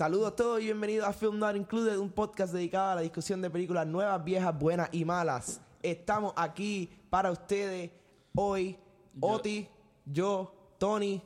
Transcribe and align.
Saludos 0.00 0.28
a 0.28 0.36
todos 0.36 0.60
y 0.62 0.64
bienvenidos 0.64 1.06
a 1.06 1.12
Film 1.12 1.38
Not 1.38 1.56
Included, 1.56 1.98
un 1.98 2.08
podcast 2.08 2.54
dedicado 2.54 2.92
a 2.92 2.94
la 2.94 3.00
discusión 3.02 3.42
de 3.42 3.50
películas 3.50 3.86
nuevas, 3.86 4.24
viejas, 4.24 4.58
buenas 4.58 4.88
y 4.92 5.04
malas. 5.04 5.60
Estamos 5.82 6.32
aquí 6.36 6.88
para 7.10 7.30
ustedes 7.30 7.90
hoy, 8.34 8.78
Oti, 9.20 9.68
yo, 10.06 10.54
Tony, 10.78 11.20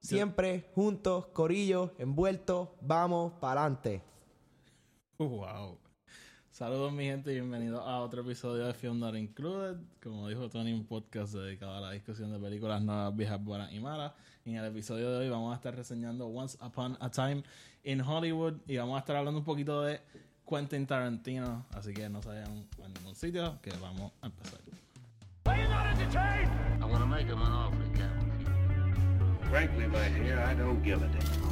siempre 0.00 0.68
juntos, 0.74 1.28
corillo, 1.28 1.94
envueltos, 1.96 2.70
vamos 2.80 3.34
para 3.34 3.60
adelante. 3.60 4.02
Wow. 5.18 5.78
Saludos 6.58 6.92
mi 6.92 7.04
gente 7.04 7.30
y 7.30 7.34
bienvenidos 7.34 7.86
a 7.86 8.00
otro 8.00 8.22
episodio 8.22 8.66
de 8.66 8.74
Film 8.74 8.98
Not 8.98 9.14
Included. 9.14 9.76
Como 10.02 10.26
dijo 10.26 10.48
Tony, 10.48 10.72
un 10.72 10.84
podcast 10.86 11.34
dedicado 11.34 11.76
a 11.76 11.80
la 11.80 11.92
discusión 11.92 12.32
de 12.32 12.40
películas 12.40 12.82
nuevas, 12.82 13.14
viejas, 13.14 13.40
buenas 13.44 13.72
y 13.72 13.78
malas. 13.78 14.12
En 14.44 14.56
el 14.56 14.64
episodio 14.64 15.08
de 15.08 15.18
hoy 15.18 15.28
vamos 15.28 15.52
a 15.52 15.54
estar 15.54 15.76
reseñando 15.76 16.26
Once 16.26 16.58
Upon 16.60 16.96
a 16.98 17.10
Time 17.10 17.44
in 17.88 18.00
Hollywood 18.00 18.60
y 18.66 18.76
vamos 18.76 18.96
a 18.96 18.98
estar 18.98 19.16
hablando 19.16 19.38
un 19.38 19.46
poquito 19.46 19.80
de 19.80 19.98
Quentin 20.46 20.86
Tarantino. 20.86 21.64
Así 21.72 21.94
que 21.94 22.06
no 22.10 22.20
se 22.20 22.28
vayan 22.28 22.66
a 22.84 22.88
ningún 22.88 23.14
sitio, 23.14 23.58
que 23.62 23.70
vamos 23.80 24.12
a 24.20 24.26
empezar. 24.26 24.60
Frankly, 29.48 29.86
my 29.86 30.08
dear, 30.10 30.38
I 30.40 30.54
don't 30.54 30.84
give 30.84 31.02
a 31.02 31.08
damn. 31.08 31.48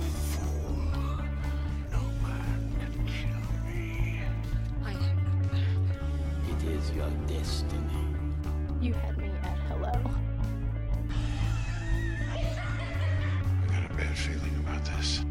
Is 6.69 6.91
your 6.91 7.09
destiny. 7.29 7.81
You 8.81 8.93
had 8.93 9.17
me 9.17 9.29
at 9.29 9.57
hello. 9.69 9.93
I 12.29 12.43
got 13.71 13.89
a 13.89 13.95
bad 13.95 14.19
feeling 14.19 14.57
about 14.65 14.85
this. 14.85 15.25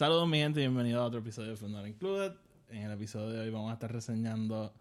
Saludos 0.00 0.26
mi 0.26 0.38
gente 0.38 0.60
y 0.60 0.62
bienvenidos 0.62 1.02
a 1.02 1.04
otro 1.04 1.18
episodio 1.18 1.50
de 1.50 1.56
Film 1.58 1.72
Not 1.72 1.86
Included. 1.86 2.32
En 2.70 2.84
el 2.84 2.92
episodio 2.92 3.28
de 3.32 3.40
hoy 3.40 3.50
vamos 3.50 3.70
a 3.70 3.74
estar 3.74 3.92
reseñando 3.92 4.72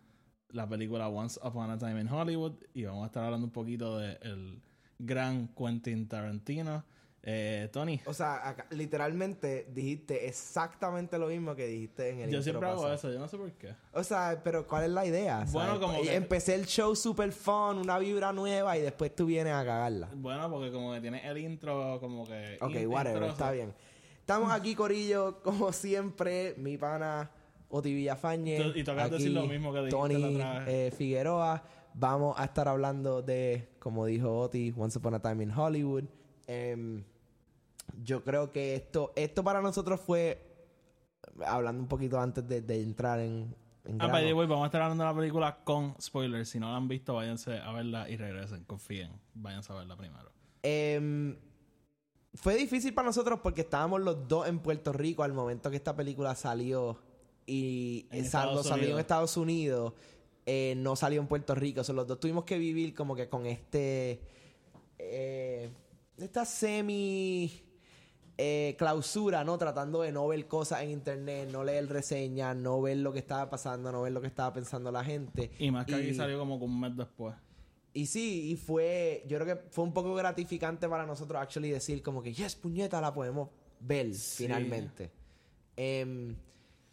la 0.51 0.65
película 0.65 1.09
Once 1.09 1.37
Upon 1.43 1.71
a 1.71 1.77
Time 1.77 1.99
in 1.99 2.07
Hollywood 2.07 2.53
y 2.73 2.85
vamos 2.85 3.03
a 3.03 3.07
estar 3.07 3.25
hablando 3.25 3.45
un 3.47 3.51
poquito 3.51 3.97
del 3.97 4.61
gran 4.97 5.49
Quentin 5.49 6.07
Tarantino. 6.07 6.85
Eh, 7.21 7.67
Tony, 7.73 7.99
O 8.05 8.13
sea, 8.13 8.47
acá, 8.47 8.65
literalmente 8.69 9.67
dijiste 9.73 10.25
exactamente 10.25 11.17
lo 11.19 11.27
mismo 11.27 11.53
que 11.53 11.67
dijiste 11.67 12.11
en 12.11 12.19
el 12.21 12.29
yo 12.31 12.37
intro 12.37 12.43
siempre 12.43 12.69
hago 12.69 12.77
pasado. 12.83 12.93
eso, 12.95 13.11
yo 13.11 13.19
no 13.19 13.27
sé 13.27 13.37
por 13.37 13.51
qué. 13.51 13.75
O 13.91 14.03
sea, 14.05 14.39
pero 14.41 14.65
¿cuál 14.65 14.85
es 14.85 14.91
la 14.91 15.05
idea? 15.05 15.45
Bueno, 15.51 15.73
¿sabes? 15.73 15.81
como 15.81 16.01
que- 16.01 16.15
Empecé 16.15 16.55
el 16.55 16.65
show 16.65 16.95
super 16.95 17.33
fun, 17.33 17.77
una 17.77 17.99
vibra 17.99 18.31
nueva 18.31 18.77
y 18.77 18.81
después 18.81 19.13
tú 19.13 19.25
vienes 19.25 19.51
a 19.51 19.65
cagarla. 19.65 20.09
Bueno, 20.15 20.49
porque 20.49 20.71
como 20.71 20.93
que 20.93 21.01
tiene 21.01 21.27
el 21.29 21.37
intro, 21.39 21.99
como 21.99 22.25
que. 22.25 22.57
Ok, 22.61 22.75
whatever, 22.87 23.17
intro, 23.17 23.25
está 23.27 23.47
so- 23.47 23.53
bien. 23.53 23.73
Estamos 24.29 24.51
aquí, 24.51 24.75
Corillo, 24.75 25.41
como 25.41 25.71
siempre, 25.73 26.53
mi 26.55 26.77
pana 26.77 27.31
Oti 27.67 27.91
Villafañe. 27.95 28.57
Y 28.75 28.83
decir 28.83 29.31
lo 29.31 29.47
mismo 29.47 29.73
que 29.73 29.87
Tony 29.89 30.19
la 30.19 30.27
otra 30.29 30.59
vez. 30.59 30.67
eh, 30.67 30.91
Figueroa. 30.95 31.63
Vamos 31.95 32.39
a 32.39 32.45
estar 32.45 32.67
hablando 32.67 33.23
de, 33.23 33.69
como 33.79 34.05
dijo 34.05 34.41
Oti, 34.41 34.71
Once 34.77 34.99
Upon 34.99 35.15
a 35.15 35.19
Time 35.19 35.45
in 35.45 35.51
Hollywood. 35.51 36.03
Em, 36.45 37.03
yo 38.03 38.23
creo 38.23 38.51
que 38.51 38.75
esto, 38.75 39.13
esto 39.15 39.43
para 39.43 39.61
nosotros 39.63 39.99
fue, 39.99 40.39
hablando 41.43 41.81
un 41.81 41.87
poquito 41.87 42.19
antes 42.19 42.47
de, 42.47 42.61
de 42.61 42.83
entrar 42.83 43.19
en, 43.19 43.55
en 43.83 43.93
Ah, 43.99 44.05
grano. 44.05 44.13
by 44.13 44.25
the 44.27 44.33
way, 44.35 44.45
vamos 44.45 44.63
a 44.65 44.67
estar 44.67 44.83
hablando 44.83 45.05
de 45.05 45.09
la 45.09 45.15
película 45.15 45.57
con 45.63 45.95
spoilers. 45.99 46.49
Si 46.49 46.59
no 46.59 46.69
la 46.69 46.77
han 46.77 46.87
visto, 46.87 47.15
váyanse 47.15 47.57
a 47.57 47.71
verla 47.71 48.07
y 48.07 48.15
regresen. 48.15 48.63
Confíen. 48.65 49.09
Váyanse 49.33 49.73
a 49.73 49.77
verla 49.77 49.97
primero. 49.97 50.31
Em, 50.61 51.35
fue 52.41 52.55
difícil 52.55 52.93
para 52.93 53.07
nosotros 53.07 53.39
porque 53.43 53.61
estábamos 53.61 54.01
los 54.01 54.27
dos 54.27 54.47
en 54.47 54.59
Puerto 54.59 54.93
Rico 54.93 55.23
al 55.23 55.33
momento 55.33 55.69
que 55.69 55.75
esta 55.75 55.95
película 55.95 56.35
salió 56.35 56.97
y 57.45 58.07
Estados 58.11 58.67
salió 58.67 58.93
en. 58.93 58.99
Estados 58.99 59.35
Unidos, 59.37 59.93
eh, 60.45 60.73
no 60.77 60.95
salió 60.95 61.19
en 61.19 61.27
Puerto 61.27 61.53
Rico. 61.55 61.81
O 61.81 61.83
sea, 61.83 61.93
los 61.95 62.07
dos 62.07 62.19
tuvimos 62.19 62.45
que 62.45 62.57
vivir 62.57 62.93
como 62.93 63.15
que 63.15 63.27
con 63.27 63.45
este 63.45 64.21
eh, 64.97 65.69
esta 66.17 66.45
semi 66.45 67.61
eh, 68.37 68.75
clausura, 68.77 69.43
¿no? 69.43 69.57
Tratando 69.57 70.01
de 70.01 70.11
no 70.13 70.27
ver 70.27 70.47
cosas 70.47 70.81
en 70.83 70.91
internet, 70.91 71.49
no 71.51 71.63
leer 71.63 71.89
reseñas, 71.89 72.55
no 72.55 72.81
ver 72.81 72.97
lo 72.97 73.11
que 73.11 73.19
estaba 73.19 73.49
pasando, 73.49 73.91
no 73.91 74.03
ver 74.03 74.13
lo 74.13 74.21
que 74.21 74.27
estaba 74.27 74.53
pensando 74.53 74.91
la 74.91 75.03
gente. 75.03 75.51
Y 75.59 75.71
más 75.71 75.85
que 75.85 75.95
aquí 75.95 76.07
Y- 76.09 76.13
salió 76.13 76.39
como 76.39 76.55
un 76.55 76.79
mes 76.79 76.95
después. 76.95 77.35
Y 78.01 78.05
sí, 78.05 78.51
y 78.51 78.55
fue, 78.55 79.23
yo 79.27 79.39
creo 79.39 79.55
que 79.55 79.63
fue 79.71 79.83
un 79.83 79.93
poco 79.93 80.13
gratificante 80.15 80.87
para 80.87 81.05
nosotros 81.05 81.41
actually 81.41 81.69
decir 81.69 82.01
como 82.01 82.21
que, 82.21 82.33
yes, 82.33 82.55
puñeta, 82.55 82.99
la 83.01 83.13
podemos 83.13 83.49
ver 83.79 84.13
finalmente. 84.13 85.11
Em, 85.75 86.35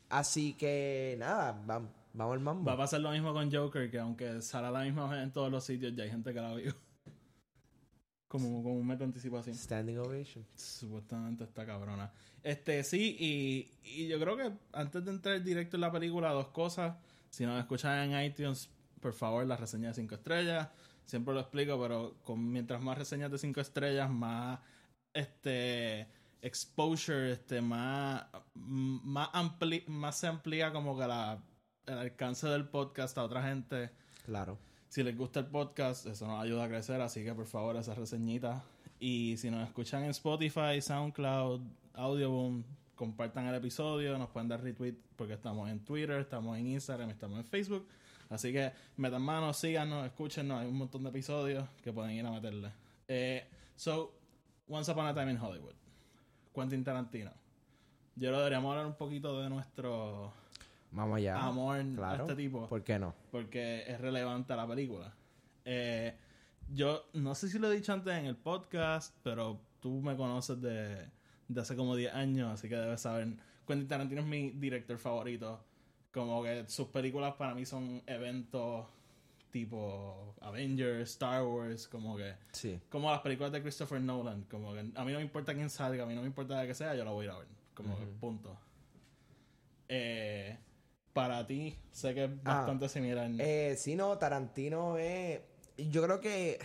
así 0.09 0.55
que 0.55 1.17
nada, 1.19 1.55
vam- 1.67 1.89
vamos 2.13 2.35
al 2.35 2.41
mambo. 2.41 2.65
Va 2.65 2.73
a 2.75 2.77
pasar 2.77 3.01
lo 3.01 3.11
mismo 3.11 3.33
con 3.33 3.53
Joker, 3.53 3.91
que 3.91 3.99
aunque 3.99 4.41
sale 4.43 4.71
la 4.71 4.81
misma 4.85 5.09
vez 5.09 5.23
en 5.23 5.33
todos 5.33 5.51
los 5.51 5.65
sitios, 5.65 5.95
ya 5.95 6.05
hay 6.05 6.11
gente 6.11 6.33
que 6.33 6.41
la 6.41 6.55
vio. 6.55 6.75
Como 8.29 8.63
con 8.63 8.73
un 8.73 8.89
de 8.99 9.05
anticipación. 9.05 9.55
Standing 9.55 9.99
ovation. 9.99 10.45
Supuestamente 10.55 11.45
está 11.45 11.65
cabrona. 11.65 12.13
Este, 12.43 12.83
sí, 12.85 13.17
y, 13.19 13.71
y 13.85 14.09
yo 14.09 14.19
creo 14.19 14.37
que 14.37 14.53
antes 14.73 15.05
de 15.05 15.11
entrar 15.11 15.43
directo 15.43 15.77
en 15.77 15.81
la 15.83 15.93
película, 15.93 16.31
dos 16.33 16.49
cosas. 16.49 16.97
Si 17.31 17.45
nos 17.45 17.59
escuchan 17.61 18.13
en 18.13 18.25
iTunes, 18.25 18.69
por 19.01 19.13
favor, 19.13 19.47
la 19.47 19.57
reseña 19.57 19.89
de 19.89 19.95
5 19.95 20.15
estrellas. 20.17 20.69
Siempre 21.07 21.33
lo 21.33 21.41
explico, 21.41 21.81
pero 21.81 22.17
con, 22.23 22.53
mientras 22.53 22.83
más 22.83 22.99
reseñas 22.99 23.31
de 23.31 23.39
5 23.39 23.61
estrellas, 23.61 24.11
más 24.11 24.59
este 25.15 26.09
exposure, 26.43 27.33
este, 27.33 27.61
más, 27.61 28.25
más, 28.55 29.29
ampli- 29.33 29.87
más 29.87 30.19
se 30.19 30.27
amplía 30.27 30.73
como 30.73 30.99
que 30.99 31.07
la, 31.07 31.43
el 31.87 31.99
alcance 31.99 32.47
del 32.49 32.69
podcast 32.69 33.17
a 33.19 33.25
otra 33.25 33.43
gente. 33.43 33.91
Claro. 34.25 34.59
Si 34.89 35.03
les 35.03 35.17
gusta 35.17 35.41
el 35.41 35.47
podcast, 35.47 36.07
eso 36.07 36.27
nos 36.27 36.43
ayuda 36.43 36.65
a 36.65 36.69
crecer, 36.69 37.01
así 37.01 37.25
que 37.25 37.35
por 37.35 37.47
favor, 37.47 37.77
esas 37.77 37.97
reseñitas. 37.99 38.63
Y 38.99 39.37
si 39.39 39.51
nos 39.51 39.67
escuchan 39.67 40.05
en 40.05 40.11
Spotify, 40.11 40.81
SoundCloud, 40.81 41.61
Audioboom, 41.95 42.65
compartan 42.95 43.47
el 43.47 43.55
episodio, 43.55 44.17
nos 44.19 44.31
pueden 44.31 44.49
dar 44.49 44.63
retweet 44.63 44.95
porque 45.17 45.35
estamos 45.35 45.69
en 45.71 45.85
Twitter, 45.85 46.19
estamos 46.21 46.57
en 46.59 46.67
Instagram, 46.69 47.11
estamos 47.11 47.39
en 47.39 47.45
Facebook. 47.45 47.87
Así 48.29 48.53
que 48.53 48.73
metan 48.97 49.23
manos, 49.23 49.57
síganos, 49.57 50.05
escúchenos, 50.07 50.61
hay 50.61 50.67
un 50.69 50.77
montón 50.77 51.03
de 51.05 51.11
episodios 51.11 51.69
que 51.83 51.93
pueden 51.93 52.13
ir 52.13 52.27
a 52.27 52.31
meterle. 52.31 52.73
Eh, 53.09 53.47
so, 53.77 54.13
Once 54.69 54.91
Upon 54.91 55.07
a 55.07 55.15
Time 55.15 55.31
in 55.33 55.39
Hollywood. 55.41 55.75
Quentin 56.55 56.83
Tarantino. 56.83 57.33
Yo 58.17 58.31
lo 58.31 58.39
deberíamos 58.39 58.71
hablar 58.71 58.87
un 58.87 58.95
poquito 58.97 59.41
de 59.43 59.51
nuestro 59.51 60.33
Vamos 60.91 61.19
allá. 61.19 61.39
amor 61.39 61.85
claro. 61.95 62.25
a 62.25 62.27
este 62.27 62.35
tipo 62.35 62.67
¿Por 62.69 62.83
qué 62.83 62.99
no? 62.99 63.15
porque 63.31 63.85
es 63.87 64.01
relevante 64.01 64.55
a 64.55 64.57
la 64.57 64.67
película. 64.67 65.15
Eh, 65.65 66.17
yo 66.73 67.05
no 67.13 67.35
sé 67.35 67.49
si 67.49 67.59
lo 67.59 67.71
he 67.71 67.77
dicho 67.77 67.93
antes 67.93 68.15
en 68.15 68.25
el 68.27 68.37
podcast, 68.37 69.15
pero 69.23 69.61
tú 69.81 70.01
me 70.01 70.17
conoces 70.17 70.61
de, 70.63 71.11
de 71.49 71.61
hace 71.61 71.77
como 71.77 71.95
10 71.95 72.15
años, 72.15 72.53
así 72.53 72.69
que 72.69 72.77
debes 72.77 73.03
saber. 73.03 73.29
Quentin 73.67 73.87
Tarantino 73.89 74.23
es 74.23 74.27
mi 74.27 74.51
director 74.51 74.97
favorito. 74.99 75.61
Como 76.17 76.43
que 76.43 76.65
sus 76.67 76.89
películas 76.89 77.35
para 77.35 77.55
mí 77.55 77.67
son 77.67 78.03
eventos 78.07 78.87
tipo 79.51 80.35
Avengers, 80.41 81.11
Star 81.11 81.45
Wars, 81.45 81.87
como 81.89 82.17
que 82.17 82.35
Sí. 82.53 82.81
como 82.89 83.11
las 83.11 83.21
películas 83.21 83.53
de 83.53 83.61
Christopher 83.61 84.01
Nolan, 84.01 84.45
como 84.51 84.73
que 84.73 84.81
a 84.81 85.05
mí 85.05 85.13
no 85.13 85.19
me 85.19 85.23
importa 85.23 85.53
quién 85.53 85.69
salga, 85.69 86.05
a 86.05 86.07
mí 86.07 86.15
no 86.15 86.23
me 86.23 86.27
importa 86.29 86.59
de 86.59 86.67
que 86.67 86.75
sea, 86.75 86.95
yo 86.95 87.05
la 87.05 87.11
voy 87.11 87.27
a 87.27 87.29
ir 87.29 87.35
a 87.35 87.39
ver, 87.41 87.49
como 87.75 87.99
que 87.99 88.07
punto. 88.07 88.57
Eh, 89.91 90.57
para 91.13 91.47
ti, 91.47 91.77
sé 91.93 92.15
que 92.15 92.25
es 92.25 92.31
Ah, 92.47 92.55
bastante 92.61 92.89
similar. 92.89 93.31
Eh, 93.39 93.75
sí, 93.79 93.95
no, 93.95 94.17
Tarantino 94.17 94.97
es. 94.97 95.41
Yo 95.77 96.03
creo 96.03 96.19
que. 96.21 96.59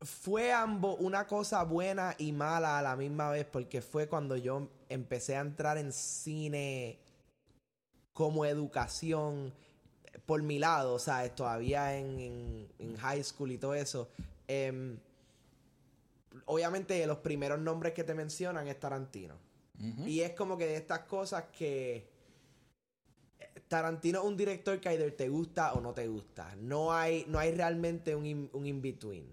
Fue 0.00 0.52
ambos 0.52 0.96
una 1.00 1.26
cosa 1.26 1.62
buena 1.64 2.14
y 2.18 2.32
mala 2.32 2.78
a 2.78 2.82
la 2.82 2.94
misma 2.94 3.30
vez, 3.30 3.44
porque 3.46 3.80
fue 3.80 4.06
cuando 4.06 4.36
yo 4.36 4.68
empecé 4.88 5.36
a 5.36 5.40
entrar 5.40 5.78
en 5.78 5.92
cine 5.92 6.98
como 8.14 8.46
educación 8.46 9.52
por 10.24 10.42
mi 10.42 10.58
lado, 10.58 10.94
o 10.94 10.98
sea, 10.98 11.28
todavía 11.34 11.98
en, 11.98 12.18
en- 12.20 12.68
en 12.78 12.96
high 12.96 13.22
school 13.22 13.50
y 13.52 13.58
todo 13.58 13.74
eso. 13.74 14.08
Em, 14.48 14.96
obviamente, 16.46 17.06
los 17.06 17.18
primeros 17.18 17.58
nombres 17.58 17.92
que 17.92 18.04
te 18.04 18.14
mencionan 18.14 18.66
es 18.68 18.80
Tarantino. 18.80 19.34
Y 20.06 20.20
es 20.20 20.30
como 20.32 20.56
que 20.56 20.66
de 20.66 20.76
estas 20.76 21.00
cosas 21.00 21.44
que 21.52 22.08
Tarantino 23.68 24.20
es 24.20 24.24
un 24.24 24.36
director 24.36 24.78
que 24.80 24.88
either 24.90 25.10
te 25.16 25.28
gusta 25.28 25.72
o 25.74 25.80
no 25.80 25.92
te 25.92 26.06
gusta. 26.06 26.54
No 26.56 26.92
hay, 26.92 27.24
no 27.28 27.38
hay 27.38 27.52
realmente 27.52 28.14
un, 28.14 28.24
in- 28.26 28.50
un 28.52 28.66
in-between. 28.66 29.26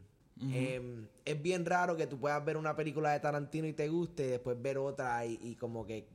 Eh, 0.53 1.05
es 1.23 1.39
bien 1.41 1.63
raro 1.67 1.95
que 1.95 2.07
tú 2.07 2.19
puedas 2.19 2.43
ver 2.43 2.57
una 2.57 2.75
película 2.75 3.11
de 3.11 3.19
Tarantino 3.19 3.67
y 3.67 3.73
te 3.73 3.87
guste 3.89 4.25
y 4.25 4.29
después 4.31 4.59
ver 4.59 4.79
otra 4.79 5.23
y, 5.27 5.37
y 5.43 5.55
como 5.55 5.85
que, 5.85 6.07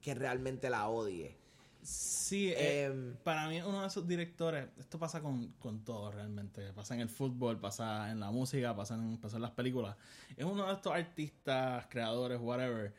que 0.00 0.14
realmente 0.14 0.70
la 0.70 0.88
odie. 0.88 1.36
Sí, 1.84 2.50
eh, 2.56 2.86
Em, 2.86 3.14
para 3.22 3.46
mí 3.48 3.60
uno 3.60 3.82
de 3.82 3.86
esos 3.88 4.08
directores, 4.08 4.66
esto 4.78 4.98
pasa 4.98 5.20
con, 5.20 5.48
con 5.58 5.84
todo 5.84 6.10
realmente, 6.10 6.72
pasa 6.72 6.94
en 6.94 7.00
el 7.00 7.10
fútbol, 7.10 7.60
pasa 7.60 8.10
en 8.10 8.20
la 8.20 8.30
música, 8.30 8.74
pasa 8.74 8.94
en, 8.94 9.18
pasa 9.18 9.36
en 9.36 9.42
las 9.42 9.50
películas. 9.50 9.94
Es 10.36 10.44
uno 10.46 10.66
de 10.66 10.72
estos 10.72 10.92
artistas, 10.94 11.86
creadores, 11.90 12.40
whatever, 12.40 12.94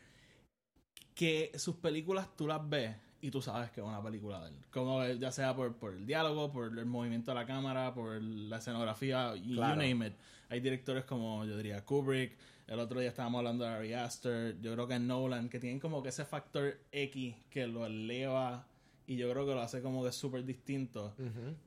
que 1.15 1.51
sus 1.55 1.77
películas 1.77 2.35
tú 2.35 2.45
las 2.47 2.67
ves 2.69 2.95
y 3.21 3.31
tú 3.31 3.41
sabes 3.41 3.71
que 3.71 3.81
es 3.81 3.87
una 3.87 4.03
película 4.03 4.39
de 4.43 4.49
él. 4.49 4.55
Como 4.69 5.03
eh, 5.03 5.17
ya 5.17 5.31
sea 5.31 5.55
por, 5.55 5.75
por 5.77 5.93
el 5.93 6.05
diálogo, 6.05 6.51
por 6.51 6.77
el 6.77 6.85
movimiento 6.85 7.31
de 7.31 7.35
la 7.35 7.45
cámara, 7.47 7.91
por 7.93 8.21
la 8.21 8.57
escenografía, 8.57 9.33
Claro. 9.47 9.81
you 9.81 9.89
name 9.95 10.07
it. 10.07 10.13
Hay 10.49 10.59
directores 10.59 11.05
como, 11.05 11.43
yo 11.45 11.57
diría, 11.57 11.83
Kubrick, 11.83 12.37
el 12.67 12.79
otro 12.79 12.99
día 12.99 13.09
estábamos 13.09 13.39
hablando 13.39 13.63
de 13.63 13.71
Ari 13.71 13.93
Aster, 13.93 14.61
yo 14.61 14.73
creo 14.73 14.87
que 14.87 14.99
Nolan, 14.99 15.49
que 15.49 15.59
tienen 15.59 15.79
como 15.79 16.03
que 16.03 16.09
ese 16.09 16.23
factor 16.23 16.77
X 16.91 17.35
que 17.49 17.65
lo 17.65 17.85
eleva 17.87 18.67
y 19.07 19.17
yo 19.17 19.29
creo 19.31 19.45
que 19.45 19.53
lo 19.53 19.61
hace 19.61 19.81
como 19.81 20.03
que 20.03 20.11
súper 20.11 20.43
distinto. 20.45 21.15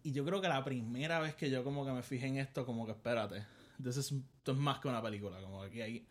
Y 0.03 0.13
yo 0.13 0.25
creo 0.25 0.41
que 0.41 0.49
la 0.49 0.65
primera 0.65 1.21
vez 1.21 1.35
que 1.35 1.51
yo 1.51 1.63
como 1.65 1.85
que 1.85 1.93
me 1.93 2.03
fijé 2.03 2.27
en 2.27 2.39
esto, 2.39 2.65
como 2.67 2.85
que 2.87 2.93
espérate, 2.93 3.45
this 3.83 3.97
is- 3.97 4.13
esto 4.39 4.53
es 4.53 4.59
más 4.59 4.81
que 4.81 4.89
una 4.89 5.03
película, 5.03 5.41
como 5.41 5.61
que 5.63 5.67
aquí 5.69 5.81
hay, 5.83 6.07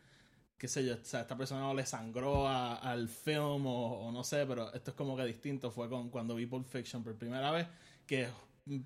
qué 0.58 0.68
sé 0.68 0.86
yo, 0.86 0.96
o 0.96 1.04
sea, 1.04 1.22
esta 1.22 1.38
persona 1.38 1.62
no 1.62 1.74
le 1.74 1.86
sangró 1.86 2.48
a- 2.48 2.76
al 2.76 3.10
film 3.10 3.66
o, 3.68 4.08
o 4.08 4.12
no 4.12 4.24
sé, 4.24 4.46
pero 4.48 4.74
esto 4.74 4.92
es 4.92 4.98
como 4.98 5.16
que 5.18 5.26
distinto. 5.26 5.70
Fue 5.72 5.90
con, 5.90 6.10
cuando 6.10 6.34
vi 6.36 6.46
Pulp 6.46 6.66
Fiction 6.68 7.04
por 7.04 7.16
primera 7.16 7.52
vez, 7.52 7.68
que 8.06 8.28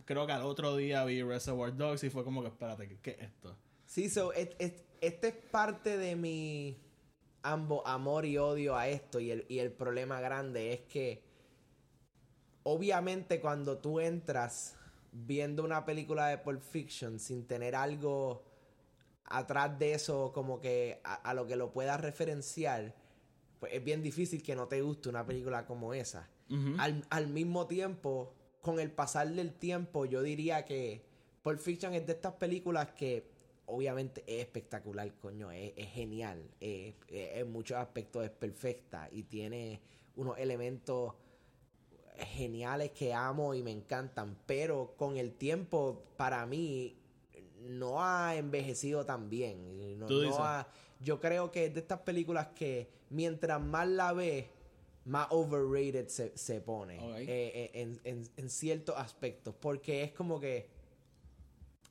creo 0.05 0.25
que 0.25 0.31
al 0.33 0.41
otro 0.43 0.75
día 0.75 1.03
vi 1.05 1.21
Reservoir 1.23 1.75
Dogs 1.75 2.03
y 2.03 2.09
fue 2.09 2.23
como 2.23 2.41
que 2.41 2.47
espérate, 2.49 2.99
¿qué, 3.01 3.11
es 3.11 3.19
esto? 3.21 3.55
Sí, 3.85 4.09
so, 4.09 4.33
et- 4.33 4.55
et- 4.59 4.85
este 5.01 5.27
es 5.29 5.35
parte 5.35 5.97
de 5.97 6.15
mi 6.15 6.77
ambos 7.43 7.81
amor 7.85 8.25
y 8.25 8.37
odio 8.37 8.75
a 8.75 8.87
esto. 8.87 9.19
Y 9.19 9.31
el, 9.31 9.45
y 9.49 9.59
el 9.59 9.71
problema 9.71 10.19
grande 10.21 10.73
es 10.73 10.81
que, 10.81 11.23
obviamente, 12.63 13.39
cuando 13.39 13.77
tú 13.77 13.99
entras 13.99 14.75
viendo 15.11 15.63
una 15.63 15.85
película 15.85 16.27
de 16.27 16.37
Pulp 16.37 16.61
Fiction 16.61 17.19
sin 17.19 17.45
tener 17.45 17.75
algo 17.75 18.43
atrás 19.25 19.77
de 19.79 19.93
eso, 19.93 20.31
como 20.33 20.59
que 20.59 20.99
a, 21.03 21.15
a 21.15 21.33
lo 21.33 21.47
que 21.47 21.55
lo 21.55 21.71
puedas 21.71 21.99
referenciar, 22.01 22.93
pues 23.59 23.73
es 23.73 23.83
bien 23.83 24.01
difícil 24.01 24.41
que 24.43 24.55
no 24.55 24.67
te 24.67 24.81
guste 24.81 25.09
una 25.09 25.25
película 25.25 25.65
como 25.65 25.93
esa. 25.93 26.27
Al, 26.79 27.05
al 27.09 27.27
mismo 27.27 27.67
tiempo, 27.67 28.33
con 28.61 28.79
el 28.79 28.91
pasar 28.91 29.29
del 29.29 29.53
tiempo, 29.53 30.05
yo 30.05 30.21
diría 30.21 30.65
que 30.65 31.01
Pulp 31.43 31.59
Fiction 31.59 31.93
es 31.93 32.05
de 32.05 32.13
estas 32.13 32.33
películas 32.33 32.91
que 32.91 33.29
obviamente 33.65 34.23
es 34.27 34.41
espectacular, 34.41 35.13
coño, 35.19 35.49
es, 35.51 35.71
es 35.77 35.89
genial, 35.91 36.43
es- 36.59 36.95
es- 37.07 37.37
en 37.37 37.51
muchos 37.51 37.77
aspectos 37.77 38.25
es 38.25 38.31
perfecta 38.31 39.07
y 39.11 39.23
tiene 39.23 39.79
unos 40.15 40.37
elementos 40.37 41.13
geniales 42.25 42.91
que 42.91 43.13
amo 43.13 43.53
y 43.53 43.63
me 43.63 43.71
encantan, 43.71 44.37
pero 44.45 44.93
con 44.97 45.17
el 45.17 45.33
tiempo, 45.33 46.03
para 46.17 46.45
mí, 46.45 46.95
no 47.61 48.03
ha 48.03 48.35
envejecido 48.35 49.05
tan 49.05 49.29
bien. 49.29 49.97
No- 49.99 50.07
ha- 50.43 50.67
yo 50.99 51.19
creo 51.19 51.51
que 51.51 51.65
es 51.65 51.73
de 51.73 51.79
estas 51.79 51.99
películas 52.01 52.47
que 52.55 52.87
mientras 53.09 53.61
más 53.61 53.87
la 53.87 54.13
ves, 54.13 54.45
más 55.05 55.27
overrated 55.31 56.07
se, 56.07 56.37
se 56.37 56.61
pone 56.61 56.97
eh, 57.21 57.25
eh, 57.27 57.71
en, 57.73 57.99
en- 58.03 58.29
en 58.37 58.49
ciertos 58.49 58.95
aspectos. 58.97 59.53
Porque 59.59 60.03
es 60.03 60.11
como 60.11 60.39
que 60.39 60.67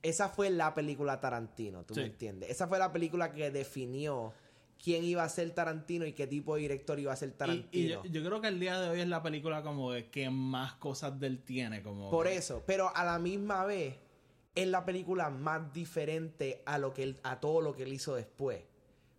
esa 0.02 0.28
fue 0.28 0.48
la 0.50 0.74
película 0.74 1.20
Tarantino, 1.20 1.84
¿tú 1.84 1.94
Sí. 1.94 2.00
me 2.00 2.06
entiendes? 2.06 2.50
Esa 2.50 2.66
fue 2.68 2.78
la 2.78 2.92
película 2.92 3.32
que 3.32 3.50
definió 3.50 4.32
quién 4.82 5.04
iba 5.04 5.22
a 5.22 5.28
ser 5.28 5.50
Tarantino 5.50 6.06
y 6.06 6.12
qué 6.12 6.26
tipo 6.26 6.54
de 6.54 6.62
director 6.62 6.98
iba 6.98 7.12
a 7.12 7.16
ser 7.16 7.32
Tarantino. 7.32 7.68
y 7.72 7.88
yo, 7.88 8.02
yo 8.04 8.24
creo 8.24 8.40
que 8.40 8.48
el 8.48 8.58
día 8.58 8.80
de 8.80 8.88
hoy 8.88 9.00
es 9.00 9.08
la 9.08 9.22
película 9.22 9.62
como 9.62 9.92
de 9.92 10.08
que 10.08 10.30
más 10.30 10.74
cosas 10.74 11.18
de 11.20 11.26
él 11.26 11.38
tiene, 11.42 11.82
como... 11.82 12.10
Por 12.10 12.26
eso, 12.26 12.62
pero 12.66 12.94
a 12.96 13.04
la 13.04 13.18
misma 13.18 13.64
vez 13.64 13.96
es 14.54 14.66
la 14.66 14.84
película 14.84 15.30
más 15.30 15.72
diferente 15.72 16.62
a 16.66 16.78
lo 16.78 16.92
que 16.94 17.02
él- 17.04 17.20
a 17.22 17.40
todo 17.40 17.60
lo 17.60 17.74
que 17.74 17.82
él 17.84 17.92
hizo 17.92 18.14
después. 18.14 18.62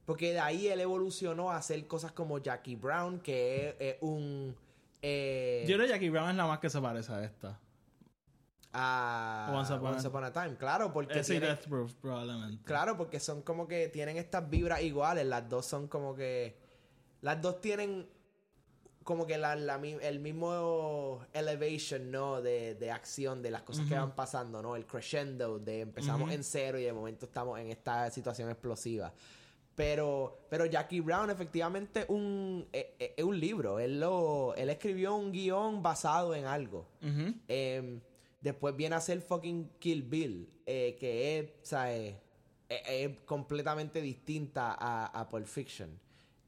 Porque 0.06 0.34
de 0.34 0.40
ahí 0.40 0.68
él 0.68 0.80
evolucionó 0.82 1.52
a 1.52 1.58
hacer 1.58 1.86
cosas 1.88 2.12
como 2.12 2.40
Jackie 2.40 2.76
Brown, 2.76 3.20
que 3.20 3.70
es, 3.70 3.76
es 3.80 3.96
un 4.02 4.56
eh, 5.02 5.64
Yo 5.68 5.76
creo 5.76 5.88
que 5.88 5.94
Jackie 5.94 6.10
Brown 6.10 6.30
es 6.32 6.36
la 6.36 6.48
más 6.48 6.60
que 6.60 6.70
se 6.70 6.82
parece 6.82 7.12
a 7.14 7.24
esta. 7.24 7.60
A 8.74 9.52
Once 9.54 9.74
Upon 10.08 10.24
a- 10.24 10.32
Time, 10.34 10.56
claro, 10.58 10.92
porque 10.94 11.20
Ese 11.20 11.36
y 11.36 11.40
tiene- 11.40 11.54
Death 11.56 11.68
Proof, 11.68 11.94
probablemente. 11.96 12.64
claro, 12.64 12.96
porque 12.98 13.20
son 13.20 13.42
como 13.42 13.68
que 13.68 13.90
tienen 13.90 14.18
estas 14.18 14.50
vibras 14.50 14.82
iguales, 14.82 15.26
las 15.26 15.48
dos 15.50 15.66
son 15.66 15.88
como 15.88 16.16
que 16.16 16.58
las 17.22 17.42
dos 17.42 17.60
tienen 17.62 18.08
como 19.04 19.26
que 19.26 19.38
la, 19.38 19.56
la 19.56 19.76
el 19.78 20.20
mismo 20.20 21.26
elevation, 21.34 22.12
¿no? 22.12 22.40
De, 22.42 22.76
de 22.76 22.92
acción, 22.92 23.42
de 23.42 23.50
las 23.52 23.64
cosas 23.64 23.88
que 23.88 23.96
van 23.96 24.16
pasando, 24.16 24.62
¿no? 24.62 24.76
El 24.76 24.86
crescendo 24.86 25.58
de 25.60 25.82
empezamos 25.82 26.32
en 26.32 26.44
cero 26.44 26.78
y 26.80 26.84
de 26.84 26.94
momento 26.94 27.26
estamos 27.26 27.60
en 27.60 27.72
esta 27.72 28.10
situación 28.12 28.50
explosiva. 28.50 29.12
Pero, 29.76 30.46
pero 30.50 30.66
Jackie 30.66 31.00
Brown 31.00 31.30
efectivamente 31.32 32.06
un, 32.10 32.68
es, 32.72 32.86
es- 33.00 33.12
es 33.18 33.24
un 33.24 33.40
libro. 33.40 33.80
Él, 33.80 34.00
lo, 34.00 34.54
él 34.56 34.70
escribió 34.70 35.16
un 35.16 35.32
guion 35.32 35.82
basado 35.82 36.36
en 36.36 36.46
algo. 36.46 36.86
Eh, 37.48 38.00
después 38.42 38.76
viene 38.76 38.96
a 38.96 39.02
ser 39.02 39.22
fucking 39.22 39.72
Kill 39.80 40.04
Bill, 40.04 40.50
eh, 40.66 40.98
que 41.00 41.40
es, 41.40 41.50
¿sabes? 41.62 42.16
Es, 42.68 42.82
es 42.88 43.20
completamente 43.22 44.02
distinta 44.02 44.76
a, 44.78 45.30
Pulp 45.30 45.46
Fiction. 45.46 46.00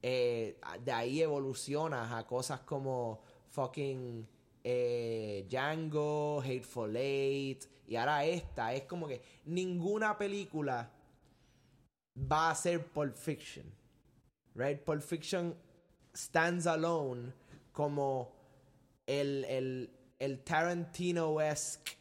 Eh, 0.02 0.60
de 0.84 0.92
ahí 0.92 1.22
evolucionas 1.22 2.12
a 2.12 2.26
cosas 2.26 2.60
como 2.60 3.22
fucking 3.50 4.26
eh, 4.62 5.46
Django, 5.48 6.40
Hateful 6.40 6.96
Eight, 6.96 7.64
y 7.86 7.96
ahora 7.96 8.24
esta. 8.24 8.74
Es 8.74 8.82
como 8.84 9.06
que 9.06 9.22
ninguna 9.44 10.16
película 10.16 10.90
va 12.16 12.50
a 12.50 12.54
ser 12.54 12.86
Pulp 12.86 13.16
Fiction. 13.16 13.66
Right? 14.54 14.80
Pulp 14.80 15.02
Fiction 15.02 15.54
stands 16.14 16.66
alone 16.66 17.32
como 17.72 18.32
el, 19.06 19.44
el, 19.44 19.90
el 20.24 20.40
Tarantino-esque 20.42 21.92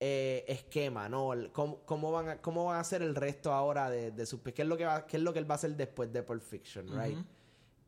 eh, 0.00 0.44
esquema, 0.46 1.08
¿no? 1.08 1.32
El- 1.32 1.50
¿Cómo, 1.50 1.80
cómo 1.84 2.12
van 2.12 2.28
a, 2.28 2.40
¿Cómo 2.40 2.64
van 2.66 2.76
a 2.76 2.80
hacer 2.80 3.02
el 3.02 3.14
resto 3.14 3.52
ahora 3.52 3.90
de, 3.90 4.12
de 4.12 4.26
sus... 4.26 4.40
¿qué 4.42 4.62
es, 4.62 4.68
lo 4.68 4.76
que 4.76 4.84
va, 4.84 5.06
¿Qué 5.06 5.16
es 5.16 5.22
lo 5.22 5.32
que 5.32 5.38
él 5.40 5.50
va 5.50 5.54
a 5.54 5.56
hacer 5.56 5.74
después 5.76 6.12
de 6.12 6.22
Pulp 6.22 6.42
Fiction, 6.42 6.86
right? 6.88 7.18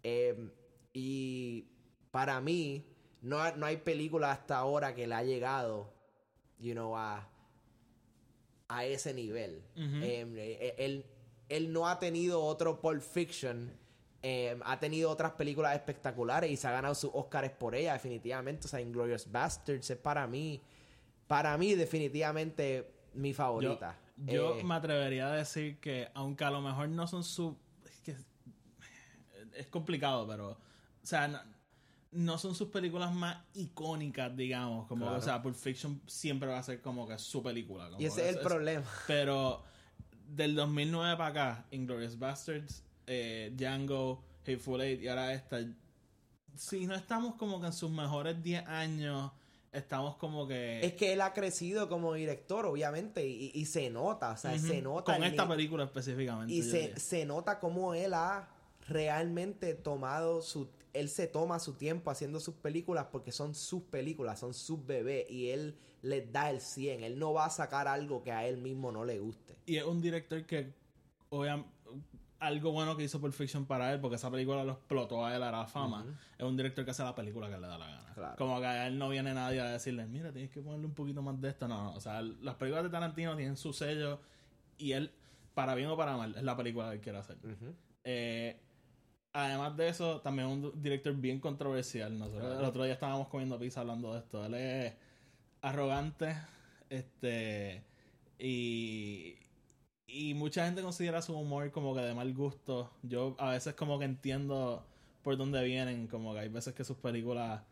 Eh, 0.03 0.51
y 0.93 1.67
para 2.11 2.41
mí, 2.41 2.85
no, 3.23 3.55
no 3.57 3.67
hay 3.67 3.77
película 3.77 4.33
hasta 4.33 4.57
ahora 4.59 4.95
que 4.95 5.07
le 5.07 5.15
ha 5.15 5.23
llegado, 5.23 5.93
you 6.59 6.73
know, 6.73 6.97
a, 6.97 7.29
a 8.69 8.85
ese 8.85 9.15
nivel. 9.15 9.63
Eh, 10.03 10.27
eh, 10.37 10.75
él, 10.79 11.05
él 11.49 11.73
no 11.73 11.87
ha 11.89 11.99
tenido 12.01 12.43
otro 12.43 12.81
Pulp 12.81 13.03
Fiction. 13.03 13.73
Eh, 14.23 14.59
ha 14.65 14.79
tenido 14.79 15.11
otras 15.11 15.33
películas 15.33 15.75
espectaculares 15.75 16.51
y 16.51 16.57
se 16.57 16.69
ha 16.69 16.73
ganado 16.73 16.95
sus 16.95 17.11
Oscars 17.15 17.51
por 17.51 17.75
ella, 17.75 17.95
definitivamente. 17.95 18.67
O 18.67 18.69
sea, 18.69 18.81
Inglorious 18.81 19.31
Bastards 19.31 19.91
es 19.91 19.97
para 19.99 20.27
mí, 20.27 20.61
para 21.27 21.57
mí, 21.57 21.75
definitivamente 21.75 22.91
mi 23.15 23.33
favorita. 23.33 23.97
yo 24.17 24.57
Eh, 24.59 24.65
me 24.65 24.75
atrevería 24.75 25.29
a 25.29 25.37
decir 25.37 25.79
que, 25.81 26.09
aunque 26.15 26.45
a 26.45 26.51
lo 26.51 26.61
mejor 26.61 26.89
no 26.89 27.07
son 27.07 27.25
su. 27.25 27.57
Es 27.85 28.01
que. 28.01 28.17
Es 29.55 29.67
complicado, 29.69 30.27
pero. 30.27 30.51
O 30.51 31.07
sea, 31.07 31.27
no, 31.29 31.41
no 32.13 32.39
son 32.39 32.55
sus 32.55 32.69
películas 32.69 33.13
más 33.13 33.39
icónicas, 33.55 34.37
digamos. 34.37 34.87
Como, 34.87 35.07
Claro. 35.07 35.19
o 35.19 35.23
sea, 35.23 35.41
Pulp 35.43 35.57
Fiction 35.57 36.01
siempre 36.07 36.49
va 36.49 36.59
a 36.59 36.63
ser 36.63 36.83
como 36.83 37.09
que 37.09 37.19
su 37.19 37.43
película. 37.43 37.87
como 37.89 38.01
y 38.01 38.05
ese 38.05 38.29
es 38.29 38.37
el 38.37 38.43
problema. 38.43 38.85
Pero 39.07 39.63
del 40.29 40.55
2009 40.55 41.17
para 41.17 41.31
acá, 41.31 41.67
Inglorious 41.71 42.19
Bastards, 42.19 42.85
eh, 43.13 43.53
Django, 43.57 44.23
Hateful 44.43 44.81
Eight 44.81 45.03
y 45.03 45.09
ahora 45.09 45.33
esta. 45.35 45.59
Si 46.55 46.87
no 46.87 46.95
estamos 46.95 47.35
como 47.35 47.61
que 47.61 47.67
en 47.67 47.73
sus 47.73 47.91
mejores 47.91 48.41
10 48.43 48.67
años, 48.69 49.33
estamos 49.73 50.17
como 50.17 50.47
que. 50.47 50.85
Es 50.85 50.93
que 50.95 51.13
él 51.13 51.21
ha 51.21 51.33
crecido 51.33 51.89
como 51.89 52.15
director, 52.15 52.67
obviamente, 52.67 53.27
y, 53.27 53.51
y 53.53 53.65
se 53.67 53.91
nota, 53.91 54.31
o 54.33 54.37
sea, 54.37 54.53
Ujú. 54.55 54.67
se 54.67 54.81
nota. 54.81 55.15
Con 55.15 55.25
esta 55.25 55.49
película 55.49 55.85
específicamente. 55.85 56.53
Y 56.55 56.63
se, 56.63 56.99
se 57.01 57.25
nota 57.25 57.59
cómo 57.59 57.95
él 57.95 58.15
ha 58.15 58.49
realmente 58.87 59.75
tomado 59.75 60.41
su... 60.43 60.69
Él 60.93 61.09
se 61.09 61.27
toma 61.29 61.59
su 61.61 61.75
tiempo 61.75 62.11
haciendo 62.11 62.41
sus 62.41 62.55
películas 62.57 63.07
porque 63.13 63.31
son 63.33 63.55
sus 63.55 63.83
películas, 63.83 64.41
son 64.41 64.55
sus 64.55 64.85
bebés 64.85 65.31
y 65.31 65.51
él 65.51 65.77
les 66.03 66.33
da 66.33 66.51
el 66.51 66.61
100. 66.61 67.05
Él 67.05 67.19
no 67.19 67.33
va 67.33 67.47
a 67.47 67.51
sacar 67.51 67.87
algo 67.87 68.23
que 68.25 68.33
a 68.33 68.47
él 68.49 68.57
mismo 68.57 68.91
no 68.91 69.05
le 69.05 69.21
guste. 69.21 69.57
Y 69.67 69.77
es 69.77 69.85
un 69.85 70.01
director 70.03 70.45
que, 70.47 70.73
obviam- 71.31 71.65
algo 72.41 72.73
bueno 72.73 72.97
que 72.97 73.05
hizo 73.05 73.21
Pulp 73.21 73.35
Fiction 73.35 73.67
para 73.67 73.93
él, 73.93 74.01
porque 74.01 74.17
esa 74.17 74.31
película 74.31 74.65
lo 74.65 74.73
explotó 74.73 75.25
a 75.25 75.37
él 75.37 75.43
a 75.43 75.51
la 75.51 75.67
fama, 75.67 76.05
es 76.37 76.45
un 76.45 76.57
director 76.57 76.85
que 76.85 76.91
hace 76.91 77.05
la 77.05 77.15
película 77.15 77.49
que 77.49 77.59
le 77.59 77.67
da 77.67 77.79
la 77.79 77.87
gana. 77.87 78.15
Claro. 78.15 78.37
Como 78.37 78.59
que 78.61 78.67
a 78.67 78.87
él 78.87 78.99
no 78.99 79.09
viene 79.09 79.35
nadie 79.35 79.61
a 79.61 79.67
decirle, 79.67 80.07
mira, 80.07 80.33
tienes 80.33 80.51
que 80.51 80.61
ponerle 80.61 80.87
un 80.87 80.95
poquito 80.95 81.23
más 81.23 81.41
de 81.41 81.51
esto. 81.51 81.69
No, 81.69 81.85
no. 81.85 81.95
O 81.95 82.01
sea, 82.01 82.23
las 82.23 82.55
películas 82.57 82.85
de 82.85 82.91
Tarantino 82.91 83.37
tienen 83.37 83.57
su 83.57 83.73
sello 83.73 84.21
y 84.79 84.93
él, 84.93 85.13
para 85.55 85.75
bien 85.75 85.89
o 85.91 85.97
para 85.97 86.17
mal, 86.17 86.35
es 86.35 86.43
la 86.43 86.57
película 86.57 86.89
que 86.89 86.95
él 86.97 87.01
quiere 87.01 87.19
hacer. 87.19 87.37
Eh, 88.05 88.59
además 89.33 89.77
de 89.77 89.89
eso, 89.89 90.21
también 90.23 90.49
es 90.49 90.55
un 90.55 90.83
director 90.83 91.15
bien 91.15 91.41
controversial. 91.41 92.19
Nosotros 92.19 92.59
el 92.59 92.65
otro 92.65 92.85
día 92.85 92.95
estábamos 92.95 93.29
comiendo 93.29 93.59
pizza 93.59 93.81
hablando 93.81 94.15
de 94.15 94.21
esto. 94.21 94.45
Él 94.47 94.55
es 94.55 94.95
arrogante, 95.61 96.37
este, 96.89 97.85
y, 98.39 99.37
y 100.13 100.35
mucha 100.35 100.65
gente 100.67 100.83
considera 100.83 101.23
su 101.23 101.37
humor 101.37 101.71
como 101.71 101.95
que 101.95 102.01
de 102.01 102.15
mal 102.15 102.33
gusto. 102.35 102.91
Yo 103.03 103.35
a 103.39 103.51
veces 103.51 103.75
como 103.75 103.99
que 103.99 104.05
entiendo 104.05 104.85
por 105.23 105.37
dónde 105.37 105.63
vienen, 105.65 106.07
como 106.07 106.33
que 106.35 106.41
hay 106.41 106.49
veces 106.49 106.75
que 106.75 106.85
sus 106.85 106.97
películas, 106.97 107.63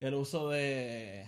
el 0.00 0.14
uso 0.14 0.48
de... 0.50 1.26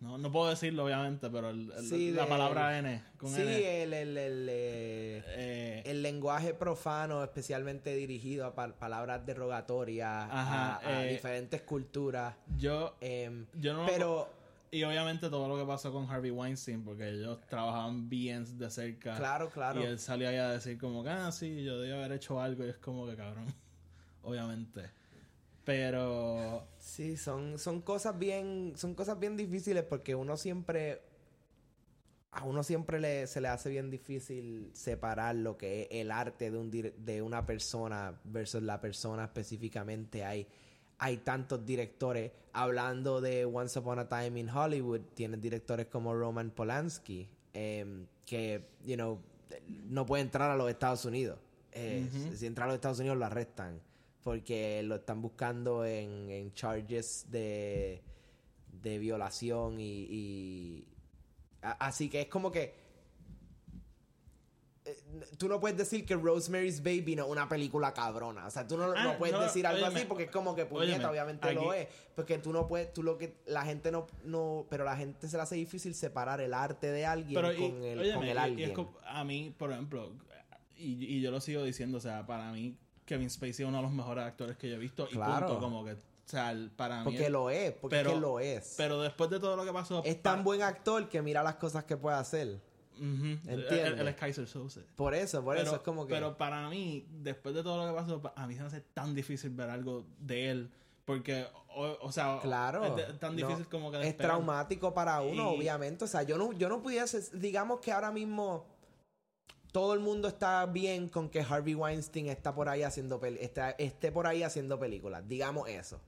No, 0.00 0.16
no 0.16 0.30
puedo 0.30 0.48
decirlo 0.50 0.84
obviamente, 0.84 1.28
pero 1.28 1.50
el- 1.50 1.72
el- 1.72 1.84
Sí, 1.88 2.12
la 2.12 2.22
de- 2.22 2.28
palabra 2.28 2.78
N 2.78 3.02
con 3.18 3.30
Sí, 3.34 3.40
N. 3.42 3.82
el, 3.82 3.92
el, 3.92 4.16
el, 4.18 4.48
eh, 4.48 5.24
eh, 5.26 5.82
el 5.86 6.02
lenguaje 6.02 6.54
profano, 6.54 7.24
especialmente 7.24 7.92
dirigido 7.96 8.46
a 8.46 8.54
pa- 8.54 8.72
palabras 8.74 9.26
derogatorias, 9.26 10.28
Ajá, 10.30 10.76
a, 10.76 10.88
a 10.88 11.04
eh, 11.04 11.10
diferentes 11.14 11.62
culturas. 11.62 12.36
yo, 12.56 12.94
em, 13.00 13.46
yo 13.54 13.74
no 13.74 13.86
pero, 13.86 14.28
Y 14.70 14.82
obviamente 14.84 15.30
todo 15.30 15.48
lo 15.48 15.56
que 15.56 15.64
pasó 15.64 15.92
con 15.92 16.10
Harvey 16.10 16.30
Weinstein, 16.30 16.84
porque 16.84 17.08
ellos 17.08 17.40
trabajaban 17.48 18.08
bien 18.08 18.58
de 18.58 18.70
cerca. 18.70 19.16
claro, 19.16 19.50
claro. 19.50 19.80
Y 19.80 19.84
él 19.84 19.98
salió 19.98 20.28
ahí 20.28 20.36
a 20.36 20.50
decir 20.50 20.78
como 20.78 21.02
que, 21.02 21.10
ah, 21.10 21.32
sí, 21.32 21.64
yo 21.64 21.80
debí 21.80 21.92
haber 21.92 22.12
hecho 22.12 22.40
algo. 22.40 22.64
Y 22.64 22.68
es 22.68 22.78
como 22.78 23.06
que, 23.06 23.16
cabrón, 23.16 23.46
obviamente. 24.22 24.90
Pero, 25.64 26.66
Sí, 26.78 27.16
son, 27.18 27.58
son 27.58 27.82
cosas 27.82 28.18
bien, 28.18 28.72
son 28.76 28.94
cosas 28.94 29.18
bien 29.18 29.36
difíciles 29.36 29.84
porque 29.84 30.14
uno 30.14 30.38
siempre, 30.38 31.02
a 32.30 32.44
uno 32.44 32.62
siempre 32.62 32.98
le, 32.98 33.26
se 33.26 33.42
le 33.42 33.48
hace 33.48 33.68
bien 33.68 33.90
difícil 33.90 34.70
separar 34.72 35.34
lo 35.34 35.58
que 35.58 35.82
es 35.82 35.88
el 35.90 36.10
arte 36.10 36.50
de, 36.50 36.56
un, 36.56 36.70
de 36.70 37.22
una 37.22 37.44
persona 37.44 38.18
versus 38.24 38.62
la 38.62 38.80
persona 38.80 39.24
específicamente. 39.24 40.24
Hay, 40.24 40.48
hay 40.98 41.18
tantos 41.18 41.64
directores. 41.64 42.32
Hablando 42.52 43.20
de 43.20 43.44
Once 43.44 43.78
Upon 43.78 44.00
a 44.00 44.08
Time 44.08 44.40
in 44.40 44.48
Hollywood, 44.48 45.00
tienes 45.14 45.40
directores 45.40 45.86
como 45.86 46.14
Roman 46.14 46.50
Polanski, 46.50 47.28
em, 47.52 48.06
que, 48.26 48.68
you 48.84 48.96
know, 48.96 49.18
no 49.88 50.04
puede 50.04 50.22
entrar 50.22 50.50
a 50.50 50.56
los 50.56 50.68
Estados 50.68 51.04
Unidos. 51.04 51.38
Eh. 51.72 52.08
Si 52.34 52.46
entra 52.46 52.64
a 52.64 52.68
los 52.68 52.74
Estados 52.74 52.98
Unidos 52.98 53.18
lo 53.18 53.26
arrestan 53.26 53.80
porque 54.28 54.82
lo 54.82 54.96
están 54.96 55.22
buscando 55.22 55.86
en, 55.86 56.28
en 56.30 56.52
charges 56.52 57.26
de, 57.30 58.02
de 58.82 58.98
violación 58.98 59.76
y, 59.78 60.84
así 61.62 62.10
que 62.10 62.20
es 62.20 62.26
como 62.26 62.52
que 62.52 62.74
tú 65.38 65.48
no 65.48 65.60
puedes 65.60 65.76
decir 65.76 66.04
que 66.06 66.14
Rosemary's 66.16 66.82
Baby 66.82 67.16
no 67.16 67.24
es 67.26 67.30
una 67.30 67.48
película 67.48 67.92
cabrona. 67.94 68.46
O 68.46 68.50
sea, 68.50 68.66
tú 68.66 68.76
no, 68.76 68.92
Ah, 68.96 69.04
no 69.04 69.18
puedes 69.18 69.34
no, 69.34 69.42
decir 69.42 69.66
algo 69.66 69.84
óyeme, 69.84 69.98
así 70.00 70.06
porque 70.08 70.24
es 70.24 70.30
como 70.30 70.54
que 70.54 70.64
puñeta, 70.66 70.92
óyeme, 70.94 71.06
obviamente 71.06 71.52
lo 71.54 71.72
es. 71.72 71.88
Porque 72.14 72.38
tú 72.38 72.52
no 72.52 72.66
puedes, 72.68 72.92
tú 72.92 73.02
lo 73.02 73.18
que 73.18 73.36
la 73.46 73.62
gente 73.64 73.90
no, 73.92 74.06
no, 74.24 74.66
pero 74.70 74.84
la 74.84 74.96
gente 74.96 75.28
se 75.28 75.36
le 75.36 75.42
hace 75.42 75.54
difícil 75.56 75.94
separar 75.94 76.40
el 76.40 76.54
arte 76.54 76.90
de 76.90 77.06
alguien 77.06 77.34
pero 77.34 77.52
y- 77.52 77.56
con 77.70 77.82
el, 77.84 77.98
óyeme, 77.98 78.14
con 78.14 78.24
el 78.24 78.28
y- 78.30 78.32
y 78.34 78.38
alguien. 78.38 78.70
es 78.70 78.78
a 79.06 79.24
mí, 79.24 79.54
por 79.56 79.72
ejemplo, 79.72 80.12
y, 80.76 81.04
y 81.16 81.20
yo 81.20 81.30
lo 81.30 81.40
sigo 81.40 81.62
diciendo, 81.64 81.98
o 81.98 82.00
sea, 82.00 82.26
para 82.26 82.50
mí 82.52 82.76
Kevin 83.04 83.30
Spacey 83.30 83.64
es 83.64 83.68
uno 83.68 83.78
de 83.78 83.82
los 83.82 83.92
mejores 83.92 84.24
actores 84.24 84.56
que 84.56 84.68
yo 84.68 84.76
he 84.76 84.78
visto. 84.78 85.06
Claro. 85.08 85.46
Y 85.46 85.48
punto, 85.50 85.60
como 85.60 85.84
que, 85.84 85.92
o 85.92 85.96
sea, 86.26 86.54
para 86.76 86.98
mí... 86.98 87.04
porque 87.04 87.24
es- 87.24 87.30
lo 87.30 87.50
es, 87.50 87.72
porque 87.72 87.96
pero- 87.96 88.10
es 88.10 88.14
que 88.14 88.20
lo 88.20 88.38
es. 88.40 88.74
Pero 88.76 89.00
después 89.00 89.30
de 89.30 89.40
todo 89.40 89.56
lo 89.56 89.64
que 89.64 89.72
pasó... 89.72 90.02
es 90.04 90.22
tan 90.22 90.44
buen 90.44 90.62
actor 90.62 91.08
que 91.08 91.22
mira 91.22 91.42
las 91.42 91.54
cosas 91.56 91.84
que 91.84 91.96
puede 91.96 92.16
hacer. 92.18 92.60
Ujú, 92.98 93.26
Entiende. 93.50 93.86
Él, 93.86 93.98
él 94.00 94.08
es 94.08 94.16
Kaiser 94.16 94.46
Soze. 94.46 94.82
Por 94.96 95.14
eso, 95.14 95.42
por 95.44 95.54
pero, 95.56 95.66
eso 95.66 95.76
es 95.76 95.82
como 95.82 96.06
que. 96.06 96.14
pero 96.14 96.36
para 96.36 96.68
mí, 96.68 97.06
después 97.10 97.54
de 97.54 97.62
todo 97.62 97.84
lo 97.86 97.92
que 97.92 98.00
pasó, 98.00 98.20
pa- 98.22 98.32
a 98.36 98.46
mí 98.46 98.54
se 98.54 98.60
me 98.60 98.66
hace 98.66 98.80
tan 98.80 99.14
difícil 99.14 99.50
ver 99.50 99.70
algo 99.70 100.04
de 100.18 100.50
él. 100.50 100.70
Porque, 101.04 101.46
o, 101.74 101.96
o 102.02 102.12
sea, 102.12 102.38
Claro. 102.42 102.84
es 102.84 102.96
de- 102.96 103.14
tan 103.14 103.34
no, 103.34 103.46
difícil 103.46 103.66
como 103.68 103.90
que 103.90 104.06
es 104.06 104.16
traumático 104.16 104.92
para 104.92 105.22
uno, 105.22 105.54
Y- 105.54 105.56
obviamente. 105.58 106.04
O 106.04 106.08
sea, 106.08 106.22
yo 106.22 106.36
no, 106.36 106.52
yo 106.52 106.68
no 106.68 106.82
pudiese. 106.82 107.20
Digamos 107.38 107.80
que 107.80 107.92
ahora 107.92 108.10
mismo 108.10 108.66
todo 109.72 109.94
el 109.94 110.00
mundo 110.00 110.28
está 110.28 110.66
bien 110.66 111.08
con 111.08 111.28
que 111.28 111.40
Harvey 111.40 111.74
Weinstein 111.74 112.26
está 112.28 112.54
por 112.54 112.68
ahí 112.68 112.82
haciendo 112.82 113.20
pel- 113.20 113.38
está, 113.40 113.70
esté 113.72 114.10
por 114.12 114.26
ahí 114.26 114.42
haciendo 114.42 114.78
películas. 114.78 115.26
Digamos 115.28 115.68
eso. 115.68 116.00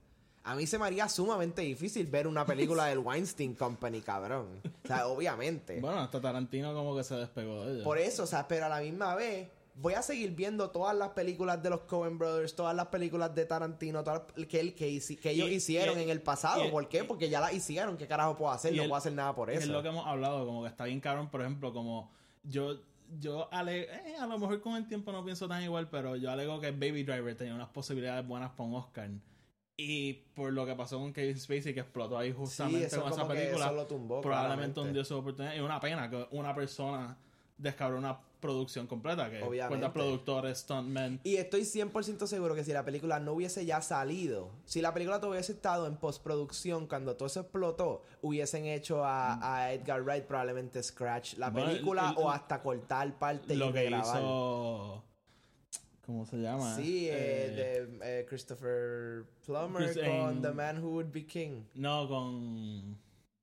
A 0.43 0.55
mí 0.55 0.67
se 0.67 0.79
me 0.79 0.87
haría 0.87 1.09
sumamente 1.09 1.63
difícil 1.63 2.07
ver 2.07 2.27
una 2.27 2.47
película 2.47 2.87
del 2.87 2.99
Weinstein 2.99 3.55
Company, 3.55 4.01
cabrón. 4.01 4.61
O 4.85 4.87
sea, 4.89 5.07
obviamente. 5.07 5.81
Bueno, 5.81 5.99
hasta 6.01 6.21
Tarantino 6.21 6.73
como 6.73 6.97
que 6.97 7.05
se 7.05 7.15
despegó 7.15 7.67
de 7.67 7.75
ella. 7.77 7.85
Por 7.85 7.99
eso, 7.99 8.23
o 8.23 8.27
sea, 8.27 8.49
pero 8.49 8.65
a 8.67 8.69
la 8.71 8.81
misma 8.81 9.15
vez 9.15 9.49
voy 9.75 9.95
a 9.95 10.03
seguir 10.03 10.33
viendo 10.35 10.71
todas 10.71 10.97
las 10.97 11.11
películas 11.11 11.63
de 11.63 11.71
los 11.71 11.81
Coen 11.83 12.19
Brothers, 12.19 12.55
todas 12.55 12.75
las 12.75 12.87
películas 12.87 13.35
de 13.35 13.45
Tarantino, 13.45 14.03
todas 14.03 14.23
las 14.35 14.47
que, 14.47 14.75
que, 14.75 14.87
ellos 14.89 15.49
Y- 15.51 15.55
hicieron 15.55 15.99
y- 15.99 16.03
en 16.05 16.11
el 16.11 16.23
pasado. 16.23 16.71
¿Por 16.71 16.89
qué? 16.89 17.05
Porque 17.05 17.29
ya 17.29 17.41
las 17.41 17.53
hicieron. 17.53 17.97
¿Qué 17.99 18.07
carajo 18.07 18.37
puedo 18.37 18.51
hacer? 18.51 18.73
No 18.75 18.83
puedo 18.85 18.97
hacer 18.97 19.13
nada 19.13 19.35
por 19.35 19.51
eso. 19.51 19.61
Es 19.61 19.69
lo 19.69 19.83
que 19.83 19.89
hemos 19.89 20.07
hablado, 20.07 20.45
como 20.47 20.63
que 20.63 20.69
está 20.69 20.85
bien 20.85 21.01
cabrón, 21.01 21.29
por 21.31 21.43
ejemplo, 21.43 21.73
como 21.73 22.11
yo, 22.45 22.77
yo 23.19 23.49
ale, 23.53 23.83
eh, 23.83 24.17
a 24.19 24.27
lo 24.27 24.39
mejor 24.39 24.61
con 24.63 24.75
el 24.77 24.89
tiempo 24.89 25.13
no 25.13 25.23
pienso 25.25 25.47
tan 25.49 25.63
igual, 25.63 25.89
pero 25.91 26.17
yo 26.17 26.31
alego 26.31 26.61
que 26.61 26.71
Baby 26.73 27.03
Driver 27.05 27.35
tenía 27.37 27.55
unas 27.55 27.69
posibilidades 27.69 28.27
buenas 28.27 28.51
para 28.53 28.69
un 28.69 28.75
Oscar. 28.77 29.11
Y 29.83 30.13
por 30.35 30.53
lo 30.53 30.67
que 30.67 30.75
pasó 30.75 30.99
con 30.99 31.13
Kevin 31.13 31.39
Spacey, 31.39 31.73
que 31.75 31.81
explotó 31.81 32.19
ahí 32.19 32.33
justamente 32.33 32.89
con 32.97 33.13
esa 33.13 33.27
película, 33.27 33.67
eso 33.67 33.75
lo 33.75 33.87
tumbó. 33.87 34.21
probablemente 34.21 34.81
hundió 34.81 35.05
su 35.05 35.17
oportunidad. 35.17 35.55
Y 35.55 35.61
una 35.61 35.81
pena 35.81 36.11
que 36.11 36.27
una 36.33 36.55
persona 36.55 37.17
descabró 37.57 37.99
una 37.99 38.19
producción 38.41 38.87
completa, 38.87 39.29
que 39.31 39.43
Obviamente. 39.43 39.69
cuenta 39.69 39.93
productores, 39.93 40.59
stuntmen. 40.61 41.21
Y 41.25 41.37
estoy 41.37 41.61
100% 41.63 42.27
seguro 42.27 42.55
que 42.55 42.65
si 42.65 42.73
la 42.73 42.85
película 42.87 43.21
no 43.21 43.33
hubiese 43.35 43.67
ya 43.67 43.83
salido, 43.83 44.51
si 44.65 44.81
la 44.81 44.95
película 44.95 45.19
todavía 45.19 45.41
hubiese 45.41 45.53
estado 45.53 45.87
en 45.87 45.97
postproducción 45.97 46.87
cuando 46.87 47.17
todo 47.17 47.27
eso 47.27 47.41
explotó, 47.41 48.03
hubiesen 48.23 48.65
hecho 48.65 49.05
a, 49.05 49.57
a 49.57 49.73
Edgar 49.75 50.03
Wright 50.03 50.25
probablemente 50.25 50.83
scratch 50.83 51.35
la 51.35 51.51
Bueno, 51.51 51.69
el- 51.69 51.73
película 51.77 52.15
el- 52.17 52.25
o 52.25 52.31
hasta 52.31 52.63
cortar 52.63 53.19
parte 53.19 53.55
Lo 53.57 53.69
y 53.69 53.73
que 53.75 53.91
hizo... 53.91 55.05
¿Cómo 56.11 56.27
se 56.27 56.39
llama? 56.39 56.75
Sí, 56.75 57.07
eh, 57.09 57.13
Eh, 57.13 57.87
de 57.87 58.21
eh, 58.21 58.27
Christopher 58.27 59.25
Plummer 59.47 59.85
Chris- 59.93 59.97
con 60.05 60.31
en- 60.37 60.43
The 60.43 60.51
Man 60.51 60.83
Who 60.83 60.91
Would 60.91 61.13
Be 61.13 61.25
King. 61.25 61.63
No, 61.75 62.09
con... 62.09 62.99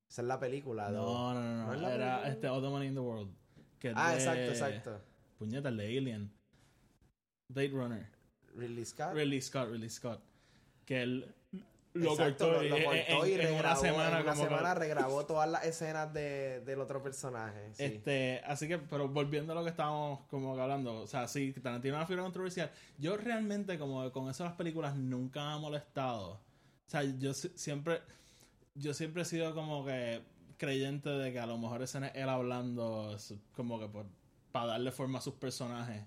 Esa 0.06 0.20
es 0.22 0.28
la 0.28 0.38
película. 0.38 0.90
No, 0.90 1.32
no, 1.32 1.40
no, 1.42 1.66
¿No 1.66 1.66
no. 1.66 1.88
Era 1.88 2.16
película? 2.16 2.28
este 2.28 2.46
All 2.48 2.60
the 2.62 2.68
Money 2.68 2.88
in 2.88 2.94
the 2.94 3.00
World. 3.00 3.30
que 3.78 3.92
Ah, 3.96 4.10
de- 4.10 4.16
exacto, 4.16 4.42
exacto. 4.42 5.00
Puñeta, 5.38 5.70
de 5.72 5.84
Alien. 5.98 6.30
Blade 7.50 7.70
Runner. 7.70 8.06
Ridley 8.54 8.84
Scott. 8.84 9.14
Ridley 9.14 9.40
Scott, 9.40 9.70
Ridley 9.70 9.88
Scott. 9.88 10.20
Que 10.84 11.02
él 11.02 11.34
lo 11.98 12.12
Exacto, 12.12 12.46
cortó, 12.46 12.62
lo, 12.62 12.68
lo 12.68 12.76
en- 12.76 12.84
cortó 12.84 13.24
en, 13.24 13.30
y 13.30 13.32
en 13.34 13.38
regrabó. 13.38 13.58
una 13.60 13.76
semana. 13.76 14.16
en 14.18 14.22
una 14.24 14.32
que- 14.34 14.38
semana 14.40 14.74
regrabó 14.74 15.26
todas 15.26 15.50
las 15.50 15.64
escenas 15.64 16.12
de, 16.12 16.60
del 16.60 16.80
otro 16.80 17.02
personaje. 17.02 17.70
Sí. 17.74 17.84
Este, 17.84 18.40
así 18.46 18.68
que, 18.68 18.78
pero 18.78 19.08
volviendo 19.08 19.52
a 19.52 19.56
lo 19.56 19.64
que 19.64 19.70
estábamos 19.70 20.20
como 20.30 20.54
que 20.54 20.60
hablando, 20.62 21.02
o 21.02 21.06
sea, 21.06 21.28
sí, 21.28 21.52
Tarantino 21.52 21.94
es 21.94 21.98
una 21.98 22.06
figura 22.06 22.22
controversial. 22.24 22.70
Yo 22.98 23.16
realmente, 23.16 23.78
como 23.78 24.10
con 24.12 24.30
eso 24.30 24.44
las 24.44 24.54
películas 24.54 24.96
nunca 24.96 25.44
me 25.46 25.52
ha 25.54 25.58
molestado. 25.58 26.30
O 26.32 26.40
sea, 26.90 27.02
yo 27.02 27.34
si- 27.34 27.52
siempre, 27.54 28.00
yo 28.74 28.94
siempre 28.94 29.22
he 29.22 29.24
sido 29.24 29.54
como 29.54 29.84
que 29.84 30.22
creyente 30.56 31.08
de 31.10 31.32
que 31.32 31.38
a 31.38 31.46
lo 31.46 31.56
mejor 31.58 31.82
ese 31.82 31.98
es 31.98 32.10
él 32.14 32.28
hablando, 32.28 33.16
como 33.54 33.78
que 33.78 33.86
por, 33.88 34.06
para 34.52 34.66
darle 34.66 34.90
forma 34.90 35.18
a 35.18 35.22
sus 35.22 35.34
personajes. 35.34 36.02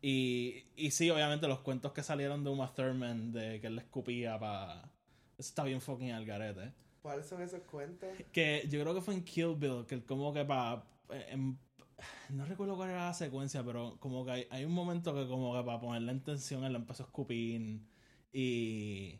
Y, 0.00 0.64
y 0.76 0.92
sí, 0.92 1.10
obviamente 1.10 1.48
los 1.48 1.58
cuentos 1.58 1.92
que 1.92 2.04
salieron 2.04 2.44
de 2.44 2.50
Uma 2.50 2.72
Thurman, 2.72 3.32
de 3.32 3.60
que 3.60 3.66
él 3.66 3.74
le 3.74 3.82
escupía 3.82 4.38
para... 4.38 4.88
Está 5.38 5.64
bien 5.64 5.80
fucking 5.80 6.10
al 6.10 6.24
garete. 6.26 6.72
¿Cuáles 7.02 7.26
son 7.26 7.40
esos 7.42 7.60
cuentos? 7.62 8.08
Que 8.32 8.66
yo 8.68 8.80
creo 8.82 8.94
que 8.94 9.00
fue 9.00 9.14
en 9.14 9.22
Kill 9.24 9.54
Bill, 9.56 9.86
que 9.86 10.02
como 10.04 10.32
que 10.34 10.44
para... 10.44 10.82
no 12.30 12.44
recuerdo 12.44 12.76
cuál 12.76 12.90
era 12.90 13.06
la 13.06 13.14
secuencia, 13.14 13.62
pero 13.64 13.96
como 14.00 14.24
que 14.24 14.30
hay, 14.32 14.46
hay 14.50 14.64
un 14.64 14.72
momento 14.72 15.14
que 15.14 15.26
como 15.28 15.56
que 15.56 15.64
para 15.64 15.80
ponerle 15.80 16.12
en 16.12 16.20
tensión 16.20 16.64
él 16.64 16.74
empezó 16.74 17.04
a 17.04 17.06
escupir 17.06 17.80
y... 18.32 19.18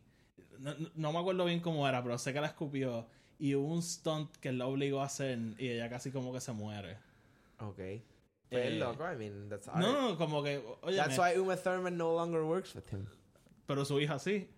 No, 0.59 0.75
no- 0.75 0.91
no 0.97 1.13
me 1.13 1.19
acuerdo 1.21 1.45
bien 1.45 1.61
cómo 1.61 1.89
era, 1.89 2.03
pero 2.03 2.19
sé 2.19 2.33
que 2.33 2.41
la 2.41 2.49
escupió 2.49 3.07
y 3.39 3.55
hubo 3.55 3.73
un 3.73 3.83
stunt 3.83 4.37
que 4.39 4.53
la 4.53 4.67
obligó 4.67 5.01
a 5.01 5.05
hacer 5.05 5.39
y 5.59 5.69
ella 5.69 5.89
casi 5.89 6.11
como 6.11 6.33
que 6.33 6.41
se 6.41 6.53
muere. 6.53 6.97
Ok. 7.61 7.77
Pues 7.77 8.67
Eh, 8.67 8.71
loco, 8.79 9.05
I 9.13 9.17
mean, 9.17 9.49
that's 9.49 9.69
art. 9.69 9.79
No, 9.79 10.11
no, 10.11 10.19
como 10.19 10.43
que... 10.43 10.61
Oye, 10.83 10.97
That's 10.97 11.17
why 11.17 11.39
Uma 11.39 11.57
Thurman 11.57 11.97
no 11.97 12.13
longer 12.17 12.43
works 12.43 12.75
with 12.75 12.83
him. 12.91 13.07
pero 13.67 13.85
su 13.85 14.01
hija 14.01 14.19
sí. 14.19 14.49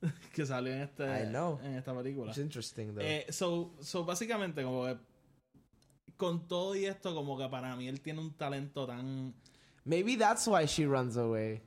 que 0.34 0.46
salió 0.46 0.72
en, 0.72 0.82
este, 0.82 1.04
I 1.04 1.26
know. 1.26 1.58
en 1.62 1.74
esta 1.74 1.94
película. 1.94 2.30
It's 2.30 2.38
interesting, 2.38 2.94
though. 2.94 3.02
Eh, 3.04 3.26
so, 3.30 3.74
so, 3.80 4.04
básicamente, 4.04 4.62
como 4.62 4.84
que 4.84 4.96
con 6.16 6.48
todo 6.48 6.74
y 6.74 6.86
esto, 6.86 7.14
como 7.14 7.38
que 7.38 7.48
para 7.48 7.74
mí 7.76 7.88
él 7.88 8.00
tiene 8.00 8.20
un 8.20 8.34
talento 8.34 8.86
tan. 8.86 9.34
Maybe 9.84 10.16
that's 10.16 10.46
why 10.46 10.66
she 10.66 10.84
runs 10.86 11.16
away. 11.16 11.62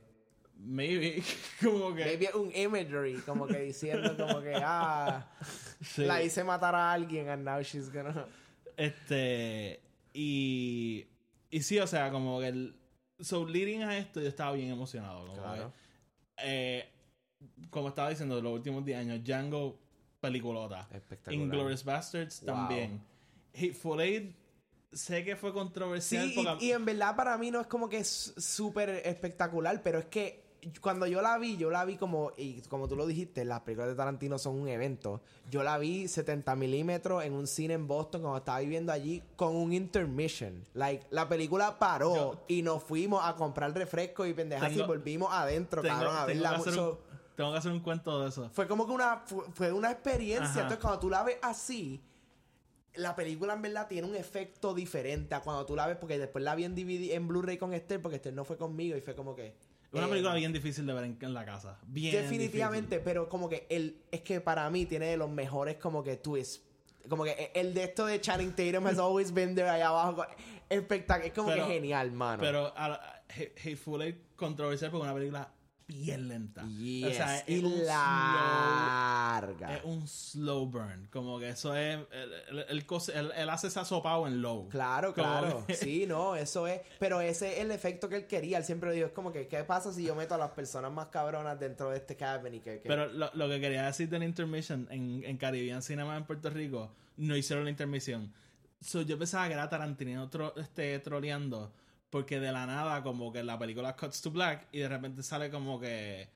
Maybe, 0.56 1.22
como 1.62 1.94
que. 1.94 2.04
Maybe 2.04 2.28
un 2.34 2.52
imagery, 2.54 3.14
como 3.26 3.46
que 3.46 3.58
diciendo 3.58 4.16
como 4.16 4.40
que, 4.42 4.54
ah, 4.62 5.26
sí. 5.80 6.04
la 6.04 6.22
hice 6.22 6.44
matar 6.44 6.74
a 6.74 6.92
alguien 6.92 7.28
and 7.28 7.44
now 7.44 7.60
she's 7.62 7.90
gonna... 7.90 8.26
Este. 8.76 9.80
Y. 10.14 11.06
Y 11.50 11.60
sí, 11.62 11.78
o 11.78 11.86
sea, 11.86 12.10
como 12.10 12.40
que 12.40 12.48
él. 12.48 12.76
So, 13.20 13.46
leading 13.46 13.82
a 13.82 13.96
esto, 13.98 14.20
yo 14.20 14.28
estaba 14.28 14.52
bien 14.52 14.70
emocionado. 14.70 15.26
Como, 15.26 15.34
Claro. 15.42 15.72
que, 16.36 16.44
eh, 16.44 16.91
como 17.70 17.88
estaba 17.88 18.10
diciendo, 18.10 18.40
los 18.40 18.52
últimos 18.52 18.84
10 18.84 18.98
años, 18.98 19.20
Django, 19.24 19.78
peliculota. 20.20 20.88
Espectacular. 20.92 21.44
Inglourious 21.46 21.84
Bastards 21.84 22.40
Wow. 22.40 22.46
también. 22.54 23.02
Hateful 23.54 24.00
Eight, 24.00 24.34
sé 24.92 25.24
que 25.24 25.36
fue 25.36 25.52
controversial. 25.52 26.28
Sí, 26.28 26.34
porque- 26.36 26.64
y, 26.64 26.68
y 26.68 26.72
en 26.72 26.84
verdad 26.84 27.16
para 27.16 27.36
mí 27.38 27.50
no 27.50 27.60
es 27.60 27.66
como 27.66 27.88
que 27.88 27.98
es 27.98 28.34
súper 28.36 28.88
espectacular, 29.04 29.82
pero 29.82 29.98
es 29.98 30.06
que 30.06 30.42
cuando 30.80 31.08
yo 31.08 31.20
la 31.22 31.38
vi, 31.38 31.56
yo 31.56 31.70
la 31.70 31.84
vi 31.84 31.96
como, 31.96 32.30
y 32.36 32.60
como 32.68 32.86
tú 32.86 32.94
lo 32.94 33.04
dijiste, 33.04 33.44
las 33.44 33.62
películas 33.62 33.88
de 33.90 33.96
Tarantino 33.96 34.38
son 34.38 34.60
un 34.60 34.68
evento. 34.68 35.20
Yo 35.50 35.64
la 35.64 35.76
vi 35.76 36.06
70 36.06 36.54
milímetros 36.54 37.24
en 37.24 37.32
un 37.32 37.48
cine 37.48 37.74
en 37.74 37.88
Boston 37.88 38.20
cuando 38.22 38.38
estaba 38.38 38.60
viviendo 38.60 38.92
allí 38.92 39.24
con 39.34 39.56
un 39.56 39.72
intermission. 39.72 40.64
Like, 40.74 41.04
la 41.10 41.28
película 41.28 41.80
paró 41.80 42.14
Yo- 42.14 42.44
y 42.46 42.62
nos 42.62 42.80
fuimos 42.84 43.22
a 43.24 43.34
comprar 43.34 43.74
refrescos 43.74 44.28
y 44.28 44.34
pendejas 44.34 44.72
y 44.72 44.82
volvimos 44.82 45.30
adentro, 45.32 45.82
tengo, 45.82 45.96
cabrón, 45.96 46.16
a 46.46 46.60
So- 46.70 47.00
tengo 47.36 47.52
que 47.52 47.58
hacer 47.58 47.72
un 47.72 47.80
cuento 47.80 48.22
de 48.22 48.28
eso. 48.28 48.50
fue 48.52 48.66
como 48.68 48.86
que 48.86 48.92
una 48.92 49.18
fue, 49.26 49.44
fue 49.52 49.72
una 49.72 49.90
experiencia 49.90 50.46
Ajá. 50.48 50.60
entonces 50.60 50.78
cuando 50.80 50.98
tú 51.00 51.08
la 51.10 51.22
ves 51.22 51.36
así 51.42 52.00
la 52.94 53.16
película 53.16 53.54
en 53.54 53.62
verdad 53.62 53.86
tiene 53.88 54.06
un 54.06 54.14
efecto 54.14 54.74
diferente 54.74 55.34
a 55.34 55.40
cuando 55.40 55.64
tú 55.64 55.74
la 55.74 55.86
ves 55.86 55.96
porque 55.96 56.18
después 56.18 56.44
la 56.44 56.54
vi 56.54 56.64
en 56.64 56.74
DVD 56.74 57.14
en 57.14 57.26
Blu-ray 57.26 57.56
con 57.56 57.72
Esther 57.72 58.02
porque 58.02 58.16
Esther 58.16 58.34
no 58.34 58.44
fue 58.44 58.56
conmigo 58.58 58.96
y 58.96 59.00
fue 59.00 59.14
como 59.14 59.34
que 59.34 59.54
Una 59.92 60.04
eh, 60.06 60.08
película 60.10 60.34
bien 60.34 60.52
difícil 60.52 60.84
de 60.86 60.92
ver 60.92 61.04
en, 61.04 61.18
en 61.20 61.32
la 61.34 61.44
casa. 61.46 61.78
Bien 61.86 62.14
definitivamente 62.14 63.00
pero 63.00 63.28
como 63.30 63.48
que 63.48 63.66
el 63.70 64.02
es 64.10 64.20
que 64.20 64.40
para 64.42 64.68
mí 64.68 64.84
tiene 64.84 65.06
de 65.06 65.16
los 65.16 65.30
mejores 65.30 65.76
como 65.76 66.02
que 66.02 66.16
twists 66.16 66.62
como 67.08 67.24
que 67.24 67.50
el 67.54 67.72
de 67.74 67.84
esto 67.84 68.04
de 68.06 68.20
Channing 68.20 68.52
Tatum 68.54 68.86
has 68.86 68.98
always 68.98 69.32
been 69.32 69.54
there 69.54 69.68
allá 69.70 69.88
abajo 69.88 70.24
espectacular 70.68 71.26
es 71.28 71.32
como 71.32 71.48
Pero- 71.48 71.66
que 71.66 71.72
genial 71.72 72.12
mano 72.12 72.42
Pero 72.42 72.72
a, 72.76 72.84
a- 72.94 73.22
Hate- 73.28 73.54
Hateful 73.58 74.02
Eight 74.02 74.36
controversial 74.36 74.90
porque 74.90 75.04
una 75.04 75.14
película 75.14 75.50
bien 75.92 76.28
lenta. 76.28 76.66
Yes, 76.66 77.06
O 77.06 77.12
sea, 77.12 77.38
es 77.38 77.48
y 77.48 77.60
slow- 77.60 77.84
larga 77.86 79.76
es 79.76 79.84
un 79.84 80.06
slow 80.06 80.66
burn. 80.66 81.08
Como 81.12 81.38
que 81.38 81.50
eso 81.50 81.74
es. 81.74 81.98
Él, 82.10 82.64
él- 82.68 83.32
él 83.36 83.50
hace 83.50 83.66
esa 83.68 83.84
sopao 83.84 84.26
en 84.26 84.42
low. 84.42 84.68
Claro, 84.68 85.14
Como 85.14 85.26
claro. 85.26 85.64
que- 85.66 85.74
Sí, 85.82 86.06
no, 86.06 86.36
eso 86.36 86.66
es. 86.66 86.80
Pero 86.98 87.20
ese 87.20 87.54
es 87.54 87.58
el 87.60 87.70
efecto 87.70 88.08
que 88.08 88.16
él 88.16 88.26
quería. 88.26 88.58
Él 88.58 88.64
siempre 88.64 88.88
lo 88.90 88.94
dijo. 88.94 89.06
Es 89.06 89.12
como 89.12 89.32
que, 89.32 89.46
¿qué 89.48 89.64
pasa 89.64 89.92
si 89.92 90.04
yo 90.04 90.14
meto 90.14 90.34
a 90.34 90.38
las 90.38 90.50
personas 90.50 90.92
más 90.92 91.08
cabronas 91.08 91.58
dentro 91.58 91.90
de 91.90 91.96
este 91.98 92.16
cabin? 92.16 92.54
Y 92.54 92.60
que, 92.60 92.80
que- 92.80 92.88
Pero 92.88 93.06
lo, 93.08 93.30
lo 93.34 93.48
que 93.48 93.60
quería 93.60 93.84
decir 93.86 94.08
del 94.08 94.22
intermission 94.22 94.86
en, 94.90 95.22
en 95.24 95.36
Caribbean 95.36 95.82
Cinema 95.82 96.16
en 96.16 96.24
Puerto 96.24 96.50
Rico, 96.50 96.90
no 97.16 97.36
hicieron 97.36 97.64
la 97.64 97.70
intermisión. 97.70 98.32
So, 98.80 99.02
yo 99.02 99.16
pensaba 99.18 99.46
que 99.46 99.54
era 99.54 99.68
Tarantino 99.68 100.28
tro- 100.28 100.54
este, 100.56 100.98
troleando, 100.98 101.72
porque 102.12 102.38
de 102.38 102.52
la 102.52 102.66
nada, 102.66 103.02
como 103.02 103.32
que 103.32 103.42
la 103.42 103.58
película 103.58 103.96
cuts 103.96 104.20
to 104.20 104.30
black 104.30 104.66
y 104.70 104.80
de 104.80 104.88
repente 104.88 105.22
sale 105.22 105.50
como 105.50 105.80
que 105.80 106.28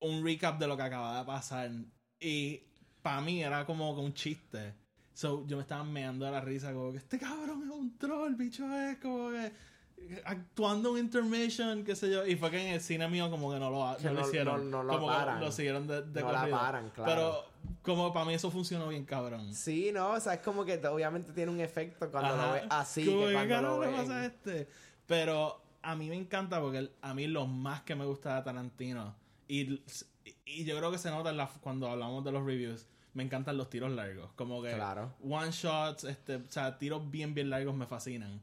un 0.00 0.24
recap 0.24 0.58
de 0.58 0.66
lo 0.66 0.78
que 0.78 0.82
acaba 0.82 1.18
de 1.18 1.26
pasar. 1.26 1.70
Y 2.18 2.62
para 3.02 3.20
mí 3.20 3.42
era 3.42 3.66
como 3.66 3.94
que 3.94 4.00
un 4.00 4.14
chiste. 4.14 4.72
So, 5.12 5.46
yo 5.46 5.56
me 5.58 5.62
estaba 5.62 5.84
meando 5.84 6.24
de 6.24 6.30
la 6.30 6.40
risa, 6.40 6.72
como 6.72 6.90
que 6.92 6.96
este 6.98 7.18
cabrón 7.18 7.62
es 7.64 7.68
un 7.70 7.98
troll, 7.98 8.34
bicho 8.34 8.64
es 8.74 8.96
como 8.96 9.30
que 9.30 9.52
actuando 10.24 10.92
un 10.92 10.98
intermission, 10.98 11.84
qué 11.84 11.94
sé 11.94 12.10
yo. 12.10 12.26
Y 12.26 12.36
fue 12.36 12.50
que 12.50 12.58
en 12.68 12.72
el 12.74 12.80
cine 12.80 13.06
mío 13.06 13.28
como 13.30 13.52
que 13.52 13.58
no 13.58 13.68
lo, 13.68 13.94
Que 13.98 14.04
no 14.04 14.14
lo 14.14 14.20
hicieron. 14.26 14.70
no- 14.70 14.78
no 14.78 14.84
lo 14.84 14.94
como 14.94 15.06
paran. 15.08 15.38
lo 15.40 15.52
siguieron 15.52 15.86
de, 15.86 16.00
de 16.00 16.22
No 16.22 16.32
la 16.32 16.48
paran, 16.48 16.88
claro. 16.94 17.10
Pero 17.12 17.44
como 17.82 18.10
para 18.10 18.24
mí 18.24 18.32
eso 18.32 18.50
funcionó 18.50 18.88
bien 18.88 19.04
cabrón. 19.04 19.52
Sí, 19.54 19.90
no, 19.92 20.12
o 20.12 20.20
sea, 20.20 20.32
es 20.34 20.40
como 20.40 20.64
que 20.64 20.78
te- 20.78 20.88
obviamente 20.88 21.32
tiene 21.34 21.52
un 21.52 21.60
efecto 21.60 22.10
cuando 22.10 22.32
Ajá. 22.34 22.46
lo 22.46 22.52
ves 22.54 22.62
así. 22.70 23.04
Como 23.04 23.26
que 23.26 23.32
cuando 23.34 23.60
lo 23.62 23.78
ves 23.80 23.90
pasa 23.94 24.24
este? 24.24 24.68
Pero 25.10 25.60
a 25.82 25.96
mí 25.96 26.08
me 26.08 26.14
encanta 26.14 26.60
porque 26.60 26.88
a 27.02 27.14
mí 27.14 27.26
lo 27.26 27.48
más 27.48 27.82
que 27.82 27.96
me 27.96 28.04
gusta 28.04 28.36
de 28.36 28.42
Tarantino 28.42 29.16
y, 29.48 29.82
y 30.46 30.64
yo 30.64 30.76
creo 30.78 30.92
que 30.92 30.98
se 30.98 31.10
nota 31.10 31.30
en 31.30 31.36
la- 31.36 31.48
cuando 31.60 31.88
hablamos 31.90 32.24
de 32.24 32.30
los 32.30 32.44
reviews 32.46 32.86
me 33.14 33.24
encantan 33.24 33.56
los 33.56 33.68
tiros 33.68 33.90
largos. 33.90 34.30
Como 34.36 34.62
que 34.62 34.72
Claro. 34.72 35.12
one 35.28 35.50
shots 35.50 36.04
este, 36.04 36.36
o 36.36 36.44
sea 36.48 36.78
tiros 36.78 37.10
bien 37.10 37.34
bien 37.34 37.50
largos 37.50 37.74
me 37.74 37.86
fascinan. 37.86 38.40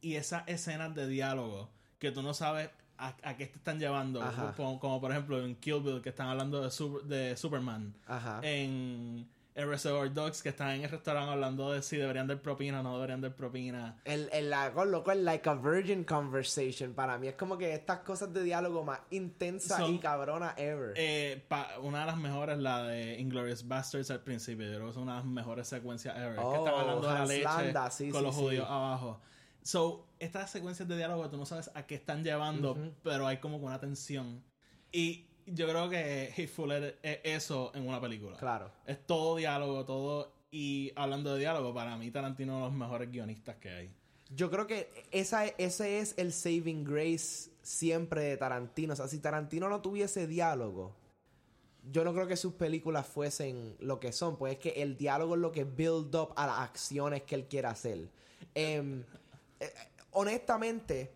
Y 0.00 0.14
esas 0.14 0.44
escenas 0.46 0.94
de 0.94 1.08
diálogo 1.08 1.68
que 1.98 2.12
tú 2.12 2.22
no 2.22 2.32
sabes 2.32 2.70
a, 2.96 3.16
a 3.24 3.36
qué 3.36 3.46
te 3.46 3.56
están 3.58 3.80
llevando. 3.80 4.20
Como, 4.56 4.78
como 4.78 5.00
por 5.00 5.10
ejemplo 5.10 5.44
en 5.44 5.56
Kill 5.56 5.80
Bill 5.82 6.00
que 6.00 6.10
están 6.10 6.28
hablando 6.28 6.62
de, 6.62 6.70
Super- 6.70 7.02
de 7.08 7.36
Superman. 7.36 7.92
Ajá. 8.06 8.38
en 8.44 9.28
el 9.54 9.68
Reservoir 9.68 10.12
Dogs 10.14 10.42
que 10.42 10.48
están 10.48 10.70
en 10.70 10.84
el 10.84 10.90
restaurante 10.90 11.30
hablando 11.30 11.72
de 11.72 11.82
si 11.82 11.96
deberían 11.98 12.26
dar 12.26 12.40
propina 12.40 12.80
o 12.80 12.82
no 12.82 12.94
deberían 12.94 13.20
dar 13.20 13.34
propina. 13.34 14.00
El, 14.04 14.30
el, 14.32 14.48
la- 14.48 14.72
con 14.72 14.90
loco, 14.90 15.12
el 15.12 15.24
like 15.26 15.46
a 15.48 15.54
virgin 15.54 16.04
conversation 16.04 16.94
para 16.94 17.18
mí 17.18 17.28
es 17.28 17.34
como 17.34 17.58
que 17.58 17.74
estas 17.74 17.98
cosas 17.98 18.32
de 18.32 18.42
diálogo 18.42 18.82
más 18.84 19.00
intensas 19.10 19.78
Son- 19.78 19.94
y 19.94 19.98
cabrona 19.98 20.54
ever. 20.56 20.94
Eh, 20.96 21.44
pa- 21.48 21.78
una 21.82 22.00
de 22.00 22.06
las 22.06 22.16
mejores, 22.16 22.58
la 22.58 22.84
de 22.84 23.18
Inglorious 23.20 23.68
Bastards 23.68 24.10
al 24.10 24.20
principio. 24.20 24.64
Yo 24.66 24.72
creo 24.76 24.84
que 24.86 24.90
es 24.92 24.96
una 24.96 25.12
de 25.12 25.18
las 25.18 25.26
mejores 25.26 25.68
secuencias 25.68 26.16
ever. 26.16 26.36
que 26.36 26.40
Oh, 26.40 26.64
están 26.66 26.80
hablando 26.80 27.06
de 27.08 27.12
la 27.14 27.20
Hans 27.20 27.28
leche 27.28 27.48
sí, 27.90 28.10
con 28.10 28.20
sí, 28.20 28.26
los 28.26 28.34
sí. 28.34 28.40
judíos 28.40 28.66
abajo. 28.70 29.20
So, 29.64 30.08
estas 30.18 30.50
secuencias 30.50 30.88
de 30.88 30.96
diálogo 30.96 31.28
tú 31.30 31.36
no 31.36 31.46
sabes 31.46 31.70
a 31.74 31.86
qué 31.86 31.94
están 31.94 32.24
llevando, 32.24 32.76
pero 33.04 33.26
hay 33.26 33.36
como 33.36 33.58
que 33.60 33.66
una 33.66 33.78
tensión. 33.78 34.42
Y 34.90 35.26
yo 35.46 35.68
creo 35.68 35.88
que 35.88 36.32
Hateful 36.36 36.72
Eight 36.72 36.96
es 37.02 37.18
eso 37.24 37.72
en 37.74 37.86
una 37.86 38.00
película. 38.00 38.36
Claro. 38.36 38.70
Es 38.86 39.04
todo 39.06 39.36
diálogo, 39.36 39.84
todo. 39.84 40.32
Y 40.50 40.92
hablando 40.96 41.34
de 41.34 41.40
diálogo, 41.40 41.72
para 41.72 41.96
mí 41.96 42.10
Tarantino 42.10 42.52
es 42.52 42.56
uno 42.56 42.64
de 42.64 42.70
los 42.70 42.78
mejores 42.78 43.10
guionistas 43.10 43.56
que 43.56 43.70
hay. 43.70 43.90
Yo 44.34 44.50
creo 44.50 44.66
que 44.66 44.88
esa, 45.10 45.46
ese 45.46 45.98
es 45.98 46.14
el 46.16 46.32
saving 46.32 46.84
grace 46.84 47.50
siempre 47.62 48.22
de 48.22 48.36
Tarantino. 48.36 48.92
O 48.92 48.96
sea, 48.96 49.08
si 49.08 49.18
Tarantino 49.18 49.68
no 49.68 49.80
tuviese 49.80 50.26
diálogo, 50.26 50.94
yo 51.90 52.04
no 52.04 52.12
creo 52.12 52.26
que 52.26 52.36
sus 52.36 52.54
películas 52.54 53.06
fuesen 53.06 53.76
lo 53.80 53.98
que 54.00 54.12
son. 54.12 54.36
Pues 54.36 54.54
es 54.54 54.58
que 54.58 54.82
el 54.82 54.96
diálogo 54.96 55.34
es 55.34 55.40
lo 55.40 55.52
que 55.52 55.64
build 55.64 56.14
up 56.14 56.32
a 56.36 56.46
las 56.46 56.58
acciones 56.60 57.22
que 57.22 57.34
él 57.34 57.46
quiere 57.46 57.68
hacer. 57.68 58.08
Em, 58.54 59.00
eh, 59.00 59.04
eh, 59.60 59.72
honestamente, 60.12 61.12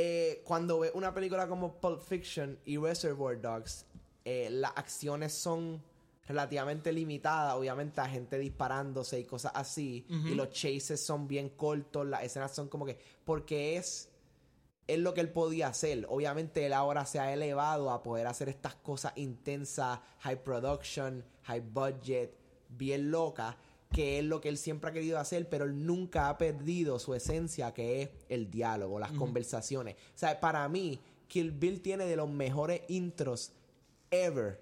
eh, 0.00 0.42
cuando 0.44 0.78
ve 0.78 0.92
una 0.94 1.12
película 1.12 1.48
como 1.48 1.80
Pulp 1.80 2.00
Fiction 2.00 2.56
y 2.64 2.76
Reservoir 2.76 3.40
Dogs, 3.40 3.84
eh, 4.24 4.48
las 4.48 4.70
acciones 4.76 5.32
son 5.32 5.82
relativamente 6.28 6.92
limitadas, 6.92 7.54
obviamente 7.54 8.00
a 8.00 8.06
gente 8.06 8.38
disparándose 8.38 9.18
y 9.18 9.24
cosas 9.24 9.50
así, 9.56 10.06
y 10.08 10.36
los 10.36 10.50
chases 10.50 11.04
son 11.04 11.26
bien 11.26 11.48
cortos, 11.48 12.06
las 12.06 12.22
escenas 12.22 12.54
son 12.54 12.68
como 12.68 12.86
que, 12.86 12.96
porque 13.24 13.76
es, 13.76 14.08
es 14.86 15.00
lo 15.00 15.14
que 15.14 15.20
él 15.20 15.30
podía 15.30 15.66
hacer. 15.66 16.06
Obviamente 16.08 16.64
él 16.64 16.74
ahora 16.74 17.04
se 17.04 17.18
ha 17.18 17.32
elevado 17.32 17.90
a 17.90 18.00
poder 18.00 18.28
hacer 18.28 18.48
estas 18.48 18.76
cosas 18.76 19.14
intensas, 19.16 19.98
high 20.20 20.44
production, 20.44 21.24
high 21.42 21.60
budget, 21.60 22.36
bien 22.68 23.10
loca, 23.10 23.56
que 23.92 24.18
es 24.18 24.24
lo 24.24 24.40
que 24.40 24.48
él 24.50 24.58
siempre 24.58 24.90
ha 24.90 24.92
querido 24.92 25.18
hacer, 25.18 25.48
pero 25.48 25.64
él 25.64 25.86
nunca 25.86 26.28
ha 26.28 26.38
perdido 26.38 26.98
su 26.98 27.14
esencia, 27.14 27.72
que 27.72 28.02
es 28.02 28.10
el 28.28 28.50
diálogo, 28.50 28.98
las 28.98 29.12
conversaciones. 29.18 29.94
O 30.14 30.18
sea, 30.18 30.40
para 30.40 30.68
mí, 30.68 31.00
Kill 31.26 31.52
Bill 31.52 31.80
tiene 31.80 32.04
de 32.06 32.16
los 32.16 32.28
mejores 32.28 32.82
intros 32.88 33.52
ever, 34.10 34.60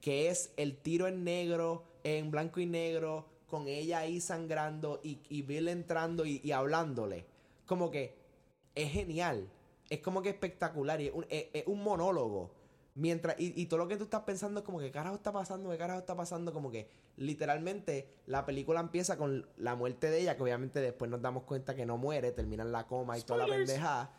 que 0.00 0.28
es 0.30 0.52
el 0.56 0.76
tiro 0.76 1.06
en 1.08 1.24
negro, 1.24 1.84
en 2.04 2.30
blanco 2.30 2.60
y 2.60 2.66
negro, 2.66 3.26
con 3.46 3.66
ella 3.68 3.98
ahí 4.00 4.20
sangrando 4.20 5.00
y, 5.02 5.18
y 5.28 5.42
Bill 5.42 5.68
entrando 5.68 6.24
y, 6.24 6.40
y 6.44 6.52
hablándole. 6.52 7.24
Como 7.66 7.90
que 7.90 8.14
es 8.74 8.90
genial, 8.92 9.48
es 9.90 10.00
como 10.00 10.22
que 10.22 10.28
espectacular, 10.28 11.00
y 11.00 11.06
es 11.08 11.14
un, 11.14 11.26
es- 11.28 11.46
es 11.52 11.66
un 11.66 11.82
monólogo. 11.82 12.50
Mientras, 12.98 13.38
y, 13.38 13.52
y 13.60 13.66
todo 13.66 13.78
lo 13.78 13.86
que 13.86 13.96
tú 13.96 14.04
estás 14.04 14.22
pensando 14.22 14.58
es 14.58 14.66
como 14.66 14.80
que 14.80 14.86
¿qué 14.86 14.90
carajo 14.90 15.14
está 15.14 15.30
pasando, 15.32 15.70
qué 15.70 15.78
carajo 15.78 16.00
está 16.00 16.16
pasando, 16.16 16.52
como 16.52 16.68
que 16.72 16.88
literalmente 17.16 18.08
la 18.26 18.44
película 18.44 18.80
empieza 18.80 19.16
con 19.16 19.46
la 19.56 19.76
muerte 19.76 20.10
de 20.10 20.20
ella, 20.20 20.36
que 20.36 20.42
obviamente 20.42 20.80
después 20.80 21.08
nos 21.08 21.22
damos 21.22 21.44
cuenta 21.44 21.76
que 21.76 21.86
no 21.86 21.96
muere, 21.96 22.32
termina 22.32 22.64
en 22.64 22.72
la 22.72 22.88
coma 22.88 23.16
y 23.16 23.22
toda 23.22 23.46
la 23.46 23.54
pendejada. 23.54 24.10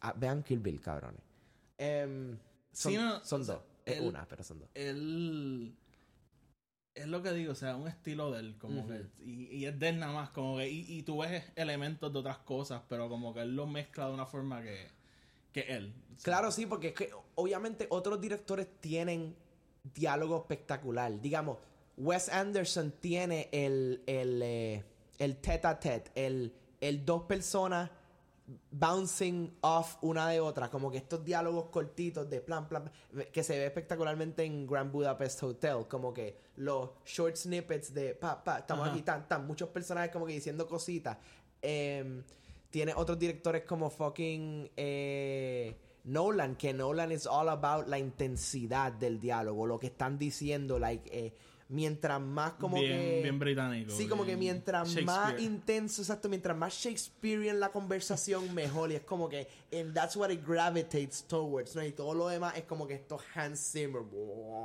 Ah, 0.00 0.14
vean 0.16 0.42
Kill 0.42 0.60
Bill, 0.60 0.80
cabrones. 0.80 1.20
Em, 1.76 2.38
son, 2.72 2.92
Sí, 2.92 2.96
no, 2.98 3.22
son 3.24 3.42
o 3.42 3.44
sea, 3.44 3.54
dos. 3.56 3.64
Es 3.84 3.98
el- 3.98 4.08
una, 4.08 4.26
pero 4.26 4.42
son 4.42 4.58
dos. 4.60 4.68
Él. 4.72 5.76
Es 6.94 7.06
lo 7.08 7.22
que 7.22 7.32
digo, 7.32 7.52
o 7.52 7.56
sea, 7.56 7.76
un 7.76 7.88
estilo 7.88 8.30
de 8.30 8.40
él, 8.40 8.56
como 8.58 8.86
que. 8.86 9.04
Y, 9.22 9.46
y 9.54 9.66
es 9.66 9.78
de 9.78 9.88
él 9.90 9.98
nada 9.98 10.12
más, 10.14 10.30
como 10.30 10.56
que. 10.56 10.70
Y, 10.70 10.86
y 10.88 11.02
tú 11.02 11.18
ves 11.18 11.44
elementos 11.56 12.12
de 12.12 12.18
otras 12.20 12.38
cosas, 12.38 12.82
pero 12.88 13.08
como 13.08 13.34
que 13.34 13.40
él 13.42 13.54
lo 13.56 13.66
mezcla 13.66 14.06
de 14.06 14.14
una 14.14 14.24
forma 14.26 14.62
que. 14.62 14.86
Que 15.54 15.60
él. 15.60 15.94
Claro, 16.22 16.50
sí, 16.50 16.66
porque 16.66 16.88
es 16.88 16.94
que 16.94 17.10
obviamente 17.36 17.86
otros 17.88 18.20
directores 18.20 18.66
tienen 18.80 19.34
diálogo 19.94 20.36
espectacular. 20.36 21.20
Digamos, 21.20 21.58
Wes 21.96 22.28
Anderson 22.28 22.92
tiene 23.00 23.48
el, 23.52 24.02
el, 24.06 24.42
eh, 24.42 24.84
el 25.18 25.36
tete 25.36 25.66
a 25.66 25.78
tete, 25.78 26.10
el, 26.14 26.52
el 26.80 27.04
dos 27.04 27.22
personas 27.22 27.90
bouncing 28.70 29.56
off 29.62 29.96
una 30.02 30.28
de 30.28 30.40
otra, 30.40 30.70
como 30.70 30.90
que 30.90 30.98
estos 30.98 31.24
diálogos 31.24 31.66
cortitos 31.66 32.28
de 32.28 32.40
plan, 32.40 32.68
plan, 32.68 32.90
que 33.32 33.42
se 33.42 33.56
ve 33.58 33.66
espectacularmente 33.66 34.44
en 34.44 34.66
Grand 34.66 34.92
Budapest 34.92 35.42
Hotel, 35.42 35.86
como 35.88 36.12
que 36.12 36.36
los 36.56 36.90
short 37.06 37.36
snippets 37.36 37.94
de 37.94 38.14
pa, 38.14 38.42
pa, 38.44 38.58
estamos 38.58 38.84
Ajá. 38.86 38.92
aquí, 38.92 39.02
tan, 39.02 39.26
tan, 39.26 39.46
muchos 39.46 39.70
personajes 39.70 40.10
como 40.10 40.26
que 40.26 40.34
diciendo 40.34 40.66
cositas. 40.66 41.16
Em, 41.62 42.22
tiene 42.74 42.92
otros 42.92 43.16
directores 43.20 43.62
como 43.62 43.88
fucking 43.88 44.68
eh, 44.76 45.76
Nolan, 46.02 46.56
que 46.56 46.74
Nolan 46.74 47.12
is 47.12 47.24
all 47.24 47.48
about 47.48 47.86
la 47.86 48.00
intensidad 48.00 48.90
del 48.90 49.20
diálogo, 49.20 49.64
lo 49.64 49.78
que 49.78 49.86
están 49.86 50.18
diciendo, 50.18 50.80
like, 50.80 51.08
eh, 51.12 51.32
mientras 51.68 52.20
más 52.20 52.54
como 52.54 52.80
bien, 52.80 52.98
que... 52.98 53.22
bien 53.22 53.38
británico. 53.38 53.92
Sí, 53.92 54.08
como 54.08 54.24
que 54.24 54.36
mientras 54.36 55.00
más 55.04 55.40
intenso, 55.40 56.02
exacto, 56.02 56.28
mientras 56.28 56.56
más 56.56 56.74
Shakespearean 56.74 57.60
la 57.60 57.68
conversación, 57.68 58.52
mejor. 58.56 58.90
Y 58.90 58.96
es 58.96 59.02
como 59.02 59.28
que, 59.28 59.46
and 59.72 59.94
that's 59.94 60.16
what 60.16 60.30
it 60.30 60.44
gravitates 60.44 61.22
towards, 61.28 61.76
¿no? 61.76 61.84
Y 61.84 61.92
todo 61.92 62.12
lo 62.12 62.26
demás 62.26 62.56
es 62.56 62.64
como 62.64 62.88
que 62.88 62.94
esto 62.94 63.20
Hans 63.36 63.70
Zimmer. 63.70 64.02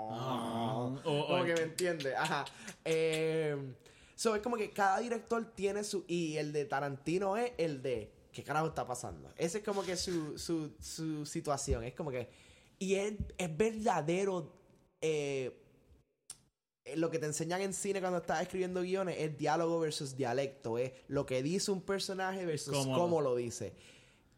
Ah, 0.10 0.96
como 1.04 1.44
que 1.44 1.54
me 1.54 1.62
entiende. 1.62 2.16
Ajá. 2.16 2.44
Eh, 2.84 3.56
so, 4.20 4.36
es 4.36 4.42
como 4.42 4.58
que 4.58 4.70
cada 4.72 5.00
director 5.00 5.46
tiene 5.56 5.84
su. 5.86 6.04
Y 6.08 6.36
el 6.36 6.52
de 6.52 6.66
Tarantino 6.66 7.38
es 7.38 7.54
el 7.58 7.82
de. 7.82 8.12
¿Qué 8.34 8.44
carajo 8.44 8.68
está 8.68 8.86
pasando? 8.86 9.32
Ese 9.38 9.60
es 9.60 9.64
como 9.64 9.82
que 9.82 9.96
su, 9.96 10.38
su, 10.38 10.72
su 10.82 11.26
situación. 11.26 11.84
Es 11.86 11.94
como 11.94 12.12
que. 12.12 12.28
Y 12.78 12.96
es, 12.96 13.14
es 13.38 13.58
verdadero. 13.58 14.52
eh, 15.02 15.56
lo 16.96 17.10
que 17.10 17.20
te 17.20 17.28
enseñan 17.28 17.62
en 17.62 17.74
cine 17.74 18.00
cuando 18.02 18.18
estás 18.18 18.42
escribiendo 18.42 18.82
guiones 18.82 19.16
es 19.20 19.38
diálogo 19.38 19.80
versus 19.80 20.18
dialecto. 20.18 20.78
Es 20.78 20.92
lo 21.08 21.26
que 21.26 21.42
dice 21.44 21.72
un 21.72 21.82
personaje 21.82 22.46
versus 22.46 22.76
Cómo 22.88 23.22
lo 23.22 23.36
dice. 23.36 23.74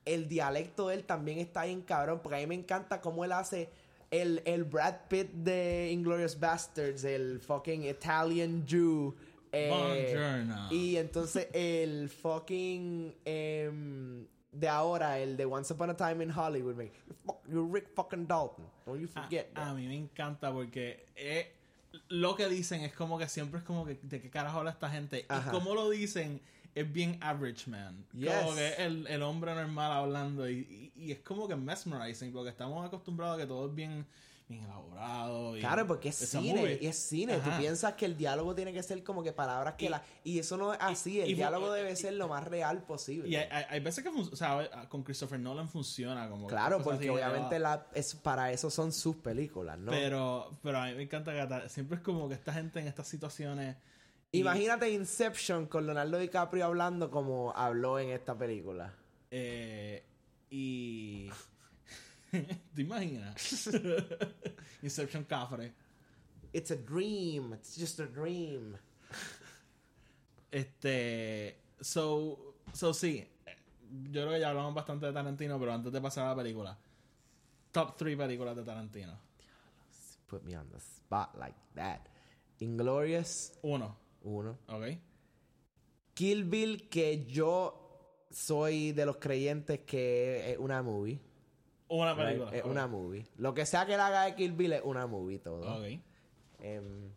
El 0.06 0.28
dialecto 0.28 0.90
de 0.90 0.96
él 0.96 1.04
también 1.06 1.40
está 1.40 1.66
bien 1.66 1.82
cabrón. 1.82 2.20
Porque 2.22 2.38
a 2.38 2.40
mí 2.40 2.48
me 2.48 2.56
encanta 2.56 3.02
cómo 3.02 3.24
él 3.26 3.32
hace 3.32 3.70
el, 4.10 4.42
el 4.46 4.64
Brad 4.66 5.08
Pitt 5.10 5.32
de 5.32 5.90
Inglorious 5.92 6.38
Bastards, 6.40 7.04
el 7.04 7.40
fucking 7.40 7.86
Italian 7.86 8.66
Jew. 8.68 9.16
Eh, 9.52 10.48
y 10.72 10.96
entonces 10.98 11.48
el 11.54 12.10
fucking 12.10 13.16
em, 13.26 14.26
de 14.52 14.68
ahora, 14.68 15.20
el 15.20 15.38
de 15.38 15.46
Once 15.46 15.74
Upon 15.74 15.90
a 15.92 15.96
Time 15.98 16.24
in 16.24 16.32
Hollywood, 16.32 16.76
man. 16.76 16.90
You're, 17.08 17.16
fuck- 17.26 17.48
you're 17.50 17.68
Rick 17.72 17.90
fucking 17.96 18.28
Dalton. 18.28 18.66
Don't 18.86 19.00
you 19.00 19.08
A, 19.16 19.22
forget 19.24 19.50
a 19.56 19.60
that. 19.66 19.76
mí 19.76 19.88
me 19.88 19.96
encanta 19.96 20.52
porque 20.52 21.06
eh, 21.16 21.52
lo 22.10 22.36
que 22.36 22.48
dicen 22.50 22.82
es 22.82 22.94
como 22.94 23.18
que 23.18 23.28
siempre 23.28 23.60
es 23.60 23.66
como 23.66 23.86
que 23.86 23.96
de 24.02 24.22
qué 24.22 24.30
carajo 24.30 24.60
habla 24.60 24.72
esta 24.72 24.90
gente. 24.90 25.26
Ajá. 25.30 25.50
Y 25.50 25.52
como 25.54 25.74
lo 25.76 25.90
dicen 25.90 26.42
es 26.74 26.92
bien 26.92 27.18
average 27.22 27.70
man. 27.70 28.06
Yes. 28.14 28.32
Como 28.34 28.56
que 28.56 28.74
el, 28.76 29.06
el 29.08 29.22
hombre 29.24 29.54
normal 29.54 29.92
hablando 29.92 30.50
y, 30.50 30.92
y- 30.96 31.02
y 31.08 31.12
es 31.12 31.20
como 31.20 31.48
que 31.48 31.56
mesmerizing 31.56 32.32
porque 32.32 32.50
estamos 32.50 32.86
acostumbrados 32.86 33.36
a 33.38 33.42
que 33.42 33.48
todo 33.48 33.68
es 33.68 33.76
bien, 33.76 34.06
bien 34.52 34.64
elaborado. 34.66 35.58
y 35.58 35.60
Claro, 35.62 35.88
porque 35.88 36.10
es 36.10 36.16
cine, 36.16 36.62
movie. 36.62 36.78
y 36.80 36.86
es 36.88 36.96
cine. 36.96 37.34
Ajá. 37.34 37.52
Tú 37.56 37.58
piensas 37.60 37.94
que 37.94 38.06
el 38.06 38.16
diálogo 38.16 38.54
tiene 38.54 38.72
que 38.72 38.84
ser 38.84 39.04
como 39.04 39.24
que 39.24 39.34
palabras 39.34 39.74
que 39.76 39.86
Y- 39.86 39.90
la... 39.90 40.04
Y 40.24 40.38
eso 40.40 40.58
no 40.58 40.74
es 40.74 40.80
así, 40.82 41.20
el 41.20 41.32
y- 41.32 41.34
diálogo 41.34 41.72
debe 41.74 41.96
ser 41.96 42.14
lo 42.14 42.28
más 42.28 42.44
real 42.44 42.84
posible. 42.84 43.28
Y 43.28 43.36
hay, 43.36 43.80
veces 43.80 44.04
que 44.04 44.10
o 44.10 44.36
sea, 44.36 44.88
con 44.90 45.02
Christopher 45.04 45.40
Nolan 45.40 45.68
funciona 45.70 46.30
como 46.30 46.46
claro, 46.48 46.84
porque 46.84 47.10
obviamente 47.10 47.58
la, 47.58 47.88
es, 47.96 48.14
para 48.14 48.52
eso 48.52 48.70
son 48.70 48.92
sus 48.92 49.16
películas, 49.16 49.80
¿no? 49.80 49.92
Pero, 49.92 50.52
pero 50.62 50.78
a 50.78 50.86
mí 50.88 50.94
me 50.96 51.04
encanta 51.04 51.32
que 51.34 51.70
siempre 51.70 51.98
es 51.98 52.04
como 52.04 52.28
que 52.30 52.36
esta 52.36 52.54
gente 52.54 52.80
en 52.80 52.88
estas 52.88 53.08
situaciones. 53.08 53.78
Imagínate 54.34 54.90
Inception 54.92 55.66
con 55.66 55.86
Leonardo 55.86 56.18
DiCaprio 56.18 56.66
hablando 56.66 57.10
como 57.12 57.52
habló 57.56 57.98
en 58.00 58.12
esta 58.12 58.38
película. 58.38 58.94
Eh, 59.30 60.06
y. 60.50 61.30
¿Te 62.74 62.82
imaginas? 62.82 63.68
Inception 64.82 65.26
Cafre. 65.26 65.74
It's 66.54 66.72
a 66.72 66.76
dream, 66.76 67.54
it's 67.54 67.78
just 67.78 68.00
a 68.00 68.06
dream. 68.06 68.76
Este. 70.52 71.56
So. 71.82 72.56
So 72.74 72.94
sí. 72.94 73.28
Yo 74.10 74.22
creo 74.22 74.32
que 74.34 74.40
ya 74.40 74.50
hablamos 74.50 74.74
bastante 74.74 75.06
de 75.08 75.14
Tarantino, 75.14 75.60
pero 75.60 75.74
antes 75.74 75.92
de 75.92 76.00
pasar 76.02 76.26
a 76.26 76.30
la 76.30 76.36
película. 76.36 76.78
Top 77.72 77.98
3 77.98 78.18
películas 78.18 78.56
de 78.56 78.64
Tarantino. 78.64 79.20
Put 80.28 80.44
me 80.44 80.56
on 80.58 80.70
the 80.70 80.78
spot 80.80 81.36
like 81.38 81.58
that. 81.76 82.00
Inglorious, 82.60 83.54
Uno. 83.64 83.98
uno. 84.24 84.58
¿Ok? 84.68 84.98
Kill 86.14 86.46
Bill, 86.46 86.88
que 86.90 87.26
yo 87.26 88.26
soy 88.30 88.94
de 88.94 89.06
los 89.06 89.18
creyentes 89.18 89.80
que 89.82 90.52
es 90.52 90.58
una 90.58 90.82
movie. 90.82 91.20
Una 91.94 92.14
right? 92.14 92.24
película. 92.26 92.52
Es 92.58 92.64
una 92.64 92.88
movie. 92.88 93.26
Lo 93.38 93.54
que 93.54 93.66
sea 93.66 93.86
que 93.86 93.94
él 93.96 94.00
haga 94.00 94.24
de 94.24 94.36
Kill 94.36 94.54
Bill 94.54 94.74
es 94.74 94.82
una 94.84 95.08
movie 95.08 95.40
todo. 95.40 95.78
Ok. 95.78 96.00
Em, 96.60 97.12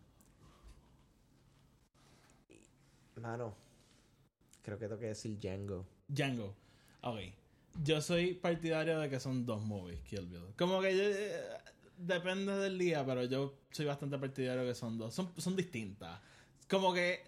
mano, 3.15 3.55
creo 4.61 4.77
que 4.77 4.85
tengo 4.87 4.99
que 4.99 5.07
decir 5.07 5.37
Django. 5.39 5.85
Django. 6.07 6.55
Ok. 7.01 7.19
Yo 7.83 8.01
soy 8.01 8.33
partidario 8.33 8.99
de 8.99 9.09
que 9.09 9.19
son 9.19 9.45
dos 9.45 9.61
movies, 9.61 9.99
Kill 10.01 10.25
Bill. 10.27 10.53
Como 10.57 10.81
que 10.81 10.95
yo, 10.95 11.03
eh, 11.03 11.41
depende 11.97 12.53
del 12.57 12.77
día, 12.77 13.05
pero 13.05 13.23
yo 13.25 13.53
soy 13.71 13.85
bastante 13.85 14.17
partidario 14.17 14.63
de 14.63 14.69
que 14.69 14.75
son 14.75 14.97
dos. 14.97 15.13
Son, 15.13 15.31
son 15.37 15.55
distintas. 15.55 16.19
Como 16.69 16.93
que. 16.93 17.21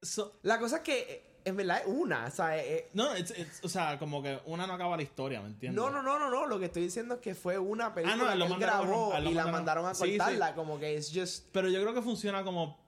so- 0.00 0.38
La 0.42 0.58
cosa 0.58 0.76
es 0.78 0.82
que, 0.82 0.98
eh, 1.00 1.27
en 1.44 1.56
verdad, 1.56 1.78
es 1.80 1.86
una. 1.86 2.26
O 2.26 2.30
sea, 2.30 2.56
eh, 2.58 2.74
eh, 2.78 2.90
no, 2.94 3.16
it's- 3.16 3.30
it's- 3.38 3.60
o 3.64 3.68
sea, 3.68 3.98
como 3.98 4.22
que 4.22 4.38
una 4.46 4.66
no 4.66 4.74
acaba 4.74 4.96
la 4.96 5.02
historia, 5.02 5.40
¿me 5.40 5.48
entiendes? 5.48 5.76
no, 5.82 5.90
no, 5.90 6.02
no, 6.02 6.18
no, 6.18 6.30
no. 6.30 6.46
Lo 6.46 6.58
que 6.58 6.66
estoy 6.66 6.82
diciendo 6.82 7.14
es 7.16 7.20
que 7.20 7.34
fue 7.34 7.58
una 7.58 7.94
película 7.94 8.14
Ah, 8.32 8.34
no, 8.34 8.34
lo 8.36 8.46
que 8.46 8.54
él 8.54 8.60
mandaron 8.60 8.74
a- 8.76 8.82
grabó 8.88 9.14
a- 9.14 9.20
y 9.20 9.34
la 9.34 9.46
mandaron- 9.46 9.86
a 9.86 9.94
Sí, 9.94 10.04
sí. 10.12 10.18
cortarla. 10.18 10.54
Como 10.54 10.78
que 10.78 10.96
es 10.96 11.10
just. 11.14 11.46
Pero 11.52 11.68
yo 11.68 11.80
creo 11.80 11.94
que 11.94 12.02
funciona 12.02 12.42
como 12.44 12.78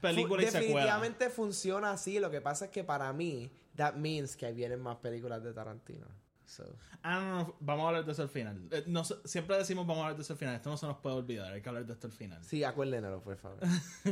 película 0.00 0.42
y 0.42 0.46
secuela. 0.46 0.60
Definitivamente 0.66 1.30
funciona 1.30 1.92
así. 1.92 2.18
Lo 2.18 2.30
que 2.30 2.40
pasa 2.40 2.66
es 2.66 2.70
que 2.70 2.84
para 2.84 3.12
mí, 3.12 3.50
that 3.76 3.94
means 3.94 4.36
que 4.36 4.52
vienen 4.52 4.80
más 4.80 4.96
películas 4.96 5.42
de 5.42 5.52
Tarantino. 5.52 6.06
So. 6.46 6.62
Ah, 7.02 7.20
no, 7.20 7.38
no, 7.38 7.56
vamos 7.60 7.84
a 7.84 7.88
hablar 7.88 8.04
de 8.04 8.12
eso 8.12 8.20
al 8.22 8.28
final. 8.28 8.68
Eh, 8.70 8.84
no 8.86 9.02
siempre 9.02 9.56
decimos 9.56 9.86
vamos 9.86 10.02
a 10.02 10.04
hablar 10.04 10.16
de 10.18 10.22
eso 10.22 10.34
al 10.34 10.38
final. 10.38 10.54
Esto 10.54 10.68
no 10.68 10.76
se 10.76 10.86
nos 10.86 10.98
puede 10.98 11.16
olvidar, 11.16 11.52
hay 11.52 11.62
que 11.62 11.68
hablar 11.70 11.86
de 11.86 11.92
esto 11.94 12.06
al 12.06 12.12
final. 12.12 12.44
Sí, 12.44 12.62
acuérdenlo, 12.62 13.20
por 13.22 13.36
favor. 13.36 13.58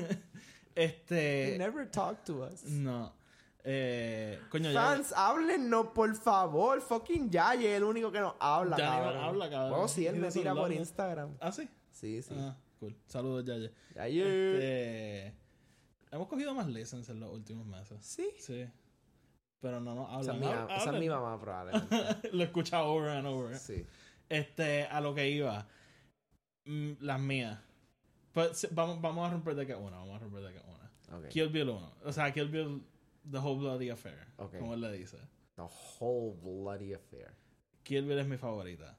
They 0.75 0.85
Este. 0.87 1.57
never 1.59 1.87
talk 1.91 2.25
to 2.25 2.49
us. 2.51 2.65
No. 2.65 3.13
Eh, 3.65 4.41
coño, 4.51 4.71
ya. 4.73 4.83
Fans, 4.83 5.13
háblennos, 5.17 5.89
por 5.89 6.15
favor. 6.17 6.81
Fucking 6.81 7.31
Yaye 7.31 7.71
es 7.73 7.77
el 7.79 7.85
único 7.85 8.11
que 8.11 8.21
nos 8.21 8.35
habla, 8.41 8.77
Ya 8.77 8.89
cabrón. 8.91 9.15
nos 9.15 9.25
habla, 9.25 9.51
cabrón. 9.51 9.81
Oh, 9.83 9.89
sí, 9.89 10.07
él 10.07 10.17
me 10.17 10.31
tira 10.31 10.55
por 10.55 10.69
¿no? 10.69 10.75
Instagram. 10.75 11.37
Ah, 11.41 11.53
sí. 11.53 11.69
Sí, 11.91 12.23
sí. 12.23 12.35
Ah, 12.37 12.57
cool. 12.81 12.97
Saludos, 13.07 13.45
Yaye. 13.45 13.73
Yaye. 13.95 14.55
Este, 14.55 15.37
hemos 16.11 16.27
cogido 16.29 16.55
más 16.55 16.67
lessons 16.69 17.09
en 17.09 17.21
los 17.21 17.31
últimos 17.33 17.67
meses. 17.67 17.99
Sí. 18.05 18.29
Sí. 18.39 18.67
Pero 19.61 19.81
no 19.81 19.95
nos 19.95 20.09
Esa 20.09 20.33
hablan. 20.33 20.35
es, 20.37 20.41
mi, 20.41 20.47
Hab- 20.47 20.77
esa 20.77 20.93
es 20.95 20.99
mi 21.01 21.09
mamá, 21.09 21.39
probablemente. 21.41 21.97
Lo 22.33 22.43
he 22.43 22.47
escuchado 22.47 22.87
over 22.87 23.11
and 23.11 23.27
over. 23.29 23.57
sí. 23.57 23.87
Este, 24.29 24.85
a 24.87 25.01
lo 25.01 25.15
que 25.15 25.29
iba. 25.31 25.69
Mm, 26.65 26.93
las 27.01 27.21
mías. 27.21 27.61
Pues, 28.33 28.67
vamos, 28.73 29.01
vamos 29.01 29.29
a 29.29 29.31
romper 29.33 29.55
de 29.55 29.67
que 29.67 29.75
una. 29.75 29.99
Vamos 29.99 30.17
a 30.17 30.19
romper 30.21 30.43
de 30.43 30.53
que 30.55 30.61
una. 30.61 31.19
Ok. 31.19 31.29
Kill 31.29 31.49
Bill 31.51 31.69
1. 31.69 31.93
O 32.07 32.13
sea, 32.13 32.33
Kill 32.33 32.49
Bill 32.49 32.83
The 33.31 33.39
Whole 33.39 33.59
Bloody 33.59 33.91
Affair. 33.91 34.27
Ok. 34.39 34.59
Como 34.59 34.75
él 34.75 34.81
le 34.81 34.93
dice. 34.93 35.19
The 35.57 35.63
whole 36.01 36.35
bloody 36.43 36.95
affair. 36.95 37.35
Kill 37.83 38.07
Bill 38.07 38.19
es 38.19 38.27
mi 38.27 38.39
favorita. 38.39 38.97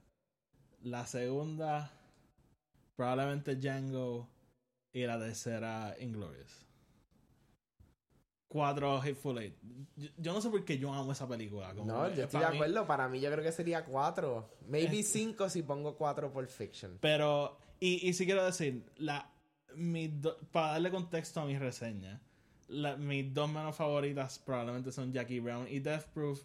La 0.84 1.06
segunda, 1.08 1.92
probablemente 2.96 3.56
Django. 3.56 4.30
Y 4.94 5.04
la 5.08 5.18
tercera, 5.18 5.96
Inglorious. 6.00 6.68
Cuatro, 8.48 9.00
Hateful 9.02 9.40
Eight. 9.40 9.56
Yo, 9.96 10.10
yo 10.18 10.34
no 10.34 10.40
sé 10.42 10.50
por 10.52 10.64
qué 10.64 10.78
yo 10.78 10.94
amo 10.94 11.12
esa 11.12 11.28
película. 11.28 11.74
como 11.74 11.92
No, 11.92 12.08
que 12.10 12.18
yo 12.18 12.24
estoy 12.26 12.40
de 12.42 12.50
mí- 12.52 12.56
acuerdo. 12.58 12.86
Para 12.86 13.10
mí, 13.10 13.20
yo 13.20 13.32
creo 13.32 13.44
que 13.44 13.52
sería 13.52 13.84
cuatro. 13.84 14.52
Maybe 14.68 15.02
cinco 15.02 15.50
si 15.50 15.64
pongo 15.64 15.96
cuatro 15.98 16.32
por 16.32 16.46
fiction. 16.46 17.00
Pero, 17.02 17.58
y, 17.80 18.08
y 18.08 18.14
sí 18.14 18.26
quiero 18.26 18.46
decir, 18.46 18.86
la, 18.98 19.28
mis 19.76 20.22
do- 20.22 20.38
para 20.52 20.74
darle 20.74 20.92
contexto 20.92 21.42
a 21.42 21.46
mi 21.46 21.58
reseña, 21.58 22.22
la- 22.74 22.96
mis 22.98 23.34
dos 23.34 23.50
menos 23.50 23.76
favoritas 23.76 24.40
probablemente 24.40 24.92
son 24.92 25.12
Jackie 25.14 25.40
Brown 25.40 25.68
y 25.70 25.80
Death 25.80 26.06
Proof. 26.14 26.42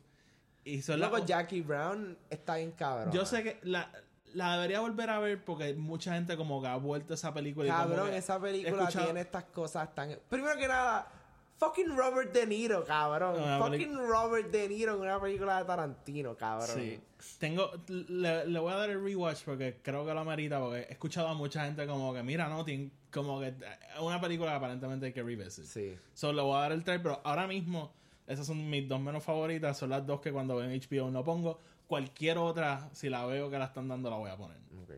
Y 0.65 0.83
son 0.83 1.01
las- 1.01 1.11
Luego 1.11 1.25
Jackie 1.25 1.63
Brown 1.63 2.17
está 2.31 2.57
bien 2.57 2.73
cabrón. 2.73 3.13
Yo 3.13 3.25
sé 3.27 3.43
que 3.43 3.59
la, 3.63 3.91
la 4.35 4.55
debería 4.57 4.81
volver 4.81 5.09
a 5.11 5.19
ver 5.19 5.43
porque 5.45 5.75
mucha 5.75 6.13
gente 6.15 6.37
como 6.37 6.61
que 6.61 6.69
ha 6.69 6.77
vuelto 6.77 7.15
esa 7.15 7.33
película. 7.33 7.67
y 7.67 7.71
como 7.71 7.83
Cabrón, 7.89 8.11
que 8.11 8.17
esa 8.19 8.39
película 8.41 8.83
escuchado- 8.83 9.05
tiene 9.07 9.21
estas 9.21 9.45
cosas 9.45 9.95
tan... 9.95 10.19
Primero 10.29 10.57
que 10.59 10.69
nada, 10.69 11.11
fucking 11.59 11.97
Robert 11.97 12.33
De 12.33 12.47
Niro, 12.47 12.85
cabrón. 12.85 13.41
Una 13.43 13.59
fucking 13.59 13.97
Robert 13.97 14.51
De 14.51 14.69
Niro 14.69 14.95
en 14.95 15.01
una 15.03 15.21
película 15.21 15.59
de 15.59 15.65
Tarantino, 15.65 16.37
cabrón. 16.37 16.69
Sí. 16.75 17.01
Tengo, 17.39 17.71
le, 17.89 18.47
le 18.47 18.59
voy 18.59 18.73
a 18.73 18.77
dar 18.77 18.91
el 18.91 19.03
rewatch 19.03 19.43
porque 19.45 19.81
creo 19.83 20.07
que 20.07 20.15
lo 20.15 20.21
amerita 20.21 20.61
porque 20.61 20.81
he 20.83 20.93
escuchado 20.93 21.29
a 21.29 21.35
mucha 21.35 21.65
gente 21.65 21.87
como 21.87 22.15
que, 22.15 22.23
mira, 22.23 22.49
no, 22.49 22.65
tiene- 22.65 22.91
como 23.13 23.41
que 23.41 23.49
es 23.49 23.55
una 24.01 24.21
película 24.21 24.51
que 24.53 24.57
aparentemente 24.57 25.07
hay 25.07 25.13
que 25.13 25.23
revisit. 25.23 25.65
Sí. 25.65 25.97
So, 26.15 26.33
le 26.33 26.43
voy 26.43 26.57
a 26.57 26.61
dar 26.61 26.73
el 26.73 26.85
try, 26.85 26.99
pero 26.99 27.21
ahora 27.25 27.47
mismo 27.47 27.93
esas 28.27 28.47
son 28.47 28.69
mis 28.69 28.87
dos 28.89 29.01
menos 29.01 29.25
favoritas. 29.25 29.77
Son 29.79 29.89
las 29.91 30.07
dos 30.07 30.21
que 30.21 30.31
cuando 30.31 30.57
veo 30.57 30.71
en 30.71 30.79
HBO 30.81 31.11
no 31.11 31.25
pongo. 31.25 31.59
Cualquier 31.87 32.37
otra, 32.39 32.89
si 32.93 33.09
la 33.09 33.25
veo 33.25 33.49
que 33.51 33.59
la 33.59 33.65
están 33.65 33.89
dando, 33.89 34.11
la 34.11 34.17
voy 34.17 34.31
a 34.31 34.37
poner. 34.37 34.59
Ok, 34.83 34.91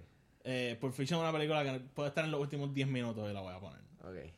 Eh, 0.43 0.77
Pulp 0.81 0.93
Fiction 0.93 1.21
es 1.21 1.23
una 1.23 1.33
película 1.33 1.63
que 1.63 1.79
puede 1.79 2.09
estar 2.09 2.25
en 2.25 2.33
los 2.33 2.41
últimos 2.41 2.75
10 2.75 2.89
minutos 2.89 3.31
y 3.31 3.33
la 3.33 3.41
voy 3.41 3.55
a 3.55 3.61
poner. 3.61 3.81
ok. 4.03 4.33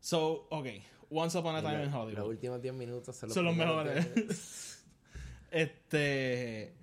So, 0.00 0.46
ok. 0.50 0.66
Once 1.10 1.36
Upon 1.38 1.56
a 1.56 1.60
Time 1.62 1.74
lo- 1.78 1.84
in 1.84 1.90
Los 1.90 1.94
Hollywood. 1.94 2.28
últimos 2.28 2.62
10 2.62 2.74
minutos 2.74 3.16
son 3.16 3.28
los, 3.28 3.34
Son 3.34 3.44
los 3.44 3.56
mejores. 3.56 3.94
10 4.04 4.16
minutos. 4.16 4.70
Este. 5.50 6.74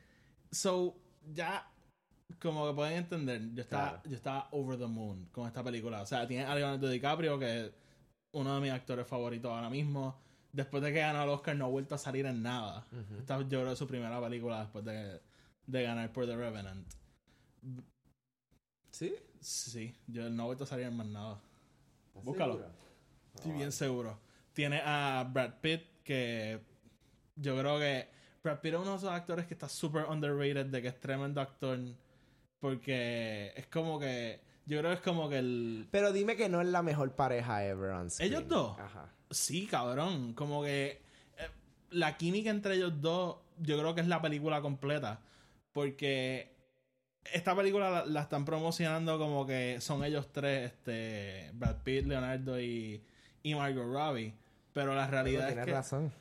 So, 0.51 0.95
ya. 1.33 1.67
Como 2.41 2.67
que 2.67 2.73
pueden 2.73 2.93
entender, 2.97 3.53
yo 3.53 3.61
estaba, 3.61 3.89
Claro. 3.89 4.09
yo 4.09 4.15
estaba 4.15 4.47
over 4.51 4.79
the 4.79 4.87
moon 4.87 5.25
con 5.31 5.45
esta 5.47 5.63
película. 5.63 6.01
O 6.01 6.05
sea, 6.05 6.25
tiene 6.27 6.45
a 6.45 6.55
Leonardo 6.55 6.87
DiCaprio, 6.87 7.37
que 7.37 7.65
es 7.65 7.71
uno 8.31 8.55
de 8.55 8.61
mis 8.61 8.71
actores 8.71 9.05
favoritos 9.05 9.51
ahora 9.51 9.69
mismo. 9.69 10.17
Después 10.53 10.81
de 10.81 10.91
que 10.93 10.99
ganó 10.99 11.21
el 11.23 11.29
Oscar, 11.29 11.55
no 11.55 11.65
ha 11.65 11.67
vuelto 11.67 11.93
a 11.95 11.97
salir 11.97 12.25
en 12.25 12.41
nada. 12.41 12.87
Esta, 13.19 13.39
yo 13.41 13.47
creo 13.47 13.65
que 13.65 13.71
es 13.73 13.77
su 13.79 13.85
primera 13.87 14.19
película 14.21 14.61
después 14.61 14.83
de, 14.85 15.21
de 15.67 15.83
ganar 15.83 16.11
por 16.13 16.25
The 16.25 16.35
Revenant. 16.35 16.87
¿Sí? 18.91 19.13
Sí, 19.39 19.93
yo 20.07 20.29
no 20.29 20.43
he 20.43 20.45
vuelto 20.47 20.63
a 20.63 20.67
salir 20.67 20.85
en 20.87 20.95
más 20.97 21.07
nada. 21.07 21.39
Búscalo. 22.23 22.59
Estoy 23.35 23.51
bien 23.53 23.71
seguro. 23.71 24.19
Tiene 24.53 24.81
a 24.83 25.27
Brad 25.31 25.53
Pitt, 25.61 25.81
que 26.03 26.61
yo 27.35 27.57
creo 27.57 27.79
que 27.79 28.09
Brad 28.43 28.59
Pitt 28.59 28.73
es 28.73 28.79
uno 28.79 28.91
de 28.91 28.97
esos 28.97 29.09
actores 29.09 29.45
que 29.45 29.53
está 29.53 29.69
súper 29.69 30.05
underrated, 30.05 30.65
de 30.67 30.81
que 30.81 30.87
es 30.89 30.99
tremendo 30.99 31.41
actor. 31.41 31.79
Porque 32.59 33.53
es 33.55 33.67
como 33.67 33.99
que. 33.99 34.41
Yo 34.65 34.79
creo 34.79 34.91
que 34.91 34.95
es 34.95 35.01
como 35.01 35.29
que 35.29 35.39
el. 35.39 35.87
Pero 35.91 36.11
dime 36.11 36.35
que 36.35 36.49
no 36.49 36.61
es 36.61 36.67
la 36.67 36.83
mejor 36.83 37.15
pareja 37.15 37.65
ever 37.65 37.91
on 37.91 38.09
screen. 38.09 38.31
¿Ellos 38.31 38.47
dos? 38.47 38.79
Ajá. 38.79 39.13
Sí, 39.29 39.65
cabrón. 39.65 40.33
Como 40.33 40.63
que. 40.63 41.01
eh, 41.37 41.49
la 41.89 42.17
química 42.17 42.49
entre 42.49 42.75
ellos 42.75 43.01
dos, 43.01 43.37
yo 43.57 43.79
creo 43.79 43.95
que 43.95 44.01
es 44.01 44.07
la 44.07 44.21
película 44.21 44.61
completa. 44.61 45.21
Porque. 45.71 46.51
Esta 47.23 47.55
película 47.55 47.91
la, 47.91 48.05
la 48.05 48.21
están 48.21 48.45
promocionando 48.45 49.19
como 49.19 49.45
que 49.45 49.79
son 49.79 50.03
ellos 50.03 50.31
tres, 50.31 50.71
este, 50.71 51.51
Brad 51.53 51.83
Pitt, 51.83 52.07
Leonardo 52.07 52.59
y, 52.59 53.03
y 53.43 53.55
Margot 53.55 53.85
Robbie. 53.85 54.33
Pero 54.73 54.95
la 54.95 55.07
realidad 55.07 55.41
es 55.47 55.53
Tienes 55.53 55.65
que 55.65 55.71
razón. 55.73 56.11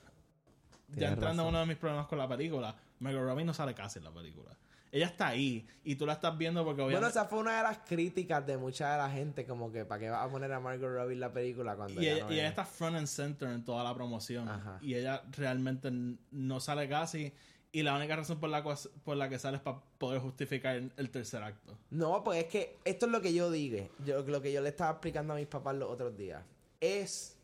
ya 0.89 1.09
entrando 1.13 1.43
a 1.45 1.47
uno 1.49 1.61
de 1.61 1.67
mis 1.67 1.77
problemas 1.77 2.07
con 2.07 2.19
la 2.19 2.29
película, 2.29 2.75
Margot 2.99 3.23
Robbie 3.23 3.45
no 3.45 3.55
sale 3.55 3.75
casi 3.75 3.99
en 3.99 4.05
la 4.07 4.11
película. 4.13 4.57
Ella 4.93 5.07
está 5.07 5.29
ahí 5.29 5.65
y 5.85 5.95
tú 5.95 6.05
la 6.05 6.15
estás 6.15 6.37
viendo 6.37 6.65
porque 6.65 6.83
Bueno, 6.83 6.99
obviamente... 6.99 7.17
esa 7.21 7.29
fue 7.29 7.39
una 7.39 7.59
de 7.59 7.63
las 7.63 7.79
críticas 7.79 8.45
de 8.45 8.57
mucha 8.57 8.91
de 8.91 8.99
la 8.99 9.09
gente, 9.09 9.47
como 9.47 9.71
que 9.71 9.85
para 9.85 10.01
qué 10.01 10.11
vas 10.11 10.27
a 10.27 10.29
poner 10.29 10.53
a 10.53 10.59
Margot 10.59 10.91
Robbie 10.93 11.15
en 11.15 11.21
la 11.21 11.33
película 11.33 11.77
cuando 11.77 12.01
y 12.03 12.07
ella 12.09 12.17
ella, 12.17 12.25
no 12.25 12.31
y 12.33 12.35
ella 12.35 12.43
es? 12.45 12.49
está 12.51 12.65
front 12.65 12.97
and 12.97 13.07
center 13.07 13.49
en 13.51 13.65
toda 13.65 13.85
la 13.85 13.95
promoción. 13.95 14.49
Ajá. 14.49 14.79
Y 14.83 14.95
ella 14.97 15.23
realmente 15.31 15.93
no 16.33 16.59
sale 16.59 16.89
casi. 16.89 17.33
Y 17.71 17.85
la 17.85 17.95
única 17.95 18.17
razón 18.17 18.41
por 18.41 18.51
la, 18.51 18.65
cual- 18.65 18.79
por 19.05 19.17
la 19.17 19.29
que 19.29 19.39
sale 19.39 19.59
es 19.59 19.63
para 19.63 19.79
poder 19.99 20.21
justificar 20.21 20.75
el, 20.75 20.93
el 20.97 21.09
tercer 21.11 21.41
acto. 21.45 21.79
No, 21.91 22.25
pues 22.25 22.43
es 22.43 22.51
que 22.51 22.77
esto 22.85 23.07
es 23.07 23.13
lo 23.13 23.21
que 23.21 23.33
yo 23.33 23.49
dije, 23.49 23.93
yo, 24.05 24.23
lo 24.23 24.43
que 24.43 24.53
yo 24.53 24.61
le 24.61 24.71
estaba 24.71 24.91
explicando 24.91 25.35
a 25.35 25.37
mis 25.37 25.47
papás 25.47 25.77
los 25.77 25.89
otros 25.89 26.17
días. 26.17 26.43
Es, 26.81 27.37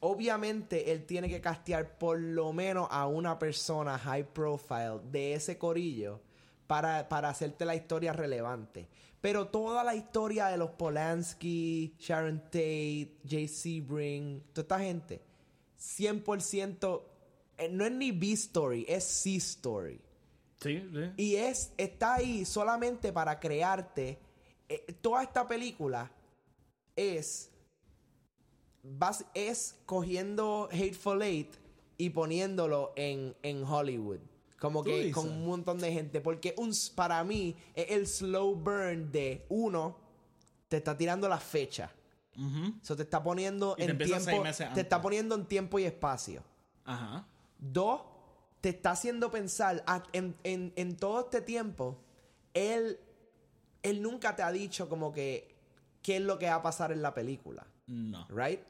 obviamente 0.00 0.90
él 0.92 1.06
tiene 1.06 1.28
que 1.28 1.40
castear 1.40 1.98
por 1.98 2.18
lo 2.18 2.52
menos 2.52 2.88
a 2.90 3.06
una 3.06 3.38
persona 3.38 3.98
high 3.98 4.32
profile 4.32 5.00
de 5.10 5.34
ese 5.34 5.56
corillo 5.56 6.20
para, 6.66 7.08
para 7.08 7.28
hacerte 7.28 7.64
la 7.64 7.74
historia 7.74 8.12
relevante. 8.12 8.88
Pero 9.20 9.48
toda 9.48 9.84
la 9.84 9.94
historia 9.94 10.46
de 10.46 10.56
los 10.56 10.70
Polanski, 10.70 11.94
Sharon 11.98 12.40
Tate, 12.44 13.18
Jay 13.28 13.46
Sebring, 13.46 14.42
toda 14.52 14.62
esta 14.62 14.78
gente, 14.78 15.20
100% 15.78 17.02
eh, 17.58 17.68
no 17.68 17.84
es 17.84 17.92
ni 17.92 18.10
B-story, 18.10 18.86
es 18.88 19.04
C-story. 19.04 20.00
Sí, 20.60 20.82
sí. 20.92 21.12
Y 21.18 21.36
es, 21.36 21.72
está 21.76 22.14
ahí 22.14 22.44
solamente 22.46 23.12
para 23.12 23.38
crearte. 23.38 24.18
eh, 24.68 24.86
toda 25.02 25.22
esta 25.22 25.46
película 25.46 26.10
es. 26.96 27.49
Bas- 28.84 29.26
es 29.34 29.76
cogiendo 29.86 30.68
Hateful 30.72 31.22
Eight 31.22 31.54
y 31.98 32.10
poniéndolo 32.10 32.92
en, 32.96 33.34
en 33.42 33.64
Hollywood. 33.64 34.20
Como 34.58 34.82
¿Tú 34.82 34.90
que 34.90 34.98
dices? 34.98 35.14
con 35.14 35.28
un 35.30 35.46
montón 35.46 35.78
de 35.78 35.92
gente. 35.92 36.20
Porque 36.20 36.54
un, 36.58 36.72
para 36.94 37.22
mí 37.24 37.56
es 37.74 37.90
el 37.90 38.06
slow 38.06 38.54
burn 38.54 39.10
de 39.10 39.44
uno, 39.48 39.96
te 40.68 40.78
está 40.78 40.96
tirando 40.96 41.28
la 41.28 41.38
fecha. 41.38 41.90
Ujú. 42.36 42.74
Eso 42.82 42.94
te 42.96 43.02
está 43.02 43.22
poniendo 43.22 43.74
Y 43.78 43.82
en 43.84 43.98
tiempo. 43.98 44.42
Te 44.74 44.80
está 44.82 45.00
poniendo 45.00 45.34
en 45.34 45.46
tiempo 45.46 45.78
y 45.78 45.84
espacio. 45.84 46.42
Ajá. 46.84 47.26
Dos, 47.58 48.02
te 48.60 48.68
está 48.70 48.92
haciendo 48.92 49.30
pensar 49.30 49.82
a- 49.86 50.02
en, 50.12 50.36
en- 50.44 50.72
en 50.76 50.96
todo 50.96 51.20
este 51.20 51.40
tiempo, 51.40 51.98
él, 52.54 52.98
él 53.82 54.02
nunca 54.02 54.36
te 54.36 54.42
ha 54.42 54.52
dicho 54.52 54.88
como 54.88 55.12
que 55.12 55.54
qué 56.02 56.16
es 56.16 56.22
lo 56.22 56.38
que 56.38 56.46
va 56.46 56.56
a 56.56 56.62
pasar 56.62 56.92
en 56.92 57.00
la 57.02 57.14
película, 57.14 57.66
No. 57.90 58.26
¿right? 58.30 58.60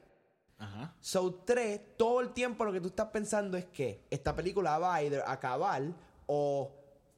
Ajá. 0.58 0.94
So, 1.00 1.34
tres, 1.46 1.80
todo 1.96 2.20
el 2.20 2.30
tiempo 2.30 2.64
lo 2.64 2.72
que 2.72 2.80
tú 2.80 2.88
estás 2.88 3.08
pensando 3.08 3.56
es 3.56 3.66
que 3.66 4.02
esta 4.10 4.34
película 4.34 4.78
va 4.78 4.94
a 4.94 5.02
either 5.02 5.22
acabar 5.26 5.82
o, 6.26 6.70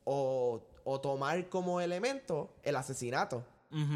o, 0.05 0.62
o 0.85 1.01
tomar 1.01 1.49
como 1.49 1.81
elemento 1.81 2.55
el 2.62 2.77
asesinato, 2.77 3.45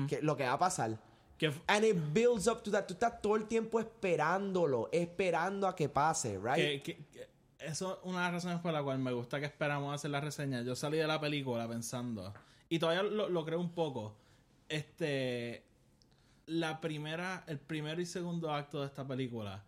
que, 0.08 0.20
lo 0.22 0.36
que 0.36 0.44
va 0.44 0.52
a 0.54 0.58
pasar. 0.58 0.98
Que 1.38 1.52
And 1.66 1.84
it 1.84 1.96
builds 2.12 2.46
up 2.48 2.62
to 2.62 2.70
that. 2.70 2.86
Tú 2.86 2.94
estás 2.94 3.20
todo 3.20 3.36
el 3.36 3.46
tiempo 3.46 3.78
esperándolo, 3.78 4.88
esperando 4.90 5.68
a 5.68 5.76
que 5.76 5.88
pase, 5.88 6.38
right? 6.38 6.82
que- 6.82 7.04
que- 7.12 7.28
eso 7.58 7.92
es 7.94 7.98
una 8.04 8.18
de 8.18 8.24
las 8.24 8.32
razones 8.34 8.60
por 8.60 8.72
la 8.72 8.82
cual 8.82 8.98
me 8.98 9.12
gusta 9.12 9.38
que 9.40 9.46
esperamos 9.46 9.94
hacer 9.94 10.10
la 10.10 10.20
reseña. 10.20 10.62
Yo 10.62 10.74
salí 10.76 10.98
de 10.98 11.06
la 11.06 11.20
película 11.20 11.66
pensando, 11.68 12.32
y 12.68 12.78
todavía 12.78 13.02
lo, 13.02 13.28
lo 13.28 13.44
creo 13.44 13.60
un 13.60 13.70
poco, 13.70 14.14
este, 14.68 15.64
la 16.46 16.80
primera, 16.80 17.44
el 17.46 17.58
primer 17.58 17.98
y 18.00 18.06
segundo 18.06 18.50
acto 18.52 18.80
de 18.80 18.86
esta 18.86 19.06
película, 19.06 19.62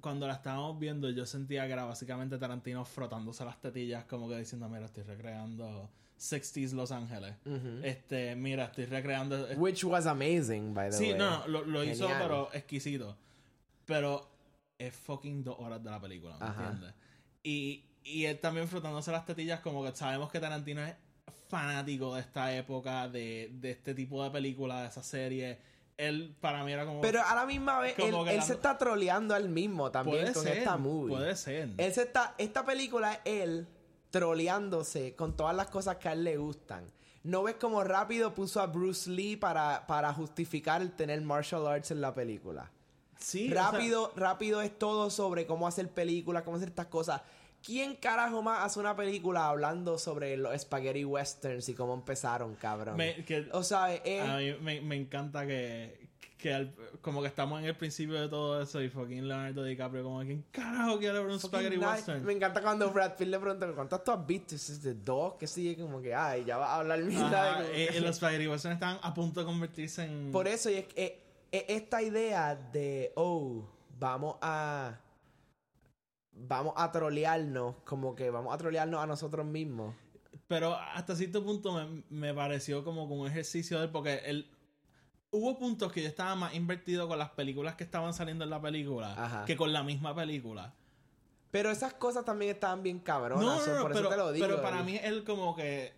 cuando 0.00 0.26
la 0.26 0.34
estábamos 0.34 0.78
viendo, 0.78 1.10
yo 1.10 1.26
sentía 1.26 1.66
que 1.66 1.72
era 1.72 1.84
básicamente 1.84 2.38
Tarantino 2.38 2.84
frotándose 2.84 3.44
las 3.44 3.60
tetillas, 3.60 4.04
como 4.04 4.28
que 4.28 4.38
diciendo, 4.38 4.68
mira, 4.68 4.86
estoy 4.86 5.02
recreando 5.02 5.90
60s 6.18 6.72
Los 6.72 6.92
Ángeles. 6.92 7.34
Este, 7.82 8.36
mira, 8.36 8.66
estoy 8.66 8.86
recreando... 8.86 9.46
Which 9.56 9.84
was 9.84 10.06
amazing, 10.06 10.72
by 10.74 10.90
the 10.90 10.96
Sí, 10.96 11.10
way. 11.10 11.18
no, 11.18 11.40
no, 11.40 11.48
lo, 11.48 11.64
lo 11.64 11.84
hizo, 11.84 12.06
pero 12.18 12.50
exquisito. 12.52 13.16
Pero 13.84 14.30
es 14.78 14.94
fucking 14.94 15.42
dos 15.44 15.56
horas 15.58 15.82
de 15.82 15.90
la 15.90 16.00
película, 16.00 16.36
¿me 16.38 16.46
Ajá. 16.46 16.62
entiendes? 16.70 16.94
Y, 17.42 17.84
y 18.04 18.24
él 18.26 18.38
también 18.38 18.68
frotándose 18.68 19.10
las 19.10 19.26
tetillas, 19.26 19.60
como 19.60 19.84
que 19.84 19.94
sabemos 19.96 20.30
que 20.30 20.40
Tarantino 20.40 20.84
es 20.84 20.94
fanático 21.48 22.14
de 22.14 22.20
esta 22.20 22.54
época, 22.54 23.08
de, 23.08 23.50
de 23.54 23.70
este 23.72 23.92
tipo 23.94 24.22
de 24.22 24.30
película, 24.30 24.82
de 24.82 24.88
esa 24.88 25.02
serie. 25.02 25.58
Él, 26.08 26.34
para 26.40 26.64
mí, 26.64 26.72
era 26.72 26.86
como. 26.86 27.00
Pero 27.00 27.20
a 27.24 27.34
la 27.34 27.46
misma 27.46 27.78
vez, 27.80 27.98
él, 27.98 28.14
la- 28.24 28.42
se 28.42 28.54
está 28.54 28.78
troleando 28.78 29.34
a 29.34 29.36
él 29.38 29.48
mismo 29.48 29.90
también 29.90 30.22
puede 30.22 30.32
con 30.34 30.42
ser, 30.44 30.58
esta 30.58 30.76
movie. 30.76 31.16
Puede 31.16 31.36
ser. 31.36 31.68
Él 31.76 31.92
se 31.94 32.02
está, 32.02 32.34
esta 32.38 32.64
película 32.64 33.14
es 33.14 33.20
él 33.24 33.68
troleándose 34.10 35.14
con 35.14 35.36
todas 35.36 35.54
las 35.56 35.68
cosas 35.68 35.96
que 35.96 36.08
a 36.08 36.12
él 36.12 36.24
le 36.24 36.36
gustan. 36.36 36.90
¿No 37.22 37.42
ves 37.42 37.56
como 37.56 37.84
rápido 37.84 38.34
puso 38.34 38.60
a 38.60 38.66
Bruce 38.66 39.10
Lee 39.10 39.36
para, 39.36 39.86
para 39.86 40.12
justificar 40.12 40.80
el 40.80 40.92
tener 40.92 41.20
martial 41.20 41.66
arts 41.66 41.90
en 41.90 42.00
la 42.00 42.14
película? 42.14 42.70
sí, 43.18 43.48
o 43.50 43.52
sea, 43.54 43.70
rápido, 43.70 44.12
rápido 44.16 44.62
es 44.62 44.78
todo 44.78 45.10
sobre 45.10 45.46
cómo 45.46 45.66
hacer 45.68 45.90
películas, 45.90 46.42
cómo 46.42 46.56
hacer 46.56 46.70
estas 46.70 46.86
cosas. 46.86 47.20
¿Quién 47.64 47.96
carajo 47.96 48.42
más 48.42 48.64
hace 48.64 48.80
una 48.80 48.96
película 48.96 49.48
hablando 49.48 49.98
sobre 49.98 50.36
los 50.36 50.58
spaghetti 50.60 51.04
westerns 51.04 51.68
y 51.68 51.74
cómo 51.74 51.94
empezaron, 51.94 52.54
cabrón? 52.54 52.96
me- 52.96 53.24
que- 53.24 53.48
o 53.52 53.62
sea, 53.62 53.84
a 53.86 54.36
mí 54.38 54.54
me, 54.62 54.80
me 54.80 54.96
encanta 54.96 55.46
que. 55.46 56.08
que 56.38 56.54
al- 56.54 56.74
como 57.02 57.20
que 57.20 57.28
estamos 57.28 57.60
en 57.60 57.66
el 57.66 57.76
principio 57.76 58.18
de 58.18 58.28
todo 58.28 58.62
eso 58.62 58.80
y 58.82 58.88
fucking 58.88 59.28
Leonardo 59.28 59.62
DiCaprio, 59.62 60.02
como, 60.02 60.20
¿quién 60.20 60.42
carajo 60.50 60.98
quiere 60.98 61.18
ver 61.20 61.26
un 61.30 61.38
spaghetti 61.38 61.76
western? 61.76 62.24
Me 62.24 62.32
encanta 62.32 62.62
cuando 62.62 62.90
Brad 62.90 63.14
Pitt 63.16 63.28
le 63.28 63.38
pregunta 63.38 63.66
¿cuántas 63.74 64.02
tú 64.04 64.10
has 64.12 64.26
visto? 64.26 64.54
Y 64.54 64.78
de 64.78 64.94
dos, 64.94 65.34
que 65.34 65.46
sigue 65.46 65.76
como 65.82 66.00
que, 66.00 66.14
ay, 66.14 66.44
ya 66.46 66.56
va 66.56 66.72
a 66.74 66.76
hablar 66.80 66.98
mierda. 67.02 67.62
Eh, 67.72 67.88
eh, 67.92 68.00
los 68.00 68.16
spaghetti 68.16 68.46
western 68.48 68.72
están 68.74 68.98
a 69.02 69.12
punto 69.12 69.40
de 69.40 69.46
convertirse 69.46 70.04
en. 70.04 70.30
Por 70.32 70.48
eso, 70.48 70.70
y 70.70 70.76
es, 70.76 70.86
que, 70.86 71.02
eh, 71.04 71.18
eh, 71.52 71.64
esta 71.68 72.00
idea 72.02 72.54
de, 72.54 73.12
oh, 73.16 73.62
vamos 73.98 74.36
a... 74.40 74.98
Vamos 76.32 76.74
a 76.76 76.90
trolearnos, 76.92 77.76
como 77.84 78.14
que 78.14 78.30
vamos 78.30 78.54
a 78.54 78.58
trolearnos 78.58 79.02
a 79.02 79.06
nosotros 79.06 79.44
mismos. 79.46 79.94
Pero 80.46 80.74
hasta 80.76 81.14
cierto 81.16 81.44
punto 81.44 81.72
me, 81.72 82.02
me 82.08 82.34
pareció 82.34 82.82
como 82.84 83.04
un 83.04 83.26
ejercicio 83.26 83.78
de 83.78 83.84
él, 83.86 83.90
porque 83.90 84.22
él. 84.24 84.50
Hubo 85.32 85.56
puntos 85.58 85.92
que 85.92 86.02
yo 86.02 86.08
estaba 86.08 86.34
más 86.34 86.54
invertido 86.54 87.06
con 87.06 87.16
las 87.18 87.30
películas 87.30 87.76
que 87.76 87.84
estaban 87.84 88.12
saliendo 88.14 88.42
en 88.42 88.50
la 88.50 88.60
película 88.60 89.12
Ajá. 89.16 89.44
que 89.44 89.56
con 89.56 89.72
la 89.72 89.84
misma 89.84 90.12
película. 90.14 90.74
Pero 91.52 91.70
esas 91.70 91.92
cosas 91.94 92.24
también 92.24 92.52
estaban 92.52 92.82
bien 92.82 92.98
cabronas, 92.98 93.44
No, 93.44 93.66
no, 93.66 93.74
no, 93.76 93.82
por 93.82 93.92
pero, 93.92 94.00
eso 94.00 94.08
te 94.10 94.16
lo 94.16 94.32
digo. 94.32 94.46
pero 94.46 94.60
para 94.62 94.82
mí 94.82 94.98
él 95.02 95.22
como 95.22 95.54
que 95.54 95.92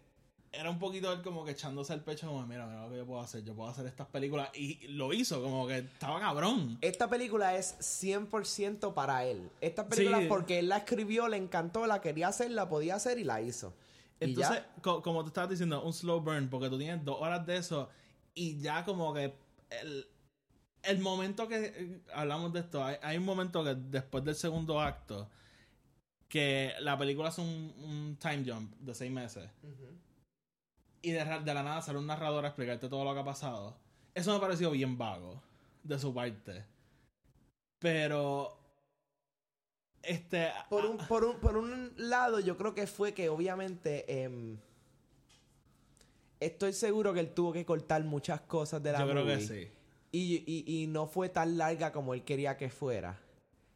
era 0.52 0.68
un 0.70 0.78
poquito 0.78 1.10
él 1.12 1.22
como 1.22 1.44
que 1.44 1.52
echándose 1.52 1.94
el 1.94 2.00
pecho 2.02 2.26
como 2.26 2.46
mira, 2.46 2.66
mira 2.66 2.82
lo 2.84 2.90
que 2.90 2.98
yo 2.98 3.06
puedo 3.06 3.20
hacer, 3.22 3.42
yo 3.42 3.54
puedo 3.54 3.70
hacer 3.70 3.86
estas 3.86 4.06
películas 4.08 4.50
y 4.54 4.86
lo 4.88 5.12
hizo 5.14 5.42
como 5.42 5.66
que 5.66 5.78
estaba 5.78 6.20
cabrón. 6.20 6.76
Esta 6.82 7.08
película 7.08 7.56
es 7.56 7.74
100% 7.80 8.92
para 8.94 9.24
él. 9.24 9.50
Esta 9.60 9.88
película 9.88 10.20
Sí. 10.20 10.26
porque 10.28 10.58
él 10.58 10.68
la 10.68 10.76
escribió, 10.78 11.26
le 11.28 11.38
encantó, 11.38 11.86
la 11.86 12.00
quería 12.00 12.28
hacer, 12.28 12.50
la 12.50 12.68
podía 12.68 12.96
hacer 12.96 13.18
y 13.18 13.24
la 13.24 13.40
hizo. 13.40 13.74
Entonces, 14.20 14.62
co- 14.82 15.02
como 15.02 15.22
tú 15.22 15.28
estabas 15.28 15.50
diciendo, 15.50 15.82
un 15.82 15.92
slow 15.92 16.20
burn, 16.20 16.48
porque 16.48 16.68
tú 16.68 16.78
tienes 16.78 17.04
dos 17.04 17.16
horas 17.20 17.44
de 17.46 17.56
eso 17.56 17.88
y 18.34 18.60
ya 18.60 18.84
como 18.84 19.12
que 19.14 19.34
el, 19.70 20.06
el 20.82 20.98
momento 21.00 21.48
que 21.48 21.72
eh, 21.74 22.00
hablamos 22.14 22.52
de 22.52 22.60
esto, 22.60 22.84
hay, 22.84 22.96
hay 23.02 23.16
un 23.16 23.24
momento 23.24 23.64
que 23.64 23.74
después 23.74 24.22
del 24.22 24.34
segundo 24.36 24.80
acto 24.80 25.28
que 26.28 26.72
la 26.80 26.96
película 26.96 27.28
es 27.30 27.38
un, 27.38 27.46
un 27.78 28.16
time 28.20 28.44
jump 28.46 28.72
de 28.76 28.94
seis 28.94 29.10
meses. 29.10 29.50
Y 31.02 31.10
de, 31.10 31.24
la 31.24 31.62
nada 31.62 31.82
sale 31.82 31.98
un 31.98 32.06
narrador 32.06 32.44
a 32.44 32.48
explicarte 32.48 32.88
todo 32.88 33.04
lo 33.04 33.12
que 33.12 33.20
ha 33.20 33.24
pasado. 33.24 33.76
Eso 34.14 34.32
me 34.32 34.40
pareció 34.40 34.70
bien 34.70 34.96
vago 34.96 35.42
de 35.82 35.98
su 35.98 36.14
parte. 36.14 36.64
Pero. 37.78 38.56
Este. 40.02 40.50
Por 40.70 40.84
ah, 40.84 40.88
un, 40.88 40.96
por, 40.98 41.24
un, 41.24 41.40
por 41.40 41.56
un 41.56 41.92
lado, 41.96 42.38
yo 42.40 42.56
creo 42.56 42.74
que 42.74 42.86
fue 42.86 43.12
que 43.14 43.28
obviamente. 43.28 44.24
em, 44.24 44.58
estoy 46.38 46.72
seguro 46.72 47.12
que 47.12 47.20
él 47.20 47.34
tuvo 47.34 47.52
que 47.52 47.64
cortar 47.64 48.02
muchas 48.04 48.40
cosas 48.42 48.82
de 48.82 48.92
la 48.92 49.00
yo 49.00 49.10
creo 49.10 49.26
que 49.26 49.40
sí. 49.40 49.68
Y, 50.12 50.44
y, 50.46 50.82
y 50.82 50.86
no 50.88 51.06
fue 51.06 51.28
tan 51.28 51.56
larga 51.56 51.92
como 51.92 52.14
él 52.14 52.22
quería 52.22 52.56
que 52.56 52.68
fuera. 52.68 53.18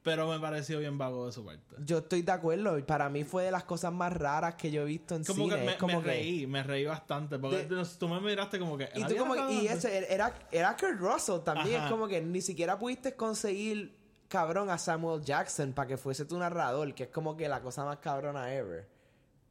Pero 0.06 0.28
me 0.28 0.38
pareció 0.38 0.78
bien 0.78 0.96
vago 0.96 1.26
de 1.26 1.32
su 1.32 1.44
parte. 1.44 1.74
Yo 1.84 1.98
estoy 1.98 2.22
de 2.22 2.30
acuerdo. 2.30 2.78
y 2.78 2.82
Para 2.82 3.08
mí 3.08 3.24
fue 3.24 3.42
de 3.42 3.50
las 3.50 3.64
cosas 3.64 3.92
más 3.92 4.12
raras 4.12 4.54
que 4.54 4.70
yo 4.70 4.82
he 4.82 4.84
visto 4.84 5.16
en 5.16 5.24
Como 5.24 5.44
cine. 5.44 5.56
que 5.56 5.64
me, 5.66 5.72
es 5.72 5.76
como 5.78 5.96
me 5.98 6.02
que- 6.04 6.10
reí, 6.10 6.46
me 6.46 6.62
reí 6.62 6.84
bastante. 6.86 7.38
Porque 7.40 7.64
De- 7.64 7.84
tú 7.98 8.08
me 8.08 8.20
miraste 8.20 8.58
como 8.60 8.78
que. 8.78 8.88
Y 8.94 9.02
¿él 9.02 9.08
tú 9.08 9.16
como 9.16 9.34
narrado 9.34 9.52
y 9.52 9.66
ese 9.66 10.10
era 10.14 10.32
era 10.52 10.76
Kurt 10.76 11.00
Russell 11.00 11.40
también 11.44 11.76
Ajá. 11.78 11.86
es 11.86 11.90
como 11.90 12.06
que 12.06 12.20
ni 12.22 12.40
siquiera 12.40 12.78
pudiste 12.78 13.14
conseguir 13.16 13.96
cabrón 14.28 14.70
a 14.70 14.78
Samuel 14.78 15.22
Jackson 15.24 15.72
para 15.72 15.88
que 15.88 15.96
fuese 15.96 16.24
tu 16.24 16.38
narrador, 16.38 16.94
que 16.94 17.02
es 17.04 17.08
como 17.10 17.36
que 17.36 17.48
la 17.48 17.60
cosa 17.60 17.84
más 17.84 17.98
cabrona 17.98 18.54
ever. 18.54 18.86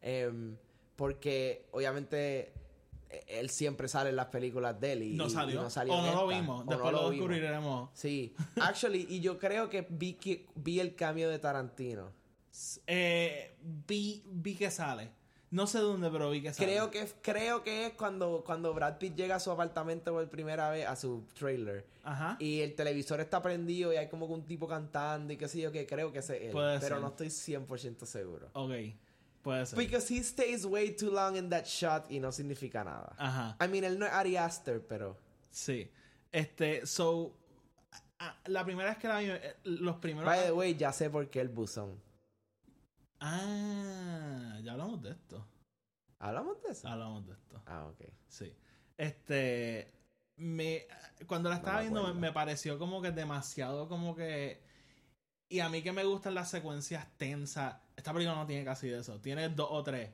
Em, 0.02 0.56
porque 0.96 1.68
obviamente 1.72 2.54
él 3.28 3.50
siempre 3.50 3.88
sale 3.88 4.10
en 4.10 4.16
las 4.16 4.28
películas 4.28 4.80
de 4.80 4.94
él 4.94 5.04
y 5.04 5.14
No 5.14 5.28
y 5.28 5.30
salió. 5.30 5.62
no 5.62 5.70
salió 5.70 5.94
o 5.94 6.02
no 6.02 6.14
lo 6.14 6.28
vimos. 6.28 6.66
Después 6.66 6.92
no 6.92 7.04
lo, 7.04 7.10
descubriremos. 7.10 7.90
Sí, 7.94 8.36
actually, 8.62 9.06
y 9.10 9.20
yo 9.20 9.38
creo 9.38 9.70
que 9.70 9.86
vi, 9.90 10.14
que 10.14 10.48
vi 10.56 10.80
el 10.80 10.96
cambio 10.96 11.30
de 11.30 11.40
Tarantino. 11.40 12.12
Eh, 12.88 13.56
vi, 13.88 14.24
vi 14.26 14.56
que 14.56 14.72
sale. 14.72 15.12
No 15.52 15.68
sé 15.68 15.80
dónde, 15.80 16.10
pero 16.10 16.30
vi 16.32 16.42
que 16.42 16.54
sale. 16.54 16.72
Creo 16.72 16.92
que, 16.92 17.08
creo 17.22 17.64
que 17.64 17.86
es 17.88 17.94
cuando, 17.94 18.44
cuando 18.46 18.74
Brad 18.74 18.98
Pitt 18.98 19.16
llega 19.16 19.36
a 19.36 19.40
su 19.40 19.52
apartamento 19.52 20.12
por 20.12 20.28
primera 20.30 20.70
vez, 20.70 20.88
a 20.88 20.96
su 20.96 21.24
trailer. 21.38 21.86
Ajá. 22.04 22.36
Y 22.40 22.62
el 22.62 22.76
televisor 22.76 23.20
está 23.22 23.42
prendido 23.42 23.94
y 23.94 23.98
hay 23.98 24.10
como 24.10 24.28
que 24.28 24.34
un 24.34 24.46
tipo 24.46 24.68
cantando 24.68 25.32
y 25.34 25.38
qué 25.38 25.48
sé 25.48 25.62
yo, 25.62 25.72
que 25.72 25.86
creo 25.86 26.12
que 26.12 26.20
ese 26.20 26.38
es 26.38 26.44
él. 26.46 26.52
Puede 26.52 26.80
pero 26.80 26.96
ser. 26.96 27.02
no 27.02 27.08
estoy 27.08 27.28
100% 27.28 28.06
seguro. 28.06 28.50
Ok. 28.54 28.72
Puede 29.46 29.68
ser. 29.68 29.78
Because 29.78 30.10
he 30.10 30.24
stays 30.24 30.66
way 30.66 30.90
too 30.96 31.12
long 31.12 31.38
in 31.38 31.50
that 31.52 31.66
shot 31.68 32.10
y 32.10 32.20
no 32.20 32.32
significa 32.32 32.84
nada. 32.84 33.14
Ajá. 33.20 33.56
I 33.64 33.68
mean, 33.68 33.84
él 33.84 34.00
no 34.00 34.08
es 34.08 34.12
Ari 34.12 34.38
Aster, 34.38 34.82
pero... 34.82 35.16
Sí. 35.52 35.88
Este, 36.32 36.88
so. 36.88 37.32
ah, 38.18 38.36
La 38.48 38.66
primera 38.66 38.90
vez 38.90 38.98
que 38.98 39.08
la 39.08 39.20
vi, 39.20 39.30
eh, 39.30 39.56
los 39.66 39.98
primeros. 39.98 40.26
By 40.26 40.46
the 40.46 40.52
way, 40.52 40.76
ya 40.76 40.92
sé 40.92 41.12
por 41.12 41.30
qué 41.30 41.42
el 41.42 41.50
buzón. 41.50 42.02
Ah, 43.20 44.60
ya 44.64 44.72
hablamos 44.72 45.02
de 45.04 45.12
esto. 45.12 45.48
¿Hablamos 46.18 46.60
de 46.64 46.72
eso? 46.72 46.88
Hablamos 46.88 47.28
de 47.28 47.34
esto. 47.34 47.62
Ah, 47.68 47.86
ok. 47.86 48.02
Sí. 48.28 48.52
Este. 48.98 49.94
Me, 50.38 50.88
cuando 51.28 51.50
la 51.50 51.58
estaba 51.58 51.82
viendo 51.82 52.04
me, 52.08 52.14
me 52.20 52.32
pareció 52.34 52.80
como 52.80 53.00
que 53.00 53.12
demasiado 53.12 53.88
como 53.88 54.16
que. 54.16 54.60
Y 55.50 55.60
a 55.60 55.70
mí 55.70 55.84
que 55.84 55.92
me 55.92 56.04
gustan 56.04 56.34
las 56.34 56.50
secuencias 56.50 57.08
tensas. 57.18 57.76
Esta 57.96 58.14
película 58.14 58.36
no 58.36 58.46
tiene 58.46 58.64
casi 58.66 58.90
de 58.90 59.00
eso. 59.00 59.20
Tiene 59.20 59.50
dos 59.50 59.68
o 59.72 59.84
tres. 59.84 60.10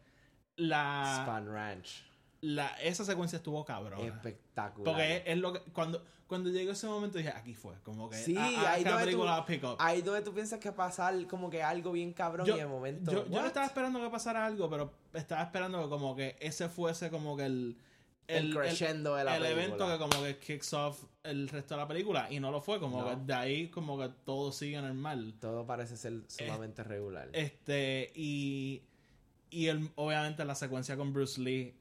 La. 0.56 1.22
Span 1.24 1.52
Ranch. 1.52 2.04
la 2.42 2.68
esa 2.82 3.06
secuencia 3.06 3.38
estuvo 3.38 3.64
cabrón. 3.66 4.02
Espectacular. 4.02 4.94
Porque 4.94 5.18
es, 5.18 5.24
es 5.26 5.38
lo 5.38 5.54
que. 5.54 5.60
Cuando, 5.72 6.04
cuando 6.28 6.50
llegó 6.50 6.72
ese 6.72 6.88
momento 6.88 7.18
dije, 7.18 7.30
aquí 7.30 7.54
fue. 7.54 7.76
Como 7.84 8.10
que. 8.10 8.18
Sí, 8.18 8.36
ah, 8.38 8.52
ah, 8.58 8.72
ahí 8.74 8.84
donde 8.84 9.12
tú- 9.12 9.46
pick 9.48 9.64
up. 9.64 9.76
Ahí 9.80 10.02
donde 10.02 10.22
tú 10.22 10.34
piensas 10.34 10.60
que 10.60 10.72
pasar 10.72 11.28
como 11.28 11.50
que 11.50 11.62
algo 11.64 11.92
bien 11.92 12.14
cabrón 12.14 12.46
Yo- 12.46 12.56
y 12.56 12.60
de 12.60 12.66
momento... 12.68 13.12
Yo, 13.12 13.26
yo 13.28 13.42
no 13.42 13.48
estaba 13.48 13.66
esperando 13.66 14.00
que 14.00 14.10
pasara 14.10 14.46
algo, 14.46 14.70
pero 14.70 14.94
estaba 15.14 15.42
esperando 15.42 15.84
que 15.84 15.90
como 15.90 16.16
que 16.16 16.38
ese 16.40 16.70
fuese 16.70 17.10
como 17.10 17.36
que 17.36 17.46
el... 17.46 17.78
El 18.38 18.54
crescendo 18.56 19.16
de 19.16 19.24
la 19.24 19.38
el 19.38 19.46
evento 19.46 19.88
que 19.88 19.98
como 19.98 20.24
que 20.24 20.38
kicks 20.38 20.74
off 20.74 21.04
el 21.24 21.48
resto 21.50 21.76
de 21.76 21.82
la 21.82 21.88
película. 21.88 22.32
Y 22.32 22.40
no 22.40 22.52
lo 22.52 22.62
fue, 22.62 22.80
como 22.80 23.02
No. 23.02 23.10
que 23.10 23.16
de 23.26 23.34
ahí 23.34 23.68
como 23.70 23.98
que 24.00 24.10
todo 24.26 24.52
sigue 24.52 24.82
normal. 24.82 25.36
Todo 25.40 25.66
parece 25.66 25.98
ser 25.98 26.22
sumamente 26.28 26.84
regular. 26.84 27.30
Este, 27.34 28.12
y... 28.16 28.84
Y 29.54 29.68
el, 29.68 29.90
obviamente 29.96 30.46
la 30.46 30.56
secuencia 30.56 30.96
con 30.96 31.12
Bruce 31.12 31.42
Lee 31.42 31.76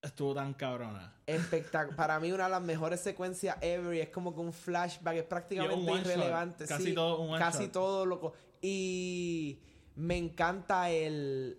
estuvo 0.00 0.34
tan 0.34 0.54
cabrona. 0.54 1.12
Espectac- 1.26 1.94
para 1.96 2.18
mí 2.18 2.32
una 2.32 2.44
de 2.44 2.50
las 2.50 2.62
mejores 2.62 3.00
secuencias 3.00 3.58
ever 3.60 3.94
y 3.94 4.00
es 4.00 4.08
como 4.08 4.34
que 4.34 4.40
un 4.40 4.54
flashback, 4.54 5.16
es 5.16 5.24
prácticamente 5.24 5.74
one 5.74 6.00
shot, 6.02 6.06
irrelevante. 6.06 6.66
casi 6.66 6.84
sí, 6.84 6.94
todo 6.94 7.20
un 7.20 7.38
casi 7.38 7.64
shot. 7.64 7.72
todo 7.72 8.06
loco. 8.06 8.32
Y 8.62 9.58
me 9.96 10.16
encanta 10.16 10.90
el... 10.90 11.58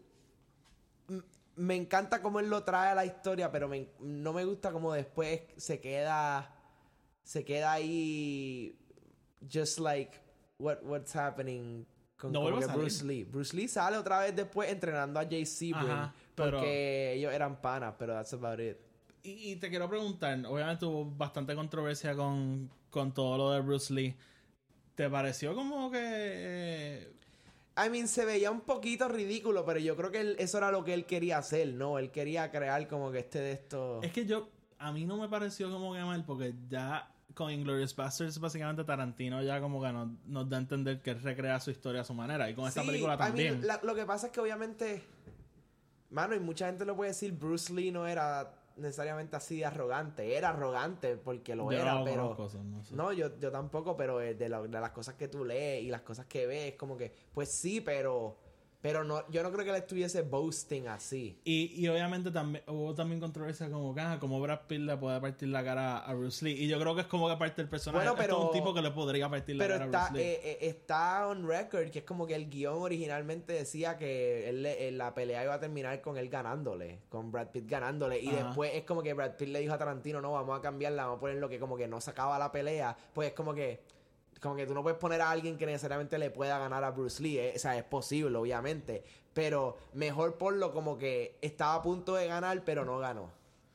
Me 1.58 1.76
encanta 1.76 2.22
cómo 2.22 2.40
él 2.40 2.50
lo 2.50 2.64
trae 2.64 2.90
a 2.92 2.96
la 2.96 3.06
historia, 3.06 3.52
pero 3.52 3.68
me- 3.68 3.90
no 4.00 4.32
me 4.34 4.46
gusta 4.46 4.72
como 4.72 4.94
después 4.94 5.42
se 5.58 5.80
queda... 5.80 6.54
Se 7.24 7.44
queda 7.44 7.74
ahí... 7.74 8.80
Just 9.52 9.80
like... 9.80 10.18
What, 10.60 10.78
what's 10.84 11.16
happening 11.16 11.86
con 12.16 12.32
No 12.32 12.42
como 12.42 12.60
que. 12.60 12.66
Bruce 12.68 13.06
Lee. 13.06 13.24
Bruce 13.26 13.56
Lee 13.56 13.68
sale 13.68 13.96
otra 13.98 14.20
vez 14.22 14.36
después 14.36 14.72
entrenando 14.72 15.20
a 15.20 15.24
Jay 15.26 15.46
Sebring 15.46 15.86
pero- 16.34 16.58
porque 16.58 17.14
ellos 17.14 17.32
eran 17.32 17.62
panas, 17.62 17.94
pero 18.00 18.14
that's 18.14 18.34
about 18.34 18.60
it. 18.60 18.78
Y, 19.22 19.52
y 19.52 19.56
te 19.58 19.70
quiero 19.70 19.88
preguntar, 19.88 20.44
obviamente 20.48 20.86
hubo 20.86 21.06
bastante 21.06 21.54
controversia 21.54 22.16
con, 22.16 22.72
con 22.90 23.14
todo 23.14 23.38
lo 23.38 23.52
de 23.52 23.60
Bruce 23.62 23.94
Lee. 23.94 24.16
¿Te 24.96 25.08
pareció 25.12 25.54
como 25.54 25.92
que... 25.92 26.00
eh, 26.02 27.14
I 27.86 27.90
mean, 27.90 28.08
se 28.08 28.26
veía 28.26 28.50
un 28.52 28.62
poquito 28.62 29.08
ridículo, 29.08 29.64
pero 29.66 29.80
yo 29.80 29.96
creo 29.96 30.12
que 30.12 30.22
él- 30.22 30.36
eso 30.40 30.58
era 30.58 30.72
lo 30.72 30.84
que 30.84 30.94
él 30.94 31.06
quería 31.06 31.38
hacer, 31.38 31.68
¿no? 31.74 32.00
Él 32.00 32.10
quería 32.12 32.50
crear 32.52 32.88
como 32.88 33.12
que 33.12 33.20
este 33.20 33.40
de 33.40 33.52
estos... 33.52 34.04
Es 34.04 34.12
que 34.12 34.26
yo, 34.26 34.50
a 34.80 34.92
mí 34.92 35.06
no 35.06 35.18
me 35.18 35.30
pareció 35.30 35.70
como 35.70 35.94
que 35.94 36.00
mal, 36.04 36.26
porque 36.26 36.56
ya 36.70 37.12
con 37.36 37.52
Inglourious 37.52 37.96
Basterds, 37.96 38.40
básicamente 38.40 38.84
Tarantino 38.84 39.44
ya 39.44 39.62
como 39.62 39.80
que 39.82 39.92
nos, 39.92 40.08
nos 40.26 40.50
da 40.50 40.58
a 40.58 40.60
entender 40.62 41.02
que 41.02 41.12
él 41.12 41.22
recrea 41.22 41.60
su 41.60 41.70
historia 41.70 42.02
a 42.02 42.04
su 42.04 42.16
manera. 42.16 42.50
Y 42.50 42.56
con 42.56 42.68
esta 42.68 42.82
Sí, 42.82 42.88
película 42.88 43.14
I 43.14 43.18
mean, 43.18 43.28
también. 43.28 43.68
la- 43.68 43.80
lo 43.84 43.94
que 43.94 44.06
pasa 44.06 44.28
es 44.28 44.34
que 44.34 44.40
obviamente... 44.40 45.04
Mano, 46.10 46.34
y 46.36 46.40
mucha 46.40 46.68
gente 46.68 46.86
lo 46.86 46.96
puede 46.96 47.12
decir, 47.12 47.34
Bruce 47.34 47.72
Lee 47.74 47.92
no 47.92 48.08
era 48.08 48.54
necesariamente 48.78 49.36
así 49.36 49.58
de 49.58 49.66
arrogante. 49.66 50.36
Era 50.38 50.50
arrogante 50.50 51.18
porque 51.18 51.56
lo 51.56 51.72
Yo 51.72 51.78
era, 51.80 51.96
no 51.96 52.04
pero... 52.06 52.50
sé. 52.84 52.96
No, 52.96 53.12
yo, 53.12 53.38
yo 53.40 53.52
tampoco, 53.52 53.96
pero 53.98 54.22
eh, 54.22 54.34
de, 54.36 54.50
lo- 54.50 54.68
de 54.68 54.80
las 54.80 54.92
cosas 54.92 55.16
que 55.16 55.28
tú 55.28 55.44
lees 55.46 55.84
y 55.84 55.90
las 55.90 56.02
cosas 56.02 56.26
que 56.26 56.46
ves, 56.48 56.76
como 56.76 56.98
que, 56.98 57.14
pues 57.34 57.52
sí, 57.52 57.82
pero... 57.82 58.38
Pero 58.88 59.04
no, 59.04 59.30
yo 59.30 59.44
no 59.44 59.52
creo 59.52 59.66
que 59.66 59.72
él 59.72 59.76
estuviese 59.76 60.22
boasting 60.22 60.88
así. 60.88 61.38
Y, 61.44 61.74
y 61.76 61.90
obviamente 61.90 62.32
también 62.32 62.64
hubo 62.68 62.96
también 62.96 63.20
controversia 63.20 63.70
como 63.70 63.94
ah, 64.00 64.18
como 64.18 64.40
Brad 64.40 64.62
Pitt 64.66 64.80
le 64.80 64.96
puede 64.96 65.20
partir 65.20 65.50
la 65.50 65.62
cara 65.62 65.98
a 65.98 66.14
Bruce 66.14 66.46
Lee. 66.46 66.54
Y 66.54 66.70
yo 66.70 66.80
creo 66.80 66.96
que 66.96 67.02
es 67.02 67.08
como 67.08 67.28
que 67.28 67.36
parte 67.36 67.62
del 67.62 67.70
personaje. 67.70 68.06
Bueno, 68.08 68.14
es 68.22 68.30
un 68.34 68.38
pero- 68.46 68.50
tipo 68.52 68.74
que 68.74 68.82
le 68.82 68.92
podría 68.92 69.28
partir 69.30 69.58
la 69.58 69.66
Pero 69.66 69.74
cara 69.74 69.84
a 69.84 69.88
está, 69.88 70.08
Bruce 70.14 70.24
Lee. 70.24 70.30
eh, 70.32 70.40
eh, 70.44 70.58
está 70.62 71.28
on 71.28 71.46
record 71.46 71.90
que 71.90 72.00
es 72.00 72.06
como 72.06 72.26
que 72.26 72.36
el 72.36 72.50
guion 72.50 72.82
originalmente 72.82 73.52
decía 73.52 73.98
que 73.98 74.48
él, 74.48 74.64
le- 74.64 74.88
eh, 74.88 74.92
la 74.94 75.14
pelea 75.14 75.44
iba 75.44 75.56
a 75.56 75.60
terminar 75.60 76.00
con 76.02 76.18
él 76.18 76.30
ganándole, 76.30 77.00
con 77.10 77.30
Brad 77.30 77.48
Pitt 77.48 77.68
ganándole. 77.70 78.22
Y 78.22 78.30
Ajá. 78.30 78.46
después 78.46 78.72
es 78.74 78.84
como 78.86 79.04
que 79.04 79.14
Brad 79.14 79.36
Pitt 79.36 79.50
le 79.50 79.60
dijo 79.60 79.74
a 79.74 79.78
Tarantino, 79.78 80.22
no, 80.22 80.32
vamos 80.32 80.58
a 80.58 80.62
cambiarla, 80.62 81.04
vamos 81.04 81.18
a 81.18 81.20
poner 81.20 81.38
lo 81.38 81.50
que 81.50 81.60
como 81.60 81.76
que 81.76 81.90
no 81.90 82.00
sacaba 82.00 82.40
la 82.40 82.54
pelea. 82.54 82.96
Pues 83.14 83.28
es 83.30 83.34
como 83.34 83.54
que, 83.54 83.82
como 84.42 84.56
que 84.56 84.66
tú 84.66 84.74
no 84.74 84.84
puedes 84.84 85.00
poner 85.00 85.22
a 85.22 85.30
alguien 85.32 85.58
que 85.58 85.66
necesariamente 85.66 86.18
le 86.18 86.30
pueda 86.30 86.58
ganar 86.60 86.84
a 86.84 86.92
Bruce 86.92 87.22
Lee. 87.22 87.38
eh, 87.40 87.54
O 87.56 87.60
sea, 87.60 87.78
es 87.78 87.84
posible, 87.84 88.38
obviamente. 88.38 89.04
Pero 89.34 89.78
mejor 89.94 90.38
ponlo 90.38 90.72
como 90.74 90.98
que 90.98 91.38
estaba 91.42 91.76
a 91.76 91.82
punto 91.82 92.16
de 92.16 92.28
ganar, 92.28 92.64
pero 92.64 92.86
no 92.86 92.98
ganó. 93.00 93.32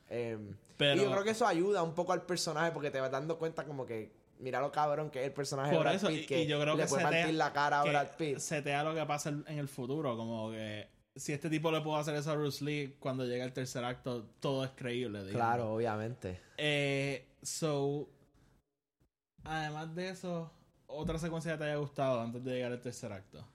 Em, 0.09 0.55
Pero- 0.77 1.01
y 1.01 1.03
yo 1.05 1.11
creo 1.11 1.23
que 1.23 1.29
eso 1.31 1.47
ayuda 1.47 1.83
un 1.83 1.93
poco 1.93 2.13
al 2.13 2.23
personaje 2.25 2.71
porque 2.71 2.91
te 2.91 2.99
vas 2.99 3.11
dando 3.11 3.37
cuenta 3.37 3.63
como 3.65 3.85
que 3.85 4.11
mira 4.39 4.59
lo 4.59 4.71
cabrón 4.71 5.09
que 5.09 5.19
es 5.21 5.25
el 5.27 5.31
personaje 5.31 5.69
de 5.71 5.75
Por 5.77 5.83
Brad 5.85 5.95
eso, 5.95 6.07
Pitt 6.07 6.27
que 6.27 6.41
y 6.43 6.47
yo 6.47 6.59
creo 6.59 6.75
le 6.75 6.83
que 6.83 6.89
puede 6.89 7.03
partir 7.03 7.33
la 7.35 7.53
cara 7.53 7.81
a 7.81 7.83
Brad 7.85 8.07
Pitt. 8.17 8.39
setea 8.39 8.83
lo 8.83 8.93
que 8.93 9.05
pasa 9.05 9.29
en 9.29 9.57
el 9.57 9.67
futuro. 9.69 10.17
Como 10.17 10.51
que 10.51 10.87
si 11.15 11.31
este 11.31 11.49
tipo 11.49 11.71
le 11.71 11.79
puede 11.81 11.99
hacer 12.01 12.15
eso 12.15 12.31
a 12.31 12.35
Bruce 12.35 12.63
Lee 12.65 12.95
cuando 12.99 13.23
llega 13.25 13.45
el 13.45 13.53
tercer 13.53 13.83
acto, 13.85 14.25
todo 14.41 14.65
es 14.65 14.71
creíble. 14.75 15.19
digamos. 15.19 15.35
Claro, 15.35 15.73
obviamente. 15.73 16.41
Eh, 16.57 17.25
so, 17.41 18.09
además 19.43 19.93
de 19.95 20.09
eso, 20.09 20.51
otra 20.87 21.17
secuencia 21.19 21.53
que 21.53 21.57
te 21.59 21.63
haya 21.65 21.75
gustado 21.77 22.21
antes 22.21 22.43
de 22.43 22.51
llegar 22.55 22.71
al 22.71 22.81
tercer 22.81 23.11
acto. 23.11 23.45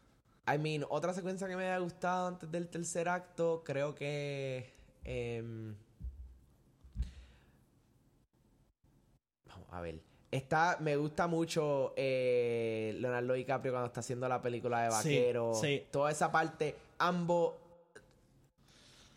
I 0.53 0.59
mean, 0.59 0.85
otra 0.89 1.13
secuencia 1.13 1.47
que 1.47 1.57
me 1.57 1.65
haya 1.65 1.79
gustado 1.79 2.29
antes 2.29 2.51
del 2.51 2.69
tercer 2.69 3.09
acto, 3.09 3.63
creo 3.65 3.95
que. 3.95 4.73
em, 5.05 5.75
vamos 9.47 9.69
a 9.71 9.81
ver. 9.81 10.01
Está, 10.31 10.77
me 10.81 10.95
gusta 10.97 11.27
mucho 11.27 11.95
eh, 11.97 12.95
Leonardo 13.01 13.33
DiCaprio 13.33 13.73
cuando 13.73 13.87
está 13.87 14.01
haciendo 14.01 14.29
la 14.29 14.43
película 14.43 14.83
de 14.83 14.91
Sí, 14.91 14.97
vaquero. 14.97 15.55
sí. 15.55 15.87
Toda 15.91 16.11
esa 16.11 16.31
parte, 16.31 16.77
ambos. 16.99 17.55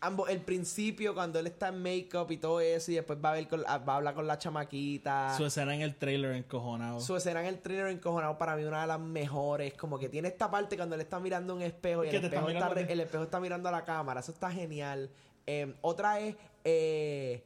Ambos, 0.02 0.28
el 0.28 0.40
principio, 0.40 1.14
cuando 1.14 1.38
él 1.38 1.46
está 1.46 1.68
en 1.68 1.82
make-up 1.82 2.30
y 2.30 2.36
todo 2.36 2.60
eso, 2.60 2.90
y 2.92 2.96
después 2.96 3.18
va 3.24 3.30
a, 3.30 3.32
ver 3.32 3.48
con- 3.48 3.62
va 3.62 3.92
a 3.94 3.96
hablar 3.96 4.14
con 4.14 4.26
la 4.26 4.36
chamaquita. 4.36 5.34
Su 5.36 5.46
escena 5.46 5.74
en 5.74 5.80
el 5.80 5.96
trailer 5.96 6.32
encojonado. 6.32 7.00
Su 7.00 7.16
escena 7.16 7.40
en 7.40 7.46
el 7.46 7.60
trailer 7.60 7.86
encojonado 7.86 8.36
para 8.36 8.54
mí 8.56 8.64
una 8.64 8.82
de 8.82 8.86
las 8.88 9.00
mejores. 9.00 9.72
Como 9.74 9.98
que 9.98 10.08
tiene 10.10 10.28
esta 10.28 10.50
parte 10.50 10.76
cuando 10.76 10.94
él 10.96 11.00
está 11.00 11.18
mirando 11.20 11.54
un 11.54 11.62
espejo 11.62 12.04
y 12.04 12.08
el 12.08 12.16
está 12.16 12.26
espejo, 12.26 12.48
está 12.48 12.52
mirando 12.52 12.72
a 12.72 12.74
re- 12.74 12.84
ti. 12.84 12.92
el 12.92 13.00
espejo 13.00 13.24
está 13.24 13.40
mirando 13.40 13.68
a 13.68 13.72
la 13.72 13.84
cámara. 13.84 14.20
Eso 14.20 14.32
está 14.32 14.50
genial. 14.50 15.08
Eh, 15.46 15.74
otra 15.80 16.20
es 16.20 16.36
eh, 16.64 17.42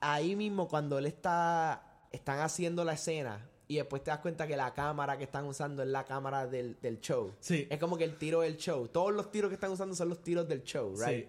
ahí 0.00 0.36
mismo 0.36 0.68
cuando 0.68 0.98
él 0.98 1.06
está 1.06 1.82
están 2.12 2.40
haciendo 2.40 2.84
la 2.84 2.94
escena 2.94 3.46
y 3.68 3.76
después 3.76 4.02
te 4.02 4.10
das 4.10 4.18
cuenta 4.18 4.48
que 4.48 4.56
la 4.56 4.74
cámara 4.74 5.16
que 5.16 5.22
están 5.24 5.44
usando 5.44 5.82
es 5.84 5.88
la 5.88 6.04
cámara 6.04 6.48
del, 6.48 6.76
del 6.80 7.00
show. 7.00 7.32
Sí. 7.38 7.68
Es 7.70 7.78
como 7.78 7.96
que 7.96 8.02
el 8.02 8.16
tiro 8.18 8.40
del 8.40 8.56
show. 8.56 8.88
Todos 8.88 9.12
los 9.14 9.30
tiros 9.30 9.48
que 9.48 9.54
están 9.54 9.70
usando 9.70 9.94
son 9.94 10.08
los 10.08 10.20
tiros 10.22 10.48
del 10.48 10.64
show, 10.64 10.92
right? 10.96 11.26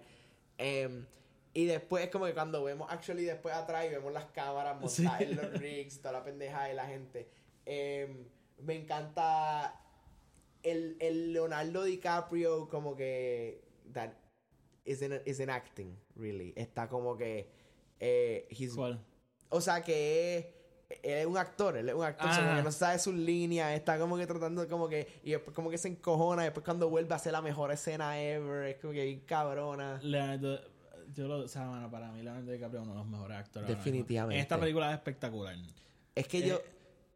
Em, 0.62 1.04
y 1.54 1.66
después 1.66 2.04
es 2.04 2.10
como 2.10 2.24
que 2.26 2.34
cuando 2.34 2.62
vemos 2.64 2.90
actually 2.90 3.24
después 3.24 3.54
atrás 3.54 3.84
y 3.86 3.90
vemos 3.90 4.12
las 4.12 4.26
cámaras 4.26 4.76
Sí. 4.92 5.02
montadas 5.02 5.20
en 5.22 5.36
los 5.36 5.52
rigs, 5.60 5.98
toda 6.00 6.12
la 6.12 6.24
pendeja 6.24 6.64
de 6.64 6.74
la 6.74 6.86
gente. 6.86 7.28
Em, 7.66 8.24
me 8.58 8.74
encanta 8.76 9.78
el, 10.62 10.96
el 11.00 11.32
Leonardo 11.32 11.84
DiCaprio 11.84 12.68
como 12.68 12.94
que 12.96 13.62
that 13.92 14.12
isn't, 14.84 15.26
isn't 15.26 15.50
acting, 15.50 15.96
really. 16.16 16.52
Está 16.56 16.88
como 16.88 17.16
que 17.16 17.48
eh, 18.00 18.46
he's- 18.50 18.74
¿Cuál? 18.74 19.04
o 19.50 19.60
sea 19.60 19.82
que 19.82 20.61
él 21.02 21.18
es 21.18 21.26
un 21.26 21.36
actor, 21.36 21.76
él 21.76 21.88
es 21.88 21.94
un 21.94 22.04
actor, 22.04 22.28
Ah. 22.30 22.36
como 22.42 22.56
que 22.56 22.62
no 22.62 22.72
sabe 22.72 22.98
sus 22.98 23.14
líneas, 23.14 23.72
está 23.72 23.98
como 23.98 24.16
que 24.16 24.26
tratando 24.26 24.66
como 24.68 24.88
que, 24.88 25.20
y 25.24 25.30
después 25.32 25.54
como 25.54 25.70
que 25.70 25.78
se 25.78 25.88
encojona, 25.88 26.42
después 26.44 26.64
cuando 26.64 26.88
vuelve 26.90 27.12
a 27.12 27.16
hacer 27.16 27.32
la 27.32 27.42
mejor 27.42 27.70
escena 27.72 28.20
ever, 28.20 28.66
es 28.68 28.76
como 28.76 28.92
que 28.92 29.04
bien 29.04 29.20
cabrona. 29.20 29.98
Leonardo, 30.02 30.60
yo 31.14 31.28
lo, 31.28 31.38
o 31.40 31.48
sea, 31.48 31.66
mano, 31.66 31.90
para 31.90 32.10
mí 32.12 32.22
Leonardo 32.22 32.50
DiCaprio 32.50 32.80
es 32.80 32.84
uno 32.86 32.94
de 32.94 32.98
los 33.00 33.08
mejores 33.08 33.36
actores. 33.38 33.68
Definitivamente. 33.68 34.36
En 34.36 34.42
esta 34.42 34.58
película 34.58 34.88
es 34.90 34.94
espectacular. 34.96 35.56
Es 36.14 36.26
que 36.28 36.46
yo, 36.46 36.56
Eh, 36.56 36.64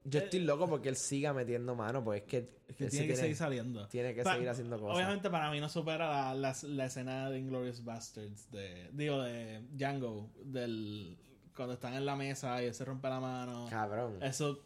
yo 0.05 0.21
estoy 0.21 0.41
loco 0.41 0.69
porque 0.69 0.89
él 0.89 0.97
siga 0.97 1.33
metiendo 1.33 1.75
mano, 1.75 2.05
pues 2.05 2.23
es 2.23 2.29
que, 2.29 2.57
Es 2.69 2.91
tiene 2.91 3.07
que 3.09 3.17
seguir 3.17 3.37
saliendo. 3.37 3.89
tiene 3.89 4.15
que 4.15 4.23
Pa- 4.23 4.35
seguir 4.35 4.49
haciendo 4.49 4.79
cosas. 4.81 4.97
Obviamente 4.97 5.29
para 5.31 5.51
mí 5.51 5.59
no 5.61 5.69
supera 5.69 6.09
la, 6.09 6.35
la, 6.35 6.57
la 6.63 6.85
escena 6.87 7.29
de 7.31 7.39
Inglorious 7.41 7.83
Bastards, 7.83 8.51
de, 8.53 8.89
digo, 8.93 9.21
de 9.23 9.63
Django, 9.73 10.31
del, 10.45 11.19
cuando 11.57 11.75
están 11.75 11.95
en 11.95 12.07
la 12.07 12.15
mesa 12.15 12.63
y 12.63 12.67
él 12.67 12.75
se 12.75 12.85
rompe 12.85 13.09
la 13.09 13.19
mano. 13.21 13.67
Cabrón. 13.71 14.23
Eso, 14.23 14.61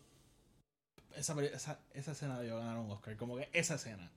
esa, 1.17 1.41
esa, 1.43 1.79
esa 1.95 2.13
escena 2.13 2.39
debió 2.39 2.59
ganar 2.59 2.79
un 2.79 2.91
Oscar, 2.91 3.17
como 3.17 3.37
que 3.37 3.49
esa 3.53 3.75
escena. 3.77 4.11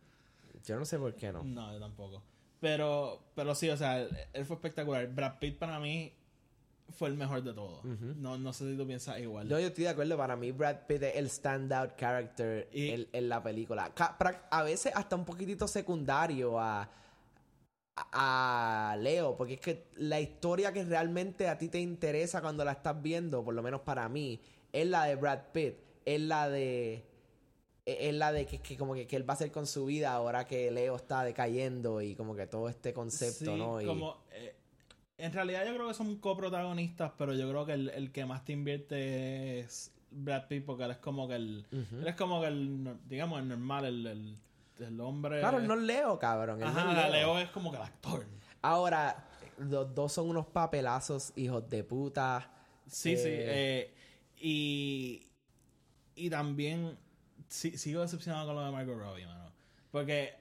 Yo 0.65 0.77
no 0.77 0.85
sé 0.85 0.97
por 0.97 1.13
qué 1.15 1.31
no. 1.31 1.43
No, 1.43 1.71
yo 1.73 1.79
tampoco. 1.79 2.21
Pero, 2.59 3.21
pero 3.35 3.53
sí, 3.55 3.69
o 3.69 3.77
sea, 3.77 4.01
él, 4.01 4.09
él 4.33 4.45
fue 4.45 4.55
espectacular. 4.55 5.07
Brad 5.07 5.39
Pitt 5.39 5.57
para 5.59 5.79
mí 5.79 6.13
fue 6.97 7.09
el 7.09 7.15
mejor 7.15 7.43
de 7.43 7.53
todos. 7.53 7.83
no, 7.83 8.37
no 8.37 8.53
sé 8.53 8.71
si 8.71 8.77
tú 8.77 8.85
piensas 8.87 9.19
igual. 9.19 9.49
No, 9.49 9.59
yo 9.59 9.67
estoy 9.67 9.85
de 9.85 9.89
acuerdo. 9.89 10.15
Para 10.17 10.35
mí, 10.35 10.51
Brad 10.51 10.85
Pitt 10.87 11.03
es 11.03 11.15
el 11.15 11.29
standout 11.29 11.95
character 11.97 12.69
Y- 12.71 12.89
en, 12.91 13.07
en 13.11 13.29
la 13.29 13.41
película. 13.43 13.91
A 14.51 14.63
veces 14.63 14.93
hasta 14.95 15.15
un 15.15 15.25
poquitito 15.25 15.67
secundario 15.67 16.59
a, 16.59 16.89
a 17.95 18.95
Leo. 18.99 19.35
Porque 19.37 19.55
es 19.55 19.59
que 19.61 19.87
la 19.95 20.19
historia 20.19 20.73
que 20.73 20.83
realmente 20.83 21.47
a 21.47 21.57
ti 21.57 21.69
te 21.69 21.79
interesa 21.79 22.41
cuando 22.41 22.65
la 22.65 22.73
estás 22.73 23.01
viendo, 23.01 23.43
por 23.43 23.53
lo 23.53 23.63
menos 23.63 23.81
para 23.81 24.07
mí, 24.09 24.39
es 24.71 24.87
la 24.87 25.05
de 25.05 25.15
Brad 25.15 25.39
Pitt. 25.53 25.75
Es 26.05 26.21
la 26.21 26.49
de. 26.49 27.05
Es 27.85 28.13
la 28.13 28.31
de 28.31 28.45
que, 28.45 28.59
que 28.59 28.77
como 28.77 28.93
que, 28.93 29.07
que 29.07 29.17
él 29.17 29.27
va 29.27 29.33
a 29.33 29.35
hacer 29.35 29.51
con 29.51 29.67
su 29.67 29.85
vida 29.85 30.13
ahora 30.13 30.45
que 30.47 30.71
Leo 30.71 30.95
está 30.95 31.23
decayendo 31.25 32.01
y 32.01 32.15
como 32.15 32.33
que 32.33 32.47
todo 32.47 32.69
este 32.69 32.93
concepto, 32.93 33.51
Sí, 33.51 33.57
¿no? 33.57 33.81
Y- 33.81 33.85
como, 33.85 34.23
eh, 34.31 34.55
en 35.17 35.33
realidad 35.33 35.65
yo 35.65 35.73
creo 35.75 35.89
que 35.89 35.93
son 35.93 36.15
coprotagonistas, 36.17 37.11
pero 37.17 37.33
yo 37.33 37.49
creo 37.49 37.65
que 37.65 37.73
el, 37.73 37.89
el 37.89 38.11
que 38.13 38.25
más 38.25 38.45
te 38.45 38.53
invierte 38.53 39.59
es 39.59 39.91
Brad 40.11 40.47
Pitt, 40.47 40.63
porque 40.65 40.85
él 40.85 40.91
es 40.91 40.97
como 40.99 41.27
que 41.27 41.35
el, 41.35 41.65
él 41.71 42.07
es 42.07 42.15
como 42.15 42.39
que 42.39 42.47
el, 42.47 42.97
digamos, 43.09 43.41
el 43.41 43.49
normal, 43.49 43.83
el, 43.83 44.07
el, 44.07 44.37
el 44.79 44.99
hombre. 45.01 45.39
Claro, 45.39 45.57
él 45.59 45.67
no 45.67 45.73
es 45.75 45.81
Leo, 45.81 46.17
cabrón. 46.19 46.61
él 46.61 46.65
no 46.73 46.79
Ajá, 46.79 46.91
es 47.05 47.11
Leo. 47.11 47.33
Leo 47.35 47.39
es 47.39 47.49
como 47.49 47.71
que 47.71 47.77
el 47.77 47.83
actor. 47.83 48.25
Ahora, 48.61 49.27
los 49.57 49.93
dos 49.93 50.13
son 50.13 50.29
unos 50.29 50.47
papelazos, 50.47 51.33
hijos 51.35 51.69
de 51.69 51.83
puta. 51.83 52.49
Sí, 52.87 53.15
sí. 53.17 53.23
Eh, 53.27 53.91
eh, 53.91 53.93
y, 54.37 55.27
y 56.15 56.29
también 56.29 56.97
sí- 57.47 57.77
sigo 57.77 58.01
decepcionado 58.01 58.47
con 58.47 58.55
lo 58.55 58.65
de 58.65 58.71
Margot 58.71 58.97
Robbie, 58.97 59.25
mano. 59.25 59.51
Porque, 59.91 60.33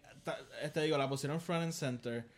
te 0.72 0.80
digo, 0.82 0.96
la 0.98 1.08
pusieron 1.08 1.40
front 1.40 1.62
and 1.64 1.72
center. 1.72 2.28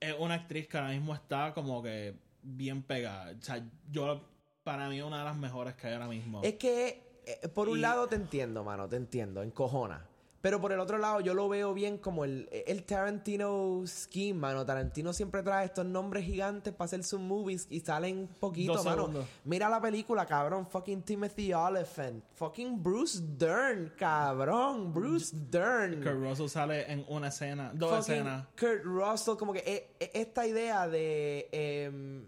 Es 0.00 0.14
una 0.18 0.34
actriz 0.34 0.68
que 0.68 0.76
ahora 0.78 0.90
mismo 0.90 1.14
está 1.14 1.54
como 1.54 1.82
que 1.82 2.14
bien 2.42 2.82
pegada. 2.82 3.32
O 3.38 3.42
sea, 3.42 3.64
yo, 3.90 4.22
para 4.64 4.88
mí, 4.88 5.00
una 5.00 5.18
de 5.20 5.24
las 5.24 5.36
mejores 5.36 5.74
que 5.74 5.86
hay 5.86 5.92
ahora 5.94 6.08
mismo. 6.08 6.42
Es 6.42 6.54
que, 6.54 7.22
eh, 7.24 7.48
por 7.48 7.68
un 7.68 7.78
Y- 7.78 7.80
lado 7.80 8.06
te 8.08 8.16
entiendo, 8.16 8.62
mano, 8.64 8.88
te 8.88 8.96
entiendo, 8.96 9.42
encojona. 9.42 10.06
Pero 10.46 10.60
por 10.60 10.70
el 10.70 10.78
otro 10.78 10.96
lado, 10.98 11.18
yo 11.20 11.34
lo 11.34 11.48
veo 11.48 11.74
bien 11.74 11.98
como 11.98 12.24
el, 12.24 12.48
el 12.52 12.84
Tarantino 12.84 13.82
scheme, 13.84 14.38
mano. 14.38 14.64
Tarantino 14.64 15.12
siempre 15.12 15.42
trae 15.42 15.64
estos 15.64 15.84
nombres 15.84 16.24
gigantes 16.24 16.72
para 16.72 16.84
hacer 16.84 17.02
sus 17.02 17.18
movies 17.18 17.66
y 17.68 17.80
salen 17.80 18.28
poquito, 18.38 18.74
Dos 18.74 18.84
mano. 18.84 18.96
segundos. 18.96 19.26
Mira 19.44 19.68
la 19.68 19.80
película, 19.80 20.24
cabrón. 20.24 20.68
Fucking 20.68 21.02
Timothy 21.02 21.52
Oliphant. 21.52 22.22
Fucking 22.36 22.80
Bruce 22.80 23.18
Dern, 23.36 23.92
cabrón. 23.98 24.94
Bruce 24.94 25.34
Dern. 25.50 26.00
Kurt 26.00 26.14
Russell 26.14 26.48
sale 26.48 26.92
en 26.92 27.04
una 27.08 27.26
escena, 27.26 27.72
dos 27.74 27.90
fucking 27.96 28.14
escenas. 28.14 28.46
Kurt 28.56 28.84
Russell, 28.84 29.34
como 29.36 29.52
que 29.52 29.64
eh, 29.66 29.96
eh, 29.98 30.10
esta 30.14 30.46
idea 30.46 30.86
de 30.86 31.48
em, 31.50 32.24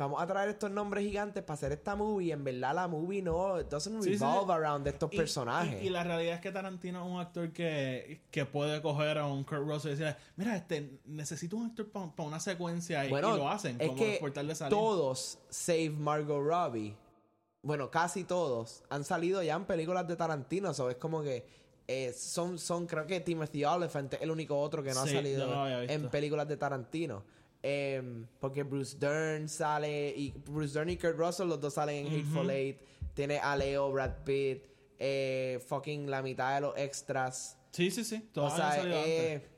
vamos 0.00 0.22
a 0.22 0.26
traer 0.26 0.48
estos 0.50 0.70
nombres 0.70 1.04
gigantes 1.04 1.42
para 1.42 1.54
hacer 1.54 1.72
esta 1.72 1.94
movie, 1.94 2.32
en 2.32 2.42
verdad 2.42 2.74
la 2.74 2.88
movie 2.88 3.22
no 3.22 3.62
doesn't 3.62 4.02
Sí, 4.02 4.14
sí, 4.14 4.18
revolve 4.18 4.46
sí. 4.46 4.52
around 4.52 4.86
estos 4.88 5.12
Y- 5.12 5.16
personajes. 5.16 5.82
Y, 5.82 5.86
y 5.86 5.90
la 5.90 6.02
realidad 6.04 6.34
es 6.34 6.40
que 6.40 6.50
Tarantino 6.50 7.04
es 7.06 7.12
un 7.12 7.20
actor 7.20 7.52
que, 7.52 8.22
que 8.30 8.46
puede 8.46 8.80
coger 8.82 9.18
a 9.18 9.26
un 9.26 9.44
Kurt 9.44 9.66
Russell 9.66 9.88
y 9.88 9.96
decirle, 9.96 10.16
mira, 10.36 10.56
este, 10.56 10.98
necesito 11.04 11.56
un 11.56 11.66
actor 11.66 11.88
para 11.90 12.28
una 12.28 12.40
secuencia 12.40 13.04
y, 13.04 13.10
bueno, 13.10 13.34
y 13.34 13.38
lo 13.38 13.48
hacen, 13.48 13.76
es 13.80 13.88
como 13.88 13.98
que 14.00 14.54
salir. 14.54 14.70
todos 14.76 15.38
save 15.48 15.90
Margot 15.90 16.42
Robbie, 16.42 16.96
bueno, 17.62 17.90
casi 17.90 18.24
todos 18.24 18.82
han 18.88 19.04
salido 19.04 19.42
ya 19.42 19.54
en 19.54 19.66
películas 19.66 20.08
de 20.08 20.16
Tarantino, 20.16 20.72
so 20.72 20.88
es 20.88 20.96
como 20.96 21.22
que 21.22 21.46
eh, 21.88 22.12
son, 22.16 22.58
son, 22.58 22.86
creo 22.86 23.06
que 23.06 23.20
Timothy 23.20 23.64
Oliphant 23.64 24.14
es 24.14 24.22
el 24.22 24.30
único 24.30 24.58
otro 24.58 24.82
que 24.82 24.94
no 24.94 25.02
Sí, 25.04 25.10
ha 25.10 25.12
salido 25.14 25.46
no 25.46 25.68
en 25.82 26.08
películas 26.08 26.46
de 26.48 26.56
Tarantino. 26.56 27.24
Em, 27.62 28.26
porque 28.40 28.62
Bruce 28.62 28.96
Dern 28.98 29.48
sale 29.48 30.10
y 30.16 30.30
Bruce 30.32 30.72
Dern 30.78 30.88
y 30.90 30.96
Kurt 30.96 31.16
Russell 31.18 31.46
los 31.48 31.60
dos 31.60 31.74
salen 31.74 32.06
en 32.06 32.12
Hateful 32.20 32.50
Eight. 32.50 32.80
Tiene 33.14 33.38
a 33.38 33.54
Leo, 33.56 33.90
Brad 33.92 34.24
Pitt, 34.24 34.64
eh, 34.98 35.62
fucking 35.68 36.10
la 36.10 36.22
mitad 36.22 36.54
de 36.54 36.60
los 36.62 36.76
extras. 36.78 37.58
Sí, 37.72 37.90
sí, 37.90 38.02
sí. 38.04 38.30
O 38.34 38.48
sea, 38.50 38.72
salido 38.76 38.96
antes. 38.98 39.06
eh, 39.08 39.48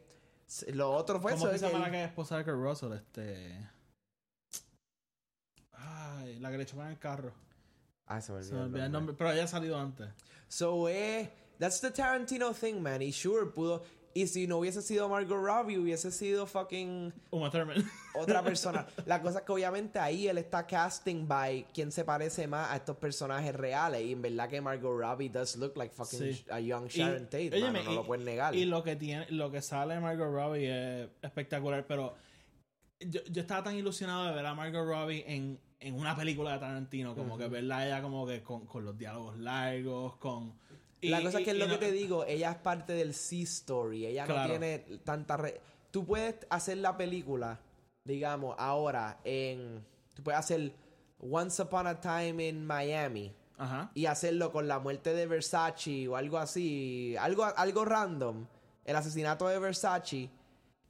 s- 0.49 0.73
lo 0.73 0.91
otro 0.93 1.21
fue 1.21 1.33
¿Cómo 1.33 1.45
eso. 1.45 1.53
de 1.53 1.59
se 1.59 1.67
que 1.67 1.73
llama 1.73 1.87
la 1.87 1.91
que 1.93 2.03
es 2.03 2.09
esposa 2.09 2.39
de 2.39 2.45
Kurt 2.45 2.57
Russell? 2.57 2.93
Este... 2.95 3.69
Ay, 5.73 6.39
la 6.41 6.51
que 6.51 6.59
le 6.59 6.67
chocan 6.67 6.91
el 6.91 6.99
carro. 6.99 7.33
Ah, 8.07 8.21
se 8.21 8.33
me 8.33 8.43
Se 8.43 8.53
me 8.53 8.61
olvidó 8.61 8.77
el 8.77 8.83
olvidó 8.83 8.89
nombre. 8.99 9.15
pero 9.17 9.31
ella 9.33 9.45
ha 9.45 9.49
salido 9.49 9.79
antes. 9.79 10.09
So, 10.49 10.89
eh, 10.89 11.31
that's 11.59 11.81
the 11.81 11.91
Tarantino 11.91 12.53
thing, 12.53 12.81
man. 12.81 13.01
Y 13.03 13.13
sure, 13.13 13.47
pudo. 13.47 13.83
Y 14.15 14.27
si 14.27 14.47
no 14.47 14.59
hubiese 14.59 14.83
sido 14.83 15.09
Margot 15.09 15.39
Robbie, 15.43 15.79
hubiese 15.79 16.11
sido 16.11 16.47
fucking 16.47 17.13
Uma 17.31 17.51
Thurman. 17.51 17.83
otra 18.15 18.43
persona. 18.45 18.87
La 19.07 19.23
cosa 19.23 19.39
es 19.39 19.45
que 19.45 19.53
obviamente 19.53 19.99
ahí 19.99 20.29
él 20.29 20.37
está 20.39 20.67
casting 20.67 21.27
by 21.27 21.67
quien 21.73 21.91
se 21.91 22.05
parece 22.05 22.47
más 22.47 22.71
a 22.71 22.77
estos 22.77 22.97
personajes 22.99 23.55
reales. 23.55 24.03
Y 24.03 24.13
en 24.13 24.21
verdad 24.21 24.49
que 24.51 24.61
Margot 24.61 24.99
Robbie 25.01 25.31
does 25.31 25.57
look 25.57 25.73
like 25.77 25.95
fucking 25.95 26.19
Sí. 26.35 26.45
a 26.51 26.61
young 26.61 26.87
Y- 26.87 26.99
Sharon 26.99 27.25
Tate, 27.25 27.51
óyeme, 27.55 27.73
mano, 27.79 27.85
no 27.85 27.93
y- 27.93 27.95
lo 27.97 28.05
puedes 28.05 28.25
negar. 28.25 28.55
Y 28.55 28.65
lo 28.67 28.83
que 28.83 28.97
tiene, 28.97 29.27
lo 29.31 29.51
que 29.51 29.63
sale 29.63 29.95
de 29.95 30.01
Margot 30.01 30.31
Robbie 30.31 30.69
es 31.03 31.09
espectacular, 31.23 31.87
pero 31.87 32.15
yo, 33.01 33.21
yo 33.31 33.41
estaba 33.41 33.63
tan 33.65 33.77
ilusionado 33.77 34.27
de 34.27 34.35
ver 34.35 34.45
a 34.47 34.55
Margot 34.55 34.87
Robbie 34.87 35.25
en, 35.27 35.59
en 35.81 35.95
una 35.95 36.15
película 36.15 36.53
de 36.53 36.59
Tarantino, 36.59 37.15
como 37.15 37.37
que 37.39 37.49
verla 37.49 37.87
ella 37.87 38.03
como 38.03 38.27
que 38.27 38.43
con, 38.43 38.67
con 38.67 38.85
los 38.85 38.97
diálogos 38.97 39.39
largos, 39.39 40.17
con... 40.19 40.55
y- 41.03 41.09
la 41.11 41.21
cosa 41.23 41.39
es 41.41 41.45
que 41.45 41.51
es 41.51 41.57
lo 41.59 41.67
no- 41.67 41.79
que 41.79 41.87
te 41.87 41.93
digo, 41.93 42.25
ella 42.25 42.53
es 42.53 42.57
parte 42.59 42.93
del 42.95 43.13
C 43.15 43.43
story, 43.43 44.07
ella 44.07 44.27
no 44.27 44.47
tiene 44.47 44.79
tanta 45.05 45.37
re- 45.37 45.61
tú 45.91 46.07
puedes 46.07 46.37
hacer 46.49 46.79
la 46.79 46.97
película, 46.97 47.61
digamos, 48.05 48.55
ahora 48.59 49.19
en 49.25 49.85
tú 50.15 50.23
puedes 50.23 50.39
hacer 50.41 50.73
Once 51.21 51.61
Upon 51.63 51.87
a 51.87 52.01
Time 52.01 52.49
in 52.49 52.65
Miami 52.67 53.33
Ajá. 53.59 53.91
y 53.95 54.07
hacerlo 54.07 54.51
con 54.53 54.67
la 54.69 54.79
muerte 54.79 55.13
de 55.15 55.27
Versace 55.27 56.09
o 56.09 56.17
algo 56.17 56.39
así, 56.39 57.15
algo 57.19 57.45
algo 57.45 57.85
random, 57.85 58.47
el 58.85 58.97
asesinato 58.97 59.47
de 59.49 59.59
Versace 59.59 60.31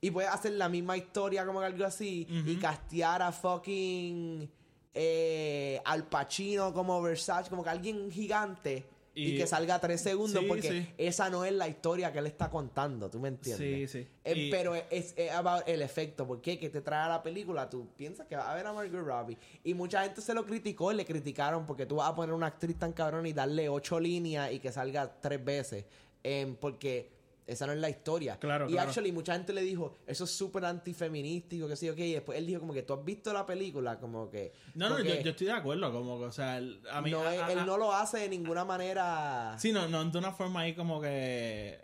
y 0.00 0.10
puedes 0.10 0.30
hacer 0.30 0.52
la 0.52 0.68
misma 0.68 0.96
historia 0.96 1.44
como 1.46 1.60
algo 1.60 1.84
así 1.84 2.26
y 2.46 2.56
castear 2.56 3.22
a 3.22 3.30
fucking 3.32 4.50
eh, 4.94 5.80
Al 5.84 6.04
Pacino 6.06 6.72
como 6.74 7.00
Versace, 7.00 7.48
como 7.48 7.62
que 7.64 7.70
alguien 7.70 8.10
gigante 8.10 8.84
Y, 9.14 9.34
Y- 9.34 9.36
que 9.36 9.46
salga 9.46 9.78
tres 9.78 10.00
segundos 10.00 10.40
Sí, 10.40 10.46
porque 10.48 10.70
sí. 10.70 10.88
esa 10.96 11.28
no 11.28 11.44
es 11.44 11.52
la 11.52 11.68
historia 11.68 12.10
que 12.12 12.18
él 12.20 12.26
está 12.26 12.48
contando, 12.48 13.10
¿tú 13.10 13.20
me 13.20 13.28
entiendes? 13.28 13.90
Sí, 13.90 14.04
sí. 14.04 14.08
Eh, 14.24 14.34
Y- 14.34 14.50
pero 14.50 14.74
es, 14.74 15.12
es 15.16 15.30
about 15.32 15.68
el 15.68 15.82
efecto. 15.82 16.26
¿Por 16.26 16.40
qué? 16.40 16.58
Que 16.58 16.70
te 16.70 16.80
trae 16.80 17.04
a 17.04 17.08
la 17.08 17.22
película. 17.22 17.68
Tú 17.68 17.88
piensas 17.94 18.26
que 18.26 18.36
va 18.36 18.50
a 18.50 18.54
ver 18.54 18.66
a 18.66 18.72
Margot 18.72 19.04
Robbie. 19.04 19.36
Y 19.64 19.74
mucha 19.74 20.02
gente 20.02 20.22
se 20.22 20.32
lo 20.32 20.46
criticó 20.46 20.92
y 20.92 20.96
le 20.96 21.04
criticaron 21.04 21.66
porque 21.66 21.84
tú 21.84 21.96
vas 21.96 22.08
a 22.08 22.14
poner 22.14 22.34
una 22.34 22.46
actriz 22.46 22.78
tan 22.78 22.92
cabrón 22.94 23.26
y 23.26 23.34
darle 23.34 23.68
ocho 23.68 24.00
líneas 24.00 24.50
y 24.50 24.60
que 24.60 24.72
salga 24.72 25.12
tres 25.20 25.44
veces. 25.44 25.84
Em, 26.22 26.54
porque 26.56 27.10
esa 27.46 27.66
no 27.66 27.72
es 27.72 27.78
la 27.78 27.90
historia. 27.90 28.38
Claro, 28.38 28.68
y 28.68 28.72
claro. 28.72 28.88
actually 28.88 29.12
mucha 29.12 29.34
gente 29.34 29.52
le 29.52 29.62
dijo, 29.62 29.96
eso 30.06 30.24
es 30.24 30.30
súper 30.30 30.64
antifeminístico, 30.64 31.66
que 31.68 31.76
sí, 31.76 31.88
ok. 31.88 31.98
Y 31.98 32.12
después 32.12 32.38
él 32.38 32.46
dijo 32.46 32.60
como 32.60 32.72
que 32.72 32.82
tú 32.82 32.94
has 32.94 33.04
visto 33.04 33.32
la 33.32 33.44
película, 33.46 33.98
como 33.98 34.30
que... 34.30 34.52
No, 34.74 34.88
no, 34.88 35.00
yo, 35.00 35.12
estoy 35.14 35.46
de 35.48 35.52
acuerdo, 35.52 35.92
como 35.92 36.18
que, 36.18 36.24
o 36.26 36.32
sea, 36.32 36.58
el- 36.58 36.80
a 36.90 37.00
mí... 37.02 37.10
no 37.10 37.22
a- 37.22 37.34
es- 37.34 37.42
a- 37.42 37.52
él 37.52 37.66
no 37.66 37.76
lo 37.76 37.92
hace 37.92 38.18
de 38.20 38.28
ninguna 38.28 38.64
manera... 38.64 39.56
Sí, 39.58 39.72
no, 39.72 39.88
no 39.88 40.04
de 40.04 40.18
una 40.18 40.32
forma 40.32 40.60
ahí 40.60 40.74
como 40.74 41.00
que, 41.00 41.80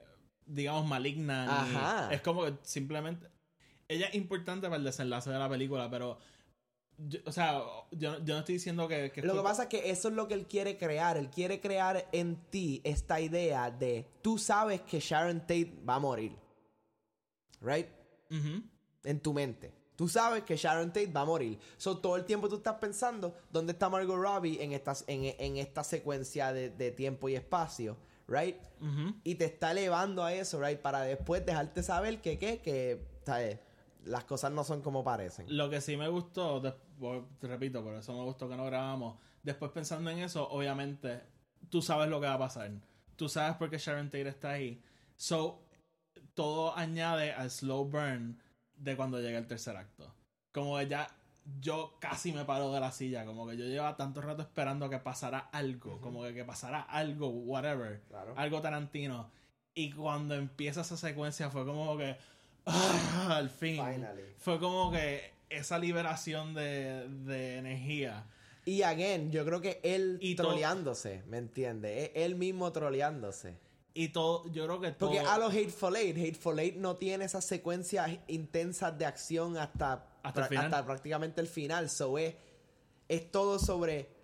digamos, 0.47 0.87
maligna. 0.87 1.45
ni- 1.45 1.77
Ajá. 1.77 2.13
Es 2.15 2.21
como 2.21 2.45
que 2.45 2.55
simplemente... 2.63 3.27
Ella 3.89 4.07
es 4.09 4.15
importante 4.15 4.67
para 4.67 4.77
el 4.77 4.85
desenlace 4.85 5.31
de 5.31 5.39
la 5.39 5.49
película, 5.49 5.89
pero... 5.91 6.19
yo- 6.99 7.21
o 7.27 7.33
sea, 7.33 7.63
yo, 7.93 8.19
yo 8.25 8.35
no 8.35 8.39
estoy 8.41 8.55
diciendo 8.57 8.89
que... 8.89 9.11
que 9.13 9.23
Lo 9.23 9.35
que 9.35 9.43
pasa 9.43 9.63
es 9.65 9.69
que 9.69 9.91
eso 9.91 10.09
es 10.09 10.15
lo 10.15 10.27
que 10.29 10.35
él 10.35 10.47
quiere 10.47 10.77
crear. 10.77 11.17
Él 11.17 11.31
quiere 11.31 11.61
crear 11.61 12.09
en 12.13 12.37
ti 12.51 12.81
esta 12.85 13.21
idea 13.21 13.71
de 13.71 14.07
tú 14.23 14.39
sabes 14.39 14.81
que 14.83 15.01
Sharon 15.01 15.41
Tate 15.41 15.73
va 15.89 15.95
a 15.97 15.99
morir. 16.01 16.37
Right? 17.61 17.89
En 19.05 19.21
tu 19.21 19.33
mente. 19.33 19.73
Tú 19.97 20.09
sabes 20.09 20.45
que 20.45 20.57
Sharon 20.57 20.89
Tate 20.93 21.09
va 21.09 21.23
a 21.23 21.25
morir. 21.25 21.59
So, 21.77 21.99
todo 21.99 22.17
el 22.17 22.25
tiempo 22.25 22.49
tú 22.49 22.57
estás 22.57 22.77
pensando 22.77 23.35
dónde 23.51 23.73
está 23.73 23.89
Margot 23.89 24.17
Robbie 24.17 24.63
en 24.63 24.73
esta, 24.73 24.95
en, 25.09 25.35
en 25.39 25.57
esta 25.57 25.83
secuencia 25.83 26.53
de, 26.53 26.71
de 26.71 26.93
tiempo 26.93 27.29
y 27.29 27.35
espacio. 27.35 27.97
Right? 28.29 28.57
Y 29.25 29.37
te 29.37 29.47
está 29.47 29.71
elevando 29.71 30.23
a 30.23 30.35
eso, 30.35 30.61
right? 30.61 30.79
Para 30.79 31.01
después 31.01 31.45
dejarte 31.47 31.83
saber 31.83 32.21
que, 32.21 32.39
¿qué? 32.39 32.61
Que, 32.61 33.03
¿sabes? 33.25 33.59
Las 34.05 34.25
cosas 34.25 34.53
no 34.53 34.65
son 34.65 34.83
como 34.83 35.03
parecen. 35.03 35.47
Lo 35.57 35.69
que 35.71 35.81
sí 35.81 35.97
me 35.97 36.09
gustó, 36.09 36.61
te 37.39 37.47
repito, 37.47 37.83
por 37.83 37.95
eso 37.95 38.13
me 38.17 38.25
gustó 38.25 38.49
que 38.49 38.57
no 38.57 38.65
grabamos. 38.65 39.19
Después 39.43 39.71
pensando 39.73 40.11
en 40.11 40.19
eso, 40.19 40.49
obviamente, 40.51 41.21
tú 41.71 41.81
sabes 41.83 42.09
lo 42.09 42.21
que 42.21 42.27
va 42.27 42.35
a 42.35 42.39
pasar. 42.39 42.71
Tú 43.17 43.29
sabes 43.29 43.57
por 43.57 43.71
qué 43.71 43.79
Sharon 43.79 44.07
Tate 44.07 44.29
está 44.29 44.51
ahí. 44.53 44.83
So, 45.17 45.61
todo 46.35 46.77
añade 46.77 47.33
al 47.33 47.51
slow 47.51 47.85
burn 47.85 48.41
de 48.77 48.97
cuando 48.97 49.21
llega 49.21 49.39
el 49.39 49.47
tercer 49.47 49.77
acto. 49.77 50.13
Como 50.53 50.79
que 50.79 50.87
ya 50.89 51.09
yo 51.61 51.97
casi 51.99 52.33
me 52.33 52.45
paro 52.45 52.73
de 52.73 52.81
la 52.81 52.93
silla, 52.93 53.25
como 53.25 53.47
que 53.47 53.57
yo 53.57 53.65
llevaba 53.65 53.97
tanto 53.97 54.21
rato 54.21 54.43
esperando 54.43 54.89
que 54.91 54.99
pasara 54.99 55.39
algo, 55.53 56.01
como 56.01 56.23
que, 56.23 56.35
que 56.35 56.45
pasara 56.45 56.81
algo, 56.83 57.29
whatever, 57.29 58.03
Claro. 58.09 58.35
algo 58.37 58.61
Tarantino. 58.61 59.31
Y 59.75 59.91
cuando 59.93 60.35
empieza 60.35 60.83
esa 60.83 60.97
secuencia 60.97 61.51
fue 61.51 61.65
como 61.65 61.97
que, 61.97 62.17
ah, 62.67 63.29
al 63.37 63.49
fin, 63.51 63.77
Finally. 63.77 64.35
fue 64.39 64.59
como 64.59 64.91
que 64.91 65.33
esa 65.51 65.79
liberación 65.79 66.55
de, 66.55 67.09
de 67.09 67.57
energía. 67.57 68.27
Y 68.65 68.83
again, 68.83 69.31
yo 69.31 69.45
creo 69.47 69.61
que 69.61 69.81
él 69.83 70.19
Y 70.21 70.35
troleándose, 70.35 71.23
¿me 71.27 71.39
entiendes? 71.39 72.11
Él 72.15 72.35
mismo 72.35 72.71
troleándose. 72.71 73.57
Y 73.95 74.09
todo, 74.09 74.47
yo 74.53 74.67
creo 74.67 74.81
que 74.81 74.93
todo... 74.93 75.11
Porque 75.11 75.27
a 75.27 75.39
los 75.39 75.53
Hateful 75.53 75.97
Eight, 75.97 76.17
Hateful 76.17 76.59
Eight 76.59 76.77
no 76.77 76.97
tiene 76.97 77.25
esas 77.25 77.45
secuencias 77.45 78.11
intensas 78.29 78.97
de 78.99 79.07
acción 79.07 79.57
hasta, 79.57 80.07
Hasta 80.23 80.85
prácticamente 80.85 81.41
el 81.41 81.49
final. 81.49 81.89
So 81.89 82.19
es, 82.19 82.35
es 83.09 83.31
todo 83.31 83.59
sobre 83.59 84.18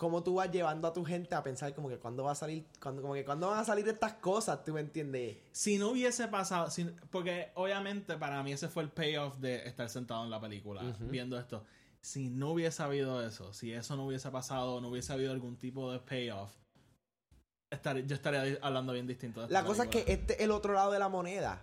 cómo 0.00 0.22
tú 0.22 0.36
vas 0.36 0.50
llevando 0.50 0.88
a 0.88 0.94
tu 0.94 1.04
gente 1.04 1.34
a 1.34 1.42
pensar 1.42 1.74
como 1.74 1.90
que 1.90 1.98
cuándo 1.98 2.24
va 2.24 2.32
a 2.32 2.34
salir, 2.34 2.64
cuando, 2.82 3.02
como 3.02 3.12
que 3.12 3.22
cuándo 3.22 3.48
van 3.50 3.58
a 3.58 3.64
salir 3.64 3.86
estas 3.86 4.14
cosas, 4.14 4.64
¿tú 4.64 4.72
me 4.72 4.80
entiendes? 4.80 5.36
Si 5.52 5.76
no 5.76 5.90
hubiese 5.90 6.26
pasado, 6.28 6.70
si- 6.70 6.86
porque 7.10 7.50
obviamente 7.54 8.16
para 8.16 8.42
mí 8.42 8.50
ese 8.52 8.68
fue 8.68 8.82
el 8.82 8.88
payoff 8.88 9.36
de 9.40 9.56
estar 9.68 9.90
sentado 9.90 10.24
en 10.24 10.30
la 10.30 10.40
película 10.40 10.80
viendo 11.00 11.38
esto. 11.38 11.64
Si 12.00 12.30
no 12.30 12.52
hubiese 12.52 12.82
habido 12.82 13.22
eso, 13.22 13.52
si 13.52 13.74
eso 13.74 13.94
no 13.94 14.06
hubiese 14.06 14.30
pasado, 14.30 14.80
no 14.80 14.88
hubiese 14.88 15.12
habido 15.12 15.32
algún 15.32 15.58
tipo 15.58 15.92
de 15.92 15.98
payoff, 15.98 16.50
estar- 17.70 18.02
yo 18.06 18.14
estaría 18.14 18.58
hablando 18.62 18.94
bien 18.94 19.06
distinto 19.06 19.40
de 19.40 19.46
esta 19.48 19.60
La 19.60 19.66
cosa 19.66 19.82
es 19.84 19.90
que 19.90 19.98
película. 20.04 20.14
este 20.22 20.32
es 20.34 20.40
el 20.40 20.50
otro 20.50 20.72
lado 20.72 20.92
de 20.92 20.98
la 20.98 21.10
moneda. 21.10 21.62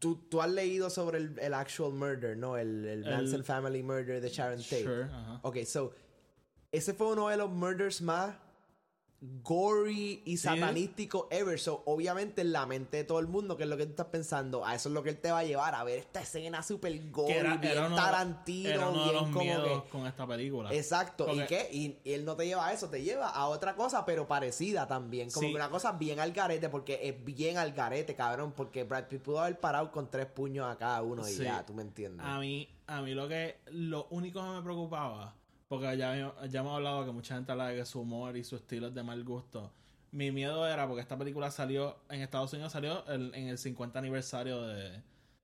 Tú, 0.00 0.16
tú 0.28 0.42
has 0.42 0.50
leído 0.50 0.90
sobre 0.90 1.18
el, 1.18 1.38
el 1.38 1.54
actual 1.54 1.92
murder, 1.92 2.36
¿no? 2.36 2.56
El, 2.56 2.84
el 2.84 3.04
El- 3.04 3.10
Manson 3.10 3.44
Family 3.44 3.82
Murder 3.82 4.20
de 4.20 4.28
Sharon 4.28 4.58
Tate. 4.58 4.82
Sure, 4.82 5.04
ajá. 5.04 5.40
Ok, 5.42 5.58
so, 5.64 5.92
ese 6.72 6.94
fue 6.94 7.08
uno 7.08 7.28
de 7.28 7.36
los 7.36 7.50
murders 7.50 8.00
más 8.02 8.34
gory 9.42 10.22
y 10.26 10.36
satanístico 10.36 11.26
ever. 11.32 11.58
So, 11.58 11.82
obviamente, 11.86 12.42
en 12.42 12.52
la 12.52 12.66
mente 12.66 12.98
de 12.98 13.04
todo 13.04 13.18
el 13.18 13.26
mundo, 13.26 13.56
que 13.56 13.64
es 13.64 13.68
lo 13.68 13.76
que 13.76 13.84
tú 13.84 13.90
estás 13.90 14.06
pensando, 14.06 14.64
a 14.64 14.76
eso 14.76 14.88
es 14.88 14.94
lo 14.94 15.02
que 15.02 15.10
él 15.10 15.18
te 15.20 15.32
va 15.32 15.40
a 15.40 15.44
llevar, 15.44 15.74
a 15.74 15.82
ver 15.82 15.98
esta 15.98 16.20
escena 16.20 16.62
super 16.62 16.92
gory, 17.10 17.32
era, 17.32 17.56
bien 17.56 17.72
era 17.72 17.86
uno, 17.88 17.96
Tarantino, 17.96 18.68
era 18.68 18.88
uno 18.88 18.98
de 18.98 19.10
bien 19.10 19.14
los 19.14 19.22
como 19.30 19.40
miedos 19.40 19.82
que... 19.82 19.88
con 19.88 20.06
esta 20.06 20.24
película. 20.24 20.72
Exacto, 20.72 21.34
¿y 21.34 21.44
qué? 21.46 21.68
Y, 21.72 21.98
y 22.04 22.12
él 22.12 22.24
no 22.24 22.36
te 22.36 22.46
lleva 22.46 22.68
a 22.68 22.72
eso, 22.72 22.88
te 22.88 23.02
lleva 23.02 23.28
a 23.28 23.48
otra 23.48 23.74
cosa, 23.74 24.04
pero 24.04 24.28
parecida 24.28 24.86
también. 24.86 25.30
Como 25.30 25.46
Sí. 25.48 25.52
que 25.52 25.56
una 25.56 25.70
cosa 25.70 25.92
bien 25.92 26.20
al 26.20 26.30
garete, 26.32 26.68
porque 26.68 27.00
es 27.02 27.24
bien 27.24 27.56
al 27.58 27.72
garete, 27.72 28.14
cabrón. 28.14 28.52
Porque 28.52 28.84
Brad 28.84 29.08
Pitt 29.08 29.22
pudo 29.22 29.40
haber 29.40 29.58
parado 29.58 29.90
con 29.90 30.08
tres 30.10 30.26
puños 30.26 30.64
a 30.70 30.76
cada 30.78 31.02
uno 31.02 31.28
y 31.28 31.32
Sí. 31.32 31.42
ya, 31.42 31.66
tú 31.66 31.74
me 31.74 31.82
entiendes. 31.82 32.24
A 32.24 32.38
mí, 32.38 32.68
a 32.86 33.02
mí 33.02 33.14
lo 33.14 33.26
que, 33.26 33.56
lo 33.72 34.06
único 34.10 34.40
que 34.40 34.48
me 34.48 34.62
preocupaba, 34.62 35.34
porque 35.68 35.96
ya, 35.96 36.34
ya 36.48 36.60
hemos 36.60 36.74
hablado 36.74 37.04
que 37.04 37.12
mucha 37.12 37.34
gente 37.36 37.52
habla 37.52 37.68
de 37.68 37.76
que 37.76 37.84
su 37.84 38.00
humor 38.00 38.36
y 38.36 38.44
su 38.44 38.56
estilo 38.56 38.88
es 38.88 38.94
de 38.94 39.02
mal 39.02 39.22
gusto. 39.24 39.72
Mi 40.10 40.30
miedo 40.32 40.66
era 40.66 40.86
porque 40.86 41.02
esta 41.02 41.18
película 41.18 41.50
salió, 41.50 41.98
en 42.08 42.22
Estados 42.22 42.52
Unidos 42.54 42.72
salió 42.72 43.06
el- 43.08 43.34
en 43.34 43.48
el 43.48 43.58
50 43.58 43.98
aniversario 43.98 44.62
de, 44.62 45.02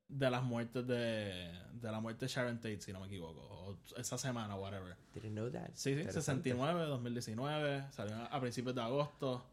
de 0.09 0.31
las 0.31 0.43
muertes 0.43 0.87
de, 0.87 1.53
de 1.73 1.93
la 1.93 2.01
muerte 2.01 2.25
de 2.25 2.33
Sharon 2.33 2.57
Tate, 2.57 2.81
si 2.81 2.93
no 2.93 3.01
me 3.01 3.07
equivoco, 3.07 3.41
o 3.41 3.77
esa 3.99 4.17
semana, 4.17 4.57
whatever. 4.57 4.97
Didn't 5.13 5.33
know 5.33 5.51
that. 5.51 5.69
Sí, 5.75 5.93
sí, 5.95 6.01
Interesante. 6.01 6.51
69, 6.51 6.87
2019, 6.87 7.85
salió 7.93 8.17
a 8.17 8.41
principios 8.41 8.75
de 8.75 8.81
agosto. 8.83 9.45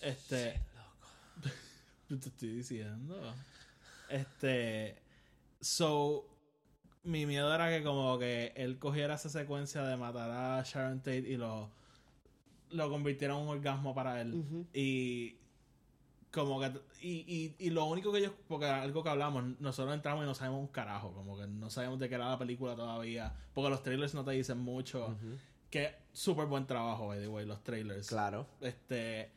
Este. 0.00 0.60
Yo 2.08 2.18
te 2.18 2.28
estoy 2.28 2.48
diciendo. 2.56 3.34
Este. 4.08 5.02
So. 5.60 6.26
Mi 7.06 7.24
miedo 7.24 7.54
era 7.54 7.68
que 7.70 7.84
como 7.84 8.18
que 8.18 8.52
él 8.56 8.80
cogiera 8.80 9.14
esa 9.14 9.28
secuencia 9.28 9.84
de 9.84 9.96
matar 9.96 10.28
a 10.28 10.62
Sharon 10.64 10.98
Tate 10.98 11.18
y 11.18 11.36
lo. 11.36 11.70
Lo 12.70 12.90
convirtiera 12.90 13.34
en 13.34 13.42
un 13.42 13.48
orgasmo 13.48 13.94
para 13.94 14.20
él. 14.20 14.66
Y. 14.74 15.36
Como 16.32 16.58
que. 16.58 16.72
Y, 17.00 17.24
y, 17.28 17.54
y 17.60 17.70
lo 17.70 17.84
único 17.84 18.10
que 18.10 18.18
ellos. 18.18 18.32
Porque 18.48 18.66
algo 18.66 19.04
que 19.04 19.08
hablamos. 19.08 19.44
Nosotros 19.60 19.94
entramos 19.94 20.24
y 20.24 20.26
no 20.26 20.34
sabemos 20.34 20.60
un 20.60 20.66
carajo. 20.66 21.12
Como 21.12 21.38
que 21.38 21.46
no 21.46 21.70
sabemos 21.70 22.00
de 22.00 22.08
qué 22.08 22.16
era 22.16 22.28
la 22.28 22.38
película 22.38 22.74
todavía. 22.74 23.32
Porque 23.54 23.70
los 23.70 23.84
trailers 23.84 24.12
no 24.14 24.24
te 24.24 24.32
dicen 24.32 24.58
mucho. 24.58 25.06
Ujú. 25.06 25.38
Que 25.70 25.94
súper 26.12 26.46
buen 26.46 26.66
trabajo, 26.66 27.06
by 27.06 27.20
the 27.20 27.28
way, 27.28 27.46
los 27.46 27.62
trailers. 27.62 28.08
Claro. 28.08 28.48
Este. 28.60 29.30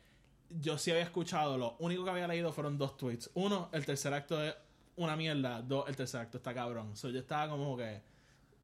Yo 0.60 0.76
sí 0.76 0.90
había 0.90 1.04
escuchado, 1.04 1.56
lo 1.56 1.76
único 1.78 2.02
que 2.02 2.10
había 2.10 2.26
leído 2.26 2.52
fueron 2.52 2.76
dos 2.76 2.96
tweets. 2.96 3.30
Uno, 3.34 3.68
el 3.72 3.86
tercer 3.86 4.12
acto 4.12 4.42
es 4.42 4.56
una 5.04 5.16
mierda. 5.16 5.62
Dos, 5.62 5.88
el 5.88 5.96
tercer 5.96 6.20
acto 6.20 6.38
está 6.38 6.54
cabrón. 6.54 6.96
So 6.96 7.08
yo 7.10 7.20
estaba 7.20 7.48
como 7.50 7.76
que. 7.76 8.00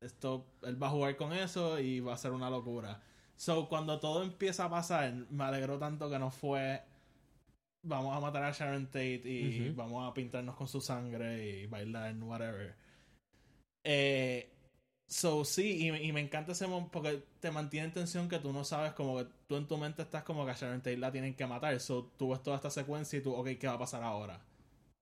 Esto. 0.00 0.46
Él 0.62 0.80
va 0.82 0.88
a 0.88 0.90
jugar 0.90 1.16
con 1.16 1.32
eso 1.32 1.78
y 1.78 2.00
va 2.00 2.14
a 2.14 2.18
ser 2.18 2.32
una 2.32 2.50
locura. 2.50 3.00
So 3.36 3.68
cuando 3.68 3.98
todo 4.00 4.22
empieza 4.22 4.64
a 4.66 4.70
pasar, 4.70 5.12
me 5.30 5.44
alegró 5.44 5.78
tanto 5.78 6.08
que 6.10 6.18
no 6.18 6.30
fue. 6.30 6.82
Vamos 7.82 8.16
a 8.16 8.20
matar 8.20 8.42
a 8.44 8.50
Sharon 8.52 8.86
Tate 8.86 9.22
y 9.24 9.70
vamos 9.70 10.08
a 10.10 10.12
pintarnos 10.14 10.56
con 10.56 10.66
su 10.66 10.80
sangre 10.80 11.46
y 11.60 11.66
bailar, 11.66 12.14
whatever. 12.22 12.74
Eh, 13.84 14.52
So, 15.08 15.44
sí, 15.44 15.86
y, 15.86 15.92
me- 15.92 16.02
y 16.02 16.10
me 16.12 16.20
encanta 16.20 16.50
ese 16.50 16.66
momento 16.66 16.90
porque 16.90 17.22
te 17.38 17.52
mantiene 17.52 17.86
en 17.86 17.92
tensión 17.92 18.28
que 18.28 18.40
tú 18.40 18.52
no 18.52 18.64
sabes, 18.64 18.92
como 18.92 19.16
que 19.18 19.28
tú 19.46 19.54
en 19.54 19.68
tu 19.68 19.76
mente 19.78 20.02
estás 20.02 20.24
como 20.24 20.44
que 20.44 20.50
a 20.50 20.54
Sharon 20.54 20.80
Tate 20.80 20.96
la 20.96 21.12
tienen 21.12 21.36
que 21.36 21.46
matar. 21.46 21.78
So, 21.78 22.06
tú 22.18 22.30
ves 22.30 22.42
toda 22.42 22.56
esta 22.56 22.70
secuencia 22.70 23.16
y 23.16 23.22
tú, 23.22 23.32
ok, 23.32 23.50
¿qué 23.60 23.68
va 23.68 23.74
a 23.74 23.78
pasar 23.78 24.02
ahora? 24.02 24.40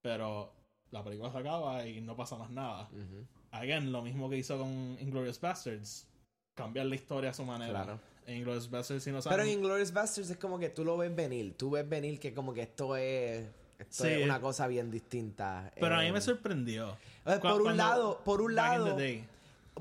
Pero 0.02 0.52
la 0.94 1.04
película 1.04 1.30
se 1.30 1.38
acaba 1.38 1.86
y 1.86 2.00
no 2.00 2.16
pasa 2.16 2.36
más 2.36 2.50
nada. 2.50 2.88
Ujú. 2.92 3.26
Again, 3.50 3.92
lo 3.92 4.00
mismo 4.02 4.30
que 4.30 4.38
hizo 4.38 4.56
con 4.58 4.96
Inglorious 5.00 5.40
Bastards. 5.40 6.06
Cambiar 6.54 6.86
la 6.86 6.94
historia 6.94 7.30
a 7.30 7.34
su 7.34 7.44
manera. 7.44 7.70
Claro. 7.84 8.00
En 8.26 8.36
Inglorious 8.38 8.70
Bastards, 8.70 9.02
si 9.04 9.10
no 9.10 9.18
Pero 9.18 9.30
saben. 9.36 9.46
en 9.48 9.52
Inglourious 9.58 9.92
Basterds 9.92 10.30
es 10.30 10.36
como 10.38 10.58
que 10.58 10.70
tú 10.70 10.84
lo 10.84 10.96
ves 10.96 11.14
venir. 11.14 11.54
Tú 11.58 11.70
ves 11.70 11.86
venir 11.86 12.18
que 12.18 12.32
como 12.32 12.54
que 12.54 12.62
esto 12.62 12.96
es... 12.96 13.44
Esto 13.78 14.04
Sí. 14.04 14.08
es 14.08 14.24
una 14.24 14.40
cosa 14.40 14.66
bien 14.68 14.90
distinta. 14.90 15.70
Pero 15.78 15.96
a 15.96 15.98
mí 16.00 16.06
Eh, 16.06 16.12
me 16.12 16.20
sorprendió. 16.20 16.96
por 17.42 17.60
un 17.60 17.76
lado, 17.76 18.20
por 18.24 18.40
un 18.40 18.54
lado, 18.54 18.96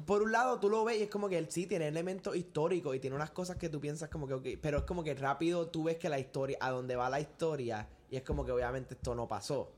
por 0.05 0.24
un 0.24 0.32
lado 0.32 0.59
tú 0.59 0.68
lo 0.70 0.84
ves 0.84 0.97
y 0.99 1.03
es 1.03 1.09
como 1.09 1.30
que 1.30 1.38
él 1.38 1.45
sí 1.49 1.68
tiene 1.68 1.88
elementos 1.88 2.36
históricos 2.36 2.95
y 2.95 2.99
tiene 2.99 3.16
unas 3.16 3.30
cosas 3.30 3.57
que 3.57 3.70
tú 3.70 3.80
piensas 3.80 4.09
como 4.09 4.28
que, 4.41 4.57
pero 4.57 4.80
es 4.80 4.84
como 4.86 5.03
que 5.03 5.14
rápido 5.14 5.68
tú 5.68 5.84
ves 5.84 5.97
que 5.97 6.09
la 6.09 6.18
historia, 6.20 6.57
a 6.59 6.72
donde 6.72 6.95
va 6.95 7.07
la 7.11 7.20
historia, 7.20 7.88
y 8.09 8.16
es 8.18 8.24
como 8.24 8.43
que 8.43 8.51
obviamente 8.51 8.95
esto 8.95 9.14
no 9.14 9.28
pasó 9.28 9.72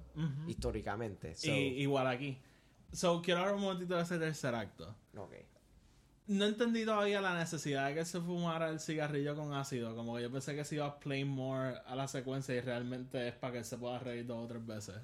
Históricamente. 0.47 1.36
So, 1.36 1.47
Y 1.51 1.82
igual 1.82 2.07
aquí. 2.07 2.38
So, 2.91 3.22
quiero 3.22 3.41
hablar 3.41 3.55
un 3.55 3.61
momentito 3.61 3.95
de 3.95 4.03
ese 4.03 4.18
tercer 4.18 4.55
acto. 4.55 4.95
ok. 5.18 5.34
No 6.28 6.45
entendí 6.45 6.86
todavía 6.86 7.22
la 7.22 7.38
necesidad 7.38 7.88
de 7.89 7.93
que 7.93 8.03
se 8.05 8.20
fumara 8.20 8.70
el 8.70 8.80
cigarrillo 8.80 9.36
con 9.36 9.53
ácido. 9.53 9.95
Como 9.95 10.16
que 10.16 10.24
yo 10.24 10.32
pensé 10.32 10.55
que 10.55 10.66
se 10.66 10.74
iba 10.76 10.88
a 10.88 10.97
play 10.99 11.24
more 11.24 11.78
a 11.86 11.95
la 11.95 12.07
secuencia 12.07 12.55
y 12.55 12.61
realmente 12.61 13.28
es 13.28 13.36
para 13.36 13.53
que 13.53 13.59
él 13.59 13.66
se 13.66 13.78
pueda 13.78 13.99
reír 13.99 14.26
dos 14.26 14.43
o 14.43 14.47
tres 14.47 14.66
veces. 14.66 14.95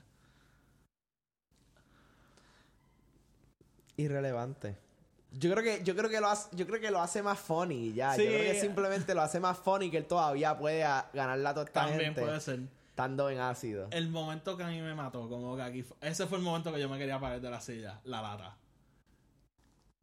Irrelevante. 3.98 4.78
Yo 5.34 5.52
creo 5.54 5.64
que, 5.64 5.84
yo 5.84 5.96
creo 5.96 6.10
que 6.10 6.20
lo 6.20 6.28
hace, 6.28 6.50
yo 6.56 6.66
creo 6.68 6.82
que 6.82 6.92
lo 6.92 7.00
hace 7.02 7.22
más 7.22 7.40
funny 7.40 7.94
ya. 7.94 8.16
Sí. 8.16 8.24
Yo 8.24 8.30
creo 8.30 8.52
que 8.54 8.60
simplemente 8.60 9.14
lo 9.14 9.22
hace 9.22 9.40
más 9.40 9.58
funny 9.58 9.90
que 9.90 9.98
él 9.98 10.06
todavía 10.06 10.58
puede 10.58 10.84
a- 10.84 11.10
ganar 11.14 11.38
la 11.40 11.54
toda 11.54 11.66
esta 11.68 11.82
También 11.86 12.02
gente 12.06 12.22
puede 12.22 12.40
ser. 12.42 12.60
Estando 13.02 13.30
en 13.30 13.40
ácido. 13.40 13.88
El 13.92 14.10
momento 14.10 14.56
que 14.58 14.64
a 14.64 14.68
mí 14.68 14.80
me 14.80 14.94
mató, 14.94 15.28
como 15.28 15.56
que 15.56 15.62
aquí... 15.64 15.86
Ese 16.02 16.28
fue 16.28 16.38
el 16.38 16.44
momento 16.44 16.72
que 16.72 16.80
yo 16.80 16.88
me 16.88 16.98
quería 16.98 17.20
parar 17.20 17.42
de 17.42 17.50
la 17.50 17.60
silla. 17.60 18.00
La 18.04 18.22
lata. 18.22 18.56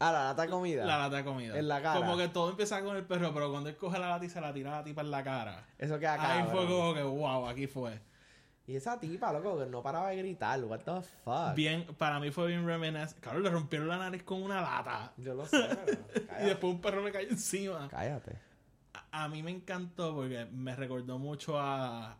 Ah, 0.00 0.12
la 0.12 0.24
lata 0.24 0.42
de 0.42 0.48
comida. 0.48 0.84
La 0.84 0.98
lata 0.98 1.16
de 1.18 1.24
comida. 1.24 1.58
En 1.58 1.68
la 1.68 1.80
cara. 1.80 2.00
Como 2.00 2.16
que 2.16 2.28
todo 2.28 2.50
empieza 2.50 2.82
con 2.82 2.96
el 2.96 3.04
perro, 3.04 3.32
pero 3.32 3.50
cuando 3.50 3.68
él 3.68 3.76
coge 3.76 3.98
la 3.98 4.08
lata 4.10 4.24
y 4.24 4.28
se 4.28 4.40
la 4.40 4.52
tira 4.52 4.72
a 4.74 4.78
la 4.78 4.84
tipa 4.84 5.02
en 5.02 5.10
la 5.10 5.22
cara. 5.24 5.66
Eso 5.78 5.98
queda 5.98 6.14
Ahí 6.14 6.42
cabrón. 6.44 6.56
fue 6.56 6.66
como 6.66 6.94
que, 6.94 7.02
wow, 7.02 7.48
aquí 7.48 7.66
fue. 7.66 8.00
Y 8.66 8.76
esa 8.76 9.00
tipa, 9.00 9.32
loco, 9.32 9.58
que 9.58 9.66
no 9.66 9.82
paraba 9.82 10.10
de 10.10 10.16
gritar. 10.16 10.62
What 10.64 10.80
the 10.80 11.02
fuck. 11.24 11.54
Bien, 11.54 11.84
para 11.96 12.20
mí 12.20 12.30
fue 12.30 12.48
bien 12.48 12.66
reminiscent. 12.66 13.18
Claro, 13.20 13.40
le 13.40 13.48
rompieron 13.50 13.88
la 13.88 13.98
nariz 13.98 14.22
con 14.24 14.42
una 14.42 14.60
lata. 14.60 15.12
Yo 15.16 15.34
lo 15.34 15.46
sé, 15.46 15.68
pero 15.84 15.98
Y 16.42 16.46
después 16.46 16.74
un 16.74 16.80
perro 16.80 17.02
le 17.02 17.10
cayó 17.12 17.30
encima. 17.30 17.88
cállate. 17.88 18.36
A, 19.12 19.24
a 19.24 19.28
mí 19.28 19.42
me 19.42 19.50
encantó 19.50 20.14
porque 20.14 20.46
me 20.46 20.76
recordó 20.76 21.18
mucho 21.18 21.58
a, 21.58 22.18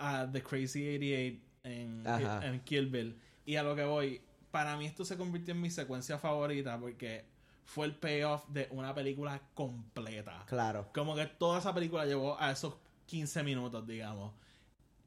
a 0.00 0.26
The 0.30 0.42
Crazy 0.42 0.88
88 0.96 1.40
en, 1.64 2.06
Ajá. 2.06 2.46
en 2.46 2.60
Kill 2.60 2.86
Bill. 2.86 3.16
Y 3.44 3.56
a 3.56 3.62
lo 3.62 3.76
que 3.76 3.84
voy, 3.84 4.20
para 4.50 4.76
mí 4.76 4.86
esto 4.86 5.04
se 5.04 5.16
convirtió 5.16 5.54
en 5.54 5.60
mi 5.60 5.70
secuencia 5.70 6.18
favorita 6.18 6.78
porque 6.80 7.24
fue 7.64 7.86
el 7.86 7.94
payoff 7.94 8.48
de 8.48 8.66
una 8.70 8.94
película 8.94 9.40
completa. 9.54 10.44
Claro. 10.48 10.88
Como 10.92 11.14
que 11.14 11.26
toda 11.26 11.58
esa 11.60 11.72
película 11.74 12.04
llevó 12.06 12.40
a 12.40 12.50
esos 12.50 12.74
15 13.06 13.42
minutos, 13.42 13.86
digamos. 13.86 14.32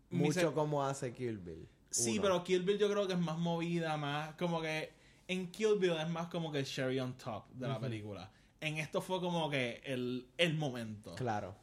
Mucho 0.09 0.53
como 0.53 0.83
hace 0.85 1.11
Kill 1.11 1.39
Bill. 1.39 1.67
Sí, 1.89 2.13
Uno. 2.13 2.21
pero 2.21 2.43
Kill 2.43 2.63
Bill 2.63 2.77
yo 2.77 2.89
creo 2.89 3.07
que 3.07 3.13
es 3.13 3.19
más 3.19 3.37
movida, 3.37 3.97
más 3.97 4.35
como 4.35 4.61
que 4.61 4.93
en 5.27 5.51
Kill 5.51 5.77
Bill 5.79 5.97
es 5.99 6.09
más 6.09 6.27
como 6.27 6.51
que 6.51 6.59
el 6.59 6.65
cherry 6.65 6.99
on 6.99 7.13
top 7.17 7.49
de 7.53 7.67
la 7.67 7.79
película. 7.79 8.31
En 8.61 8.77
esto 8.77 9.01
fue 9.01 9.19
como 9.19 9.49
que 9.49 9.81
el, 9.85 10.27
el 10.37 10.53
momento. 10.53 11.15
Claro. 11.15 11.55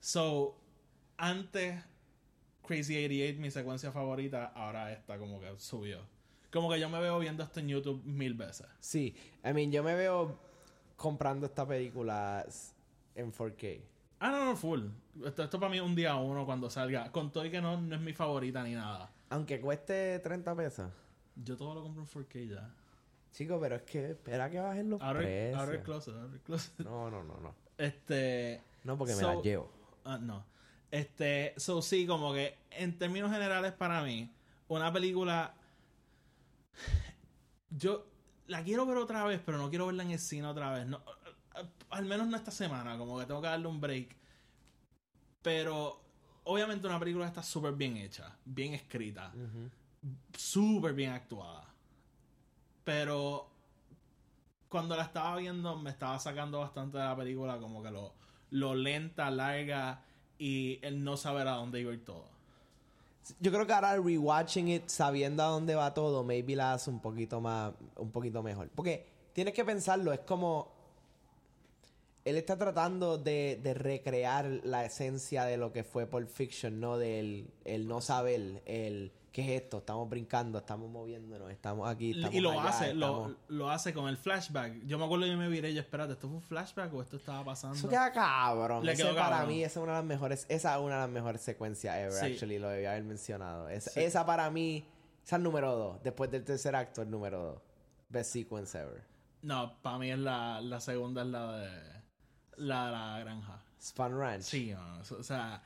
So, 0.00 0.58
antes 1.16 1.82
Crazy 2.66 2.94
88, 2.94 3.40
mi 3.40 3.50
secuencia 3.50 3.90
favorita, 3.92 4.46
ahora 4.54 4.92
esta 4.92 5.18
como 5.18 5.40
que 5.40 5.52
subió. 5.58 6.00
Como 6.52 6.70
que 6.70 6.78
yo 6.78 6.88
me 6.88 7.00
veo 7.00 7.18
viendo 7.18 7.42
esto 7.42 7.60
en 7.60 7.68
YouTube 7.68 8.02
mil 8.04 8.34
veces. 8.34 8.66
Sí. 8.78 9.14
I 9.44 9.52
mean, 9.52 9.72
yo 9.72 9.82
me 9.82 9.94
veo 9.94 10.38
comprando 10.96 11.46
esta 11.46 11.66
película 11.66 12.44
en 13.14 13.32
4K. 13.32 13.80
Ah, 14.20 14.30
no, 14.30 14.44
no, 14.44 14.56
full. 14.56 14.82
Esto, 15.24 15.42
esto 15.42 15.58
para 15.58 15.70
mí 15.70 15.78
es 15.78 15.82
un 15.82 15.94
día 15.94 16.14
uno 16.14 16.44
cuando 16.46 16.70
salga. 16.70 17.10
Con 17.10 17.32
todo 17.32 17.44
y 17.46 17.50
que 17.50 17.60
no, 17.60 17.80
no 17.80 17.96
es 17.96 18.00
mi 18.00 18.12
favorita 18.12 18.62
ni 18.62 18.74
nada. 18.74 19.10
Aunque 19.30 19.60
cueste 19.60 20.18
30 20.20 20.54
pesos. 20.54 20.92
Yo 21.34 21.56
todo 21.56 21.74
lo 21.74 21.82
compro 21.82 22.02
en 22.02 22.08
4K 22.08 22.48
ya. 22.48 22.70
Chico, 23.32 23.58
pero 23.58 23.76
es 23.76 23.82
que 23.82 24.10
espera 24.10 24.50
que 24.50 24.60
bajen 24.60 24.90
los 24.90 25.00
Ahora, 25.00 25.20
precios. 25.20 25.58
ahora 25.58 25.72
el 25.74 25.82
closet, 25.82 26.14
ahora 26.14 26.32
el 26.34 26.40
closet. 26.40 26.78
No, 26.80 27.10
no, 27.10 27.24
no, 27.24 27.40
no. 27.40 27.54
Este. 27.78 28.60
No, 28.84 28.98
porque 28.98 29.14
me 29.16 29.22
las 29.22 29.42
llevo. 29.42 29.70
Ah, 30.04 30.18
no. 30.18 30.44
Este, 30.92 31.54
so 31.56 31.80
sí, 31.80 32.06
como 32.06 32.34
que 32.34 32.58
en 32.70 32.98
términos 32.98 33.32
generales 33.32 33.72
para 33.72 34.02
mí, 34.02 34.30
una 34.68 34.92
película. 34.92 35.54
Yo 37.70 38.06
la 38.46 38.62
quiero 38.62 38.84
ver 38.84 38.98
otra 38.98 39.24
vez, 39.24 39.40
pero 39.44 39.56
no 39.56 39.70
quiero 39.70 39.86
verla 39.86 40.02
en 40.02 40.10
el 40.10 40.18
cine 40.18 40.46
otra 40.46 40.70
vez. 40.70 40.86
No, 40.86 41.02
al 41.88 42.04
menos 42.04 42.26
no 42.28 42.36
esta 42.36 42.50
semana, 42.50 42.98
como 42.98 43.18
que 43.18 43.24
tengo 43.24 43.40
que 43.40 43.48
darle 43.48 43.68
un 43.68 43.80
break. 43.80 44.14
Pero 45.40 45.98
obviamente 46.44 46.86
una 46.86 47.00
película 47.00 47.26
está 47.26 47.42
súper 47.42 47.72
bien 47.72 47.96
hecha, 47.96 48.36
bien 48.44 48.74
escrita, 48.74 49.32
súper 50.36 50.92
bien 50.92 51.12
actuada. 51.12 51.72
Pero 52.84 53.48
cuando 54.68 54.94
la 54.94 55.04
estaba 55.04 55.36
viendo 55.36 55.74
me 55.78 55.88
estaba 55.88 56.18
sacando 56.18 56.60
bastante 56.60 56.98
de 56.98 57.04
la 57.04 57.16
película, 57.16 57.58
como 57.58 57.82
que 57.82 57.90
lo, 57.90 58.12
lo 58.50 58.74
lenta, 58.74 59.30
larga 59.30 60.02
y 60.42 60.80
el 60.82 61.04
no 61.04 61.16
saber 61.16 61.46
a 61.46 61.52
dónde 61.52 61.80
iba 61.80 61.92
a 61.92 61.94
ir 61.94 62.04
todo. 62.04 62.24
Yo 63.38 63.52
creo 63.52 63.64
que 63.64 63.72
ahora 63.72 63.96
rewatching 63.96 64.66
it, 64.66 64.88
sabiendo 64.88 65.40
a 65.44 65.46
dónde 65.46 65.76
va 65.76 65.94
todo, 65.94 66.24
maybe 66.24 66.56
la 66.56 66.72
hace 66.72 66.90
un 66.90 66.98
poquito 66.98 67.40
más, 67.40 67.72
un 67.94 68.10
poquito 68.10 68.42
mejor. 68.42 68.68
Porque 68.74 69.06
tienes 69.32 69.54
que 69.54 69.64
pensarlo, 69.64 70.12
es 70.12 70.18
como 70.18 70.72
él 72.24 72.36
está 72.36 72.58
tratando 72.58 73.18
de, 73.18 73.60
recrear 73.76 74.46
la 74.64 74.84
esencia 74.84 75.44
de 75.44 75.58
lo 75.58 75.72
que 75.72 75.84
fue 75.84 76.06
Pulp 76.06 76.28
Fiction, 76.28 76.80
¿no? 76.80 76.98
Del 76.98 77.46
el 77.64 77.86
no 77.86 78.00
saber, 78.00 78.62
el 78.66 79.12
qué 79.32 79.42
es 79.56 79.62
esto, 79.62 79.78
estamos 79.78 80.08
brincando, 80.10 80.58
estamos 80.58 80.90
moviéndonos, 80.90 81.50
estamos 81.50 81.88
aquí, 81.88 82.10
estamos 82.10 82.34
y 82.34 82.40
lo 82.40 82.50
allá, 82.52 82.68
hace, 82.68 82.94
lo, 82.94 83.06
estamos- 83.06 83.32
lo 83.48 83.70
hace 83.70 83.94
con 83.94 84.08
el 84.08 84.16
flashback. 84.18 84.84
Yo 84.84 84.98
me 84.98 85.04
acuerdo 85.06 85.26
yo 85.26 85.36
me 85.38 85.48
viré 85.48 85.70
y 85.70 85.74
yo, 85.74 85.80
espérate, 85.80 86.12
¿esto 86.12 86.28
fue 86.28 86.36
un 86.36 86.42
flashback 86.42 86.92
o 86.92 87.00
esto 87.02 87.16
estaba 87.16 87.42
pasando? 87.44 87.76
Eso 87.76 87.88
queda 87.88 88.12
cabrón. 88.12 88.84
Le 88.84 88.94
quedó 88.94 89.14
para 89.14 89.44
mí 89.46 89.64
esa 89.64 89.80
es 89.80 89.82
una 89.82 89.92
de 89.92 89.98
las 89.98 90.04
mejores, 90.06 90.46
esa 90.48 90.74
es 90.76 90.80
una 90.82 90.94
de 90.96 91.00
las 91.00 91.10
mejores 91.10 91.40
secuencias 91.40 91.96
ever, 91.96 92.12
Sí. 92.12 92.26
actually, 92.34 92.58
lo 92.58 92.68
debía 92.68 92.90
haber 92.90 93.04
mencionado. 93.04 93.68
Esa, 93.70 93.90
Sí. 93.90 94.00
esa 94.00 94.26
para 94.26 94.50
mí, 94.50 94.84
esa 95.24 95.36
es 95.36 95.38
el 95.38 95.42
número 95.42 95.74
dos. 95.74 96.02
Después 96.02 96.30
del 96.30 96.44
tercer 96.44 96.76
acto, 96.76 97.00
el 97.02 97.10
número 97.10 97.42
dos. 97.42 97.62
Best 98.10 98.32
sequence 98.34 98.78
ever. 98.78 99.02
No, 99.40 99.74
para 99.80 99.96
mí 99.98 100.10
es 100.10 100.18
la, 100.18 100.60
la 100.60 100.78
segunda, 100.78 101.22
es 101.22 101.28
la 101.28 101.56
de 101.56 101.68
la, 102.58 102.84
de 102.86 102.92
la 102.92 103.18
granja. 103.20 103.62
Spun 103.80 104.18
Ranch. 104.18 104.42
Sí, 104.42 104.74
mano, 104.74 105.00
o- 105.10 105.14
o 105.14 105.22
sea, 105.22 105.62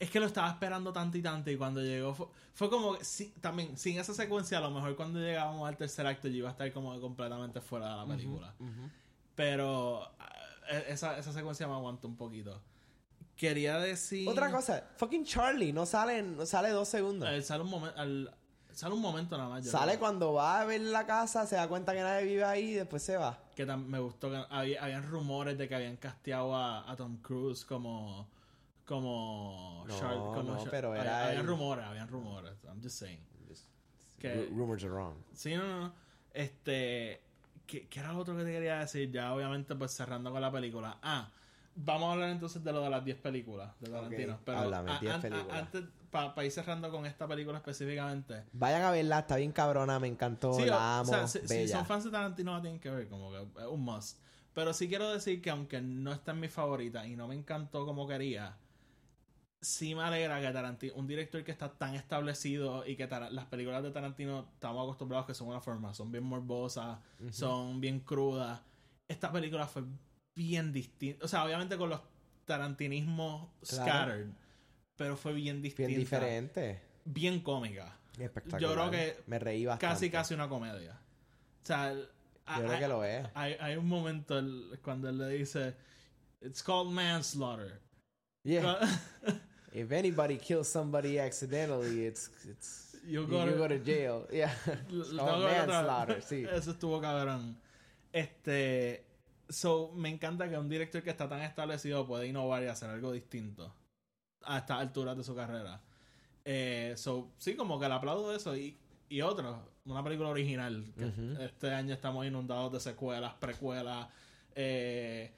es 0.00 0.10
que 0.10 0.20
lo 0.20 0.26
estaba 0.26 0.48
esperando 0.50 0.92
tanto 0.92 1.18
y 1.18 1.22
tanto 1.22 1.50
y 1.50 1.56
cuando 1.56 1.80
llegó 1.82 2.14
fue, 2.14 2.26
fue 2.54 2.70
como 2.70 2.96
sí, 3.02 3.34
también, 3.40 3.76
sin 3.76 3.98
esa 3.98 4.14
secuencia, 4.14 4.58
a 4.58 4.60
lo 4.60 4.70
mejor 4.70 4.94
cuando 4.96 5.18
llegábamos 5.20 5.68
al 5.68 5.76
tercer 5.76 6.06
acto 6.06 6.28
yo 6.28 6.36
iba 6.36 6.48
a 6.48 6.52
estar 6.52 6.72
como 6.72 6.98
completamente 7.00 7.60
fuera 7.60 7.90
de 7.90 7.96
la 7.96 8.06
película. 8.06 8.54
Pero 9.34 10.02
ah, 10.18 10.32
e- 10.70 10.92
esa, 10.92 11.18
esa 11.18 11.32
secuencia 11.32 11.66
me 11.66 11.74
aguantó 11.74 12.08
un 12.08 12.16
poquito. 12.16 12.60
Quería 13.36 13.78
decir... 13.78 14.28
Otra 14.28 14.50
cosa, 14.50 14.84
fucking 14.96 15.24
Charlie, 15.24 15.72
no 15.72 15.86
sale, 15.86 16.18
en- 16.18 16.36
no 16.36 16.44
sale 16.46 16.70
dos 16.70 16.88
segundos. 16.88 17.28
Eh, 17.30 17.40
sale, 17.42 17.62
un 17.62 17.70
momen- 17.70 17.92
al- 17.96 18.34
sale 18.72 18.94
un 18.94 19.00
momento 19.00 19.36
nada 19.36 19.48
más. 19.48 19.64
sale 19.66 19.92
creo. 19.92 20.00
cuando 20.00 20.32
va 20.32 20.60
a 20.60 20.64
ver 20.64 20.80
la 20.80 21.06
casa, 21.06 21.46
se 21.46 21.54
da 21.56 21.68
cuenta 21.68 21.92
que 21.94 22.00
nadie 22.00 22.24
vive 22.24 22.44
ahí 22.44 22.70
y 22.70 22.74
después 22.74 23.02
se 23.02 23.16
va. 23.16 23.38
Que 23.54 23.64
me 23.66 23.98
gustó 24.00 24.30
que 24.30 24.44
había, 24.50 24.82
habían 24.82 25.08
rumores 25.08 25.56
de 25.56 25.68
que 25.68 25.74
habían 25.74 25.96
casteado 25.96 26.54
a, 26.54 26.90
a 26.90 26.96
Tom 26.96 27.16
Cruise 27.18 27.64
como 27.64 28.28
como 28.88 29.84
No, 29.86 29.98
Charles- 29.98 30.18
como 30.18 30.42
no, 30.42 30.64
pero 30.70 30.90
había- 30.90 31.02
era 31.02 31.24
habían 31.26 31.40
el- 31.42 31.46
rumores 31.46 31.84
habían 31.84 32.08
rumores 32.08 32.52
I'm 32.64 32.82
just 32.82 32.98
saying 32.98 33.20
que 34.18 34.34
Ru- 34.34 34.56
Rumors 34.56 34.82
are 34.82 34.92
wrong. 34.92 35.14
sí 35.32 35.54
no 35.54 35.64
no 35.66 35.80
no. 35.80 35.92
este 36.34 37.22
¿qué, 37.66 37.86
qué 37.88 38.00
era 38.00 38.12
lo 38.12 38.18
otro 38.20 38.36
que 38.36 38.42
te 38.44 38.50
quería 38.50 38.78
decir 38.80 39.10
ya 39.12 39.32
obviamente 39.32 39.74
pues 39.76 39.92
cerrando 39.92 40.32
con 40.32 40.40
la 40.40 40.50
película 40.50 40.98
ah 41.02 41.30
vamos 41.76 42.08
a 42.08 42.12
hablar 42.14 42.30
entonces 42.30 42.64
de 42.64 42.72
lo 42.72 42.80
de 42.82 42.90
las 42.90 43.04
10 43.04 43.18
películas 43.18 43.70
de 43.78 43.90
Tarantino 43.90 44.34
Ok, 44.34 44.40
pero 44.44 44.58
háblame, 44.58 44.90
a- 44.90 44.98
10 44.98 45.12
an- 45.14 45.18
a- 45.18 45.22
películas. 45.22 45.58
antes 45.58 45.84
para 46.10 46.44
ir 46.44 46.50
cerrando 46.50 46.90
con 46.90 47.06
esta 47.06 47.28
película 47.28 47.58
específicamente 47.58 48.42
Vayan 48.52 48.82
a 48.82 48.90
verla, 48.90 49.18
está 49.20 49.36
bien 49.36 49.52
cabrona, 49.52 50.00
me 50.00 50.08
encantó, 50.08 50.54
Sí, 50.54 50.62
o- 50.62 50.66
la 50.66 50.76
o 50.76 50.80
amo, 51.02 51.04
sea, 51.12 51.28
si, 51.28 51.46
si 51.46 51.68
son 51.68 51.84
fans 51.86 52.04
de 52.04 52.10
Tarantino 52.10 52.54
la 52.56 52.62
tienen 52.62 52.80
que 52.80 52.90
ver, 52.90 53.08
como 53.08 53.30
que 53.30 53.42
es 53.60 53.66
un 53.68 53.82
must. 53.82 54.18
Pero 54.54 54.72
sí 54.72 54.88
quiero 54.88 55.12
decir 55.12 55.40
que 55.42 55.50
aunque 55.50 55.80
no 55.82 56.12
está 56.12 56.32
en 56.32 56.40
mi 56.40 56.48
favorita 56.48 57.06
y 57.06 57.14
no 57.14 57.28
me 57.28 57.34
encantó 57.36 57.84
como 57.84 58.08
quería, 58.08 58.56
sí 59.60 59.94
me 59.94 60.02
alegra 60.02 60.40
que 60.40 60.50
Tarantino, 60.52 60.94
un 60.94 61.06
director 61.06 61.42
que 61.44 61.50
está 61.52 61.68
tan 61.72 61.94
establecido 61.94 62.86
y 62.86 62.96
que 62.96 63.06
Tar- 63.06 63.32
las 63.32 63.46
películas 63.46 63.82
de 63.82 63.90
Tarantino 63.90 64.48
estamos 64.54 64.82
acostumbrados 64.84 65.26
que 65.26 65.34
son 65.34 65.48
una 65.48 65.60
forma, 65.60 65.92
son 65.94 66.12
bien 66.12 66.24
morbosas, 66.24 66.98
son 67.30 67.80
bien 67.80 68.00
crudas. 68.00 68.60
Esta 69.08 69.32
película 69.32 69.66
fue 69.66 69.82
bien 70.36 70.72
distinta, 70.72 71.24
o 71.24 71.28
sea, 71.28 71.44
obviamente 71.44 71.76
con 71.76 71.90
los 71.90 72.00
tarantinismos 72.44 73.48
Claro. 73.68 73.84
scattered, 73.84 74.28
pero 74.96 75.16
fue 75.16 75.32
bien 75.32 75.60
distinta. 75.62 75.88
bien 75.88 76.00
diferente. 76.00 76.82
Bien 77.04 77.40
cómica. 77.40 77.96
Espectacular. 78.18 78.60
Yo 78.60 78.72
creo 78.74 78.90
que 78.90 79.22
me 79.26 79.38
reí 79.38 79.64
bastante. 79.64 79.94
casi 79.94 80.10
casi 80.10 80.34
una 80.34 80.48
comedia. 80.48 80.92
O 81.62 81.66
sea, 81.66 81.92
Yo 81.94 82.02
hay- 82.46 82.62
creo 82.62 82.78
que 82.78 82.88
lo 82.88 83.04
es. 83.04 83.26
Hay, 83.34 83.54
hay 83.60 83.76
un 83.76 83.86
momento 83.86 84.38
el- 84.38 84.78
cuando 84.82 85.08
él 85.08 85.18
le 85.18 85.28
dice 85.30 85.74
It's 86.40 86.62
called 86.62 86.92
manslaughter. 86.92 87.80
Yeah. 88.44 88.78
If 89.72 89.92
anybody 89.92 90.38
kills 90.38 90.68
somebody 90.68 91.18
accidentally, 91.18 92.06
it's, 92.06 92.30
it's 92.48 92.96
You 93.06 93.26
go 93.26 93.44
you 93.44 93.52
to- 93.52 93.58
go 93.58 93.68
to 93.68 93.78
jail. 93.78 94.26
Yeah. 94.32 94.52
Vez. 94.90 95.12
manslaughter, 95.12 96.22
sí. 96.28 96.44
Eso 96.50 96.70
estuvo 96.72 97.00
cabrón. 97.00 97.56
Este. 98.12 99.04
So, 99.50 99.92
me 99.94 100.10
encanta 100.10 100.48
que 100.48 100.58
un 100.58 100.68
director 100.68 101.02
que 101.02 101.10
está 101.10 101.26
tan 101.28 101.40
establecido 101.40 102.06
puede 102.06 102.26
innovar 102.26 102.62
y 102.62 102.66
hacer 102.66 102.90
algo 102.90 103.12
distinto 103.12 103.74
a 104.44 104.58
estas 104.58 104.78
alturas 104.78 105.16
de 105.16 105.24
su 105.24 105.34
carrera. 105.34 105.80
Eh, 106.44 106.92
so, 106.96 107.30
sí, 107.38 107.54
como 107.56 107.78
que 107.80 107.88
le 107.88 107.94
aplaudo 107.94 108.34
eso. 108.34 108.54
Y, 108.56 108.76
y 109.08 109.22
otro, 109.22 109.66
una 109.86 110.04
película 110.04 110.28
original. 110.28 110.84
que 110.96 111.44
Este 111.44 111.70
año 111.72 111.94
estamos 111.94 112.26
inundados 112.26 112.72
de 112.72 112.80
secuelas, 112.80 113.34
precuelas, 113.40 114.08
eh, 114.54 115.32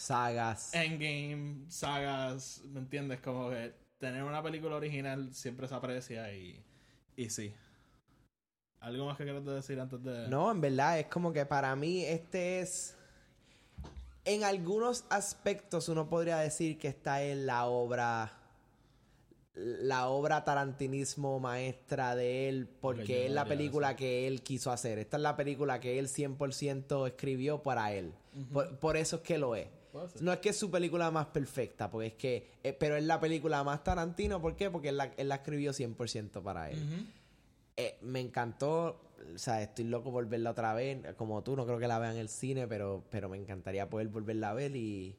Sagas. 0.00 0.72
Endgame, 0.72 1.66
sagas, 1.68 2.62
¿me 2.64 2.80
entiendes? 2.80 3.20
Como 3.20 3.50
que 3.50 3.74
tener 3.98 4.24
una 4.24 4.42
película 4.42 4.76
original 4.76 5.34
siempre 5.34 5.68
se 5.68 5.74
aprecia 5.74 6.32
y, 6.32 6.58
y 7.16 7.28
sí. 7.28 7.52
¿Algo 8.80 9.04
más 9.04 9.18
que 9.18 9.24
quieras 9.24 9.44
decir 9.44 9.78
antes 9.78 10.02
de...? 10.02 10.26
No, 10.28 10.50
en 10.50 10.62
verdad 10.62 10.98
es 11.00 11.06
como 11.08 11.34
que 11.34 11.44
para 11.44 11.76
mí 11.76 12.02
este 12.02 12.60
es... 12.60 12.96
En 14.24 14.42
algunos 14.42 15.04
aspectos 15.10 15.90
uno 15.90 16.08
podría 16.08 16.38
decir 16.38 16.78
que 16.78 16.88
está 16.88 17.22
en 17.22 17.44
la 17.44 17.66
obra... 17.66 18.32
La 19.52 20.08
obra 20.08 20.46
tarantinismo 20.46 21.40
maestra 21.40 22.14
de 22.14 22.48
él, 22.48 22.70
porque 22.80 23.26
es 23.26 23.32
la 23.32 23.44
película 23.44 23.96
que 23.96 24.26
él 24.26 24.40
quiso 24.40 24.72
hacer. 24.72 24.98
Esta 24.98 25.18
es 25.18 25.22
la 25.22 25.36
película 25.36 25.78
que 25.78 25.98
él 25.98 26.08
100% 26.08 27.06
escribió 27.06 27.62
para 27.62 27.92
él. 27.92 28.14
por, 28.50 28.78
por 28.78 28.96
eso 28.96 29.16
es 29.16 29.22
que 29.22 29.36
lo 29.36 29.56
es. 29.56 29.68
No 30.20 30.32
es 30.32 30.38
que 30.40 30.50
es 30.50 30.56
su 30.56 30.70
película 30.70 31.10
más 31.10 31.26
perfecta, 31.26 31.90
porque 31.90 32.08
es 32.08 32.14
que... 32.14 32.50
eh, 32.62 32.72
pero 32.72 32.96
es 32.96 33.04
la 33.04 33.20
película 33.20 33.62
más 33.64 33.82
Tarantino, 33.82 34.40
¿por 34.40 34.56
qué? 34.56 34.70
Porque 34.70 34.90
él 34.90 34.96
la, 34.96 35.12
él 35.16 35.28
la 35.28 35.36
escribió 35.36 35.72
100% 35.72 36.42
para 36.42 36.70
él. 36.70 36.78
Eh, 37.76 37.98
me 38.02 38.20
encantó, 38.20 39.00
o 39.34 39.38
sea, 39.38 39.62
estoy 39.62 39.84
loco 39.84 40.12
por 40.12 40.26
verla 40.28 40.50
otra 40.50 40.74
vez, 40.74 41.14
como 41.16 41.42
tú, 41.42 41.56
no 41.56 41.64
creo 41.66 41.78
que 41.78 41.88
la 41.88 41.98
vea 41.98 42.12
en 42.12 42.18
el 42.18 42.28
cine, 42.28 42.66
pero, 42.66 43.04
pero 43.10 43.28
me 43.28 43.36
encantaría 43.36 43.88
poder 43.88 44.08
volverla 44.08 44.50
a 44.50 44.54
ver 44.54 44.76
y... 44.76 45.16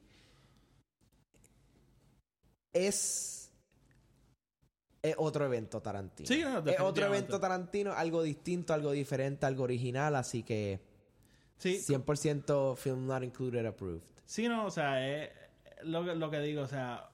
Es... 2.72 3.50
Es 5.02 5.16
otro 5.18 5.44
evento 5.44 5.82
Tarantino. 5.82 6.28
Sí, 6.28 6.42
no, 6.42 6.58
es 6.64 6.80
otro 6.80 7.06
evento 7.06 7.40
Tarantino, 7.40 7.92
algo 7.92 8.22
distinto, 8.22 8.72
algo 8.72 8.92
diferente, 8.92 9.44
algo 9.46 9.64
original, 9.64 10.14
así 10.14 10.44
que 10.44 10.80
Sí, 11.62 11.78
100% 11.78 12.76
film 12.76 13.06
not 13.06 13.22
included 13.22 13.64
approved. 13.66 14.02
Sí, 14.32 14.48
no, 14.48 14.64
o 14.64 14.70
sea, 14.70 15.06
es 15.06 15.30
lo, 15.82 16.02
que- 16.06 16.14
lo 16.14 16.30
que 16.30 16.40
digo, 16.40 16.62
o 16.62 16.66
sea, 16.66 17.10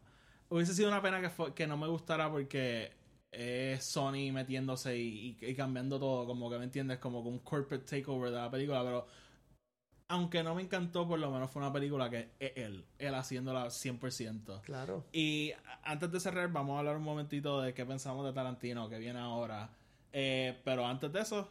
hubiese 0.50 0.72
sido 0.72 0.86
una 0.88 1.02
pena 1.02 1.20
que, 1.20 1.28
fue- 1.30 1.52
que 1.52 1.66
no 1.66 1.76
me 1.76 1.88
gustara 1.88 2.30
porque 2.30 2.92
es 3.32 3.84
Sony 3.84 4.30
metiéndose 4.32 4.96
y, 4.96 5.36
y- 5.40 5.46
y 5.46 5.54
cambiando 5.56 5.98
todo, 5.98 6.26
como 6.26 6.48
que 6.48 6.58
me 6.58 6.64
entiendes, 6.64 6.98
como 7.00 7.24
que 7.24 7.28
un 7.30 7.40
corporate 7.40 7.84
takeover 7.84 8.30
de 8.30 8.36
la 8.36 8.48
película, 8.48 8.84
pero 8.84 9.06
aunque 10.06 10.44
no 10.44 10.54
me 10.54 10.62
encantó, 10.62 11.08
por 11.08 11.18
lo 11.18 11.28
menos 11.32 11.50
fue 11.50 11.60
una 11.60 11.72
película 11.72 12.08
que 12.08 12.30
es 12.38 12.52
él, 12.56 12.84
él 13.00 13.14
haciéndola 13.16 13.68
100%. 13.70 14.62
Claro. 14.62 15.04
Y 15.12 15.52
antes 15.82 16.12
de 16.12 16.20
cerrar, 16.20 16.52
vamos 16.52 16.76
a 16.76 16.78
hablar 16.78 16.96
un 16.98 17.02
momentito 17.02 17.60
de 17.60 17.74
qué 17.74 17.84
pensamos 17.84 18.24
de 18.24 18.32
Tarantino, 18.32 18.88
que 18.88 18.98
viene 19.00 19.18
ahora. 19.18 19.70
Eh, 20.12 20.56
pero 20.64 20.86
antes 20.86 21.12
de 21.12 21.20
eso, 21.20 21.48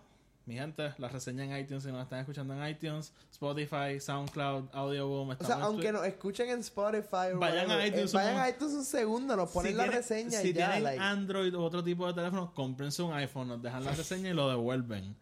mi 0.48 0.56
gente, 0.56 0.93
la 0.98 1.10
reseña 1.10 1.43
en 1.43 1.56
iTunes, 1.58 1.84
si 1.84 1.91
nos 1.91 2.02
están 2.02 2.20
escuchando 2.20 2.54
en 2.56 2.68
iTunes, 2.70 3.14
Spotify, 3.32 4.00
SoundCloud, 4.00 4.70
Audioboom. 4.74 5.30
O 5.39 5.43
sea, 5.45 5.58
aunque 5.58 5.91
nos 5.91 6.06
escuchen 6.06 6.50
en 6.50 6.60
Spotify 6.62 7.34
o 7.36 7.39
Vayan 7.39 7.66
a 7.70 7.76
whatever, 7.76 7.88
iTunes 7.88 8.14
eh, 8.14 8.18
vayan 8.18 8.38
a 8.39 8.50
iTunes 8.50 8.74
un 8.74 8.86
segundo, 8.86 9.36
nos 9.36 9.52
ponen 9.52 9.74
si 9.74 9.78
la 9.78 9.84
tienen- 9.84 9.98
reseña 10.02 10.39
si 10.41 10.48
y 10.50 10.54
ya. 10.54 10.66
tienen 10.68 10.84
like. 10.86 11.04
Android 11.04 11.54
u 11.54 11.62
otro 11.62 11.84
tipo 11.84 12.08
de 12.08 12.14
teléfono, 12.14 12.54
cómprense 12.56 13.04
un 13.04 13.14
iPhone, 13.14 13.50
nos 13.50 13.62
dejan 13.62 13.84
la 13.84 13.91
reseña 13.95 14.30
y 14.30 14.34
lo 14.34 14.50
devuelven. 14.50 15.16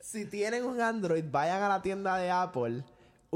Si 0.00 0.26
tienen 0.26 0.64
un 0.64 0.80
Android, 0.80 1.24
vayan 1.30 1.62
a 1.62 1.68
la 1.68 1.82
tienda 1.82 2.16
de 2.16 2.30
Apple, 2.30 2.84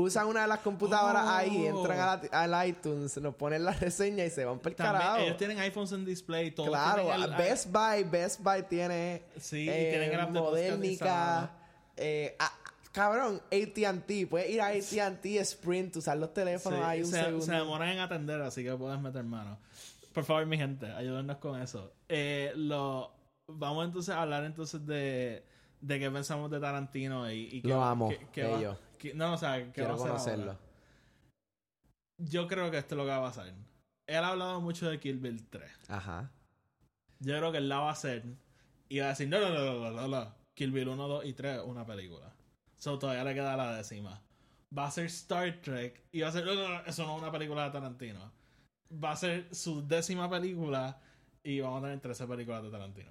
usan 0.01 0.27
una 0.27 0.43
de 0.43 0.47
las 0.49 0.61
computadoras 0.61 1.25
Oh. 1.27 1.31
ahí, 1.31 1.67
entran 1.67 1.99
a 1.99 2.17
la- 2.31 2.43
al 2.57 2.69
iTunes, 2.69 3.17
nos 3.19 3.35
ponen 3.35 3.65
la 3.65 3.73
reseña 3.73 4.25
y 4.25 4.31
se 4.31 4.45
van 4.45 4.59
por 4.59 4.73
el 4.73 4.77
También, 4.77 5.01
carajo. 5.03 5.23
ellos 5.25 5.37
tienen 5.37 5.59
iPhones 5.59 5.93
en 5.93 6.05
display, 6.05 6.51
todos 6.53 6.69
Claro, 6.69 7.05
tienen 7.05 7.23
el- 7.23 7.37
Best 7.37 7.67
Buy, 7.73 8.05
Best 8.05 8.41
Buy 8.43 8.63
tiene 8.65 9.23
Sí, 9.39 9.65
y 9.65 9.69
eh, 9.69 9.89
tienen 10.09 10.33
Modernica, 10.33 11.51
eh, 11.97 12.37
ah, 12.39 12.53
cabrón, 12.93 13.41
AT&T, 13.51 14.27
puedes 14.27 14.51
ir 14.51 14.61
a 14.61 14.69
AT&T 14.69 15.39
Sprint, 15.41 15.97
usar 15.97 16.17
los 16.17 16.33
teléfonos 16.33 16.79
Sí, 16.79 16.85
ahí 16.85 17.01
un 17.01 17.07
se, 17.07 17.17
segundo. 17.25 17.45
se 17.45 17.53
demoran 17.53 17.89
en 17.89 17.99
atender, 18.01 18.41
así 18.43 18.63
que 18.63 18.75
puedes 18.75 19.01
meter 19.01 19.25
mano. 19.25 19.59
Por 20.13 20.25
favor, 20.25 20.47
mi 20.47 20.57
gente, 20.57 20.87
ayúdennos 20.93 21.37
con 21.39 21.61
eso. 21.61 21.93
Eh, 22.09 22.53
lo, 22.57 23.13
vamos 23.47 23.85
entonces 23.85 24.15
a 24.15 24.23
hablar 24.23 24.45
entonces 24.45 24.85
de, 24.87 25.45
de 25.81 25.99
qué 25.99 26.11
pensamos 26.11 26.51
de 26.51 26.59
Tarantino 26.61 27.31
y, 27.31 27.49
y 27.53 27.63
qué 27.63 27.69
Lo 27.69 27.83
amo, 27.83 28.09
qué- 28.09 28.27
qué 28.33 28.43
va- 28.45 28.57
bello. 28.57 28.73
qué- 28.79 28.88
no, 29.15 29.35
o 29.35 29.37
sea, 29.39 29.65
qué 29.65 29.73
Quiero 29.73 29.91
va 29.91 29.95
a 29.95 29.99
conocerlo. 29.99 30.53
ahora. 30.53 30.59
Yo 32.19 32.49
creo 32.49 32.71
que 32.71 32.79
esto 32.79 32.95
es 32.95 32.97
lo 32.97 33.05
que 33.05 33.11
va 33.11 33.19
a 33.19 33.23
pasar. 33.23 33.47
Él 34.07 34.25
ha 34.25 34.29
hablado 34.29 34.61
mucho 34.61 34.89
de 34.89 34.99
Kill 34.99 35.19
Bill 35.19 35.47
3. 35.49 35.71
Ajá. 35.89 36.31
Yo 37.21 37.37
creo 37.37 37.53
que 37.53 37.59
él 37.59 37.69
la 37.69 37.79
va 37.81 37.91
a 37.91 37.93
hacer 37.93 38.25
y 38.89 39.01
va 39.01 39.07
a 39.07 39.09
decir, 39.11 39.29
no, 39.29 39.41
no, 39.41 39.51
no, 39.51 39.65
no, 39.65 39.79
no, 39.79 39.91
no, 39.91 40.09
no. 40.09 40.35
Kill 40.55 40.73
Bill 40.73 40.89
1, 40.89 41.09
2 41.09 41.25
y 41.27 41.33
3, 41.35 41.61
una 41.65 41.85
película. 41.87 42.33
So 42.79 42.99
todavía 42.99 43.25
le 43.25 43.35
queda 43.35 43.57
la 43.57 43.77
décima. 43.77 44.21
Va 44.77 44.87
a 44.87 44.91
ser 44.91 45.07
Star 45.07 45.61
Trek 45.61 46.05
y 46.13 46.21
va 46.21 46.29
a 46.29 46.33
ser, 46.33 46.45
no, 46.45 46.55
no, 46.55 46.69
no, 46.69 46.81
eso 46.85 47.07
no 47.07 47.17
es 47.17 47.23
una 47.23 47.31
película 47.33 47.65
de 47.65 47.71
Tarantino. 47.71 48.33
Va 48.93 49.13
a 49.13 49.17
ser 49.17 49.55
su 49.55 49.87
décima 49.87 50.29
película 50.29 51.01
y 51.43 51.61
vamos 51.61 51.79
a 51.83 51.87
tener 51.87 52.01
13 52.01 52.27
películas 52.27 52.63
de 52.63 52.71
Tarantino. 52.71 53.11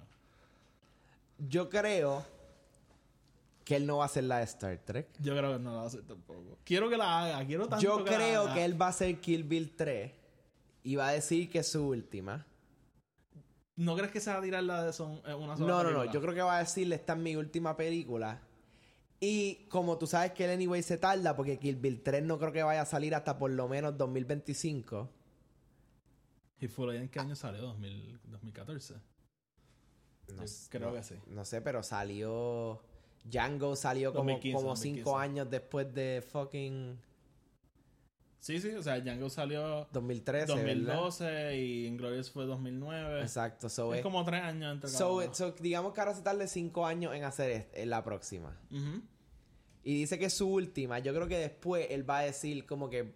Yo 1.38 1.68
creo 1.68 2.24
que 3.68 3.76
él 3.76 3.86
no 3.86 3.98
va 3.98 4.04
a 4.04 4.06
hacer 4.06 4.24
la 4.24 4.38
de 4.38 4.44
Star 4.44 4.78
Trek. 4.78 5.08
Yo 5.20 5.36
creo 5.36 5.52
que 5.52 5.62
no 5.62 5.72
la 5.72 5.76
va 5.76 5.82
a 5.82 5.86
hacer 5.88 6.02
tampoco. 6.06 6.56
Quiero 6.64 6.88
que 6.88 6.96
la 6.96 7.18
haga, 7.22 7.46
quiero 7.46 7.68
tanto 7.68 7.82
Yo 7.84 8.02
que 8.02 8.10
la 8.12 8.16
creo 8.16 8.42
haga. 8.44 8.54
que 8.54 8.64
él 8.64 8.80
va 8.80 8.86
a 8.86 8.88
hacer 8.88 9.20
Kill 9.20 9.44
Bill 9.44 9.76
3 9.76 10.10
y 10.84 10.96
va 10.96 11.08
a 11.08 11.12
decir 11.12 11.50
que 11.50 11.58
es 11.58 11.68
su 11.70 11.86
última. 11.86 12.46
¿No 13.76 13.94
crees 13.94 14.10
que 14.10 14.20
se 14.20 14.30
va 14.30 14.38
a 14.38 14.40
tirar 14.42 14.62
la 14.64 14.84
de 14.84 14.92
son, 14.94 15.20
eh, 15.26 15.34
una 15.34 15.54
sola 15.54 15.68
No, 15.68 15.82
no, 15.82 15.90
no. 15.90 15.96
película? 15.98 16.12
Yo 16.12 16.20
creo 16.22 16.34
que 16.34 16.40
va 16.40 16.56
a 16.56 16.60
decirle 16.60 16.94
esta 16.94 17.12
es 17.12 17.18
mi 17.18 17.36
última 17.36 17.76
película. 17.76 18.40
Y 19.20 19.66
como 19.68 19.98
tú 19.98 20.06
sabes 20.06 20.32
que 20.32 20.46
el 20.46 20.52
Anyway 20.52 20.82
se 20.82 20.96
tarda, 20.96 21.36
porque 21.36 21.58
Kill 21.58 21.76
Bill 21.76 22.02
3 22.02 22.22
no 22.22 22.38
creo 22.38 22.52
que 22.52 22.62
vaya 22.62 22.80
a 22.80 22.86
salir 22.86 23.14
hasta 23.14 23.36
por 23.36 23.50
lo 23.50 23.68
menos 23.68 23.98
2025. 23.98 25.10
¿Y 26.60 26.68
Full 26.68 26.94
en 26.94 27.08
qué 27.10 27.20
año 27.20 27.36
salió? 27.36 27.60
2000, 27.60 28.18
2014. 28.24 28.94
No, 30.28 30.36
Yo 30.38 30.42
s- 30.44 30.68
creo 30.70 30.88
no- 30.88 30.94
que 30.96 31.02
sí. 31.02 31.16
No 31.26 31.44
sé, 31.44 31.60
pero 31.60 31.82
salió. 31.82 32.80
Django 33.24 33.76
salió 33.76 34.12
como, 34.12 34.30
2015, 34.30 34.56
como 34.56 34.68
2015. 34.70 34.98
cinco 35.00 35.18
años 35.18 35.50
después 35.50 35.92
de 35.94 36.24
fucking 36.30 36.98
Sí, 38.40 38.60
sí, 38.60 38.70
o 38.70 38.82
sea, 38.82 39.00
Django 39.00 39.28
salió 39.28 39.88
2013. 39.92 40.46
¿verdad? 40.54 40.94
2012 40.94 41.56
y 41.58 41.86
Inglorious 41.86 42.30
fue 42.30 42.46
2009. 42.46 43.20
Exacto. 43.22 43.68
So, 43.68 43.92
Es 43.92 43.98
es- 43.98 44.02
como 44.02 44.24
tres 44.24 44.42
años 44.42 44.72
entre 44.74 44.88
cada 44.88 44.98
so, 44.98 45.16
uno. 45.16 45.34
so, 45.34 45.50
digamos 45.60 45.92
que 45.92 46.00
ahora 46.00 46.14
se 46.14 46.22
tarde 46.22 46.46
cinco 46.46 46.86
años 46.86 47.14
en 47.14 47.24
hacer 47.24 47.50
est- 47.50 47.76
en 47.76 47.90
la 47.90 48.02
próxima. 48.04 48.56
Y 49.82 49.94
dice 49.94 50.18
que 50.18 50.26
es 50.26 50.34
su 50.34 50.48
última. 50.48 50.98
Yo 51.00 51.12
creo 51.14 51.26
que 51.28 51.38
después 51.38 51.88
él 51.90 52.08
va 52.08 52.18
a 52.18 52.22
decir 52.22 52.64
como 52.64 52.88
que 52.88 53.12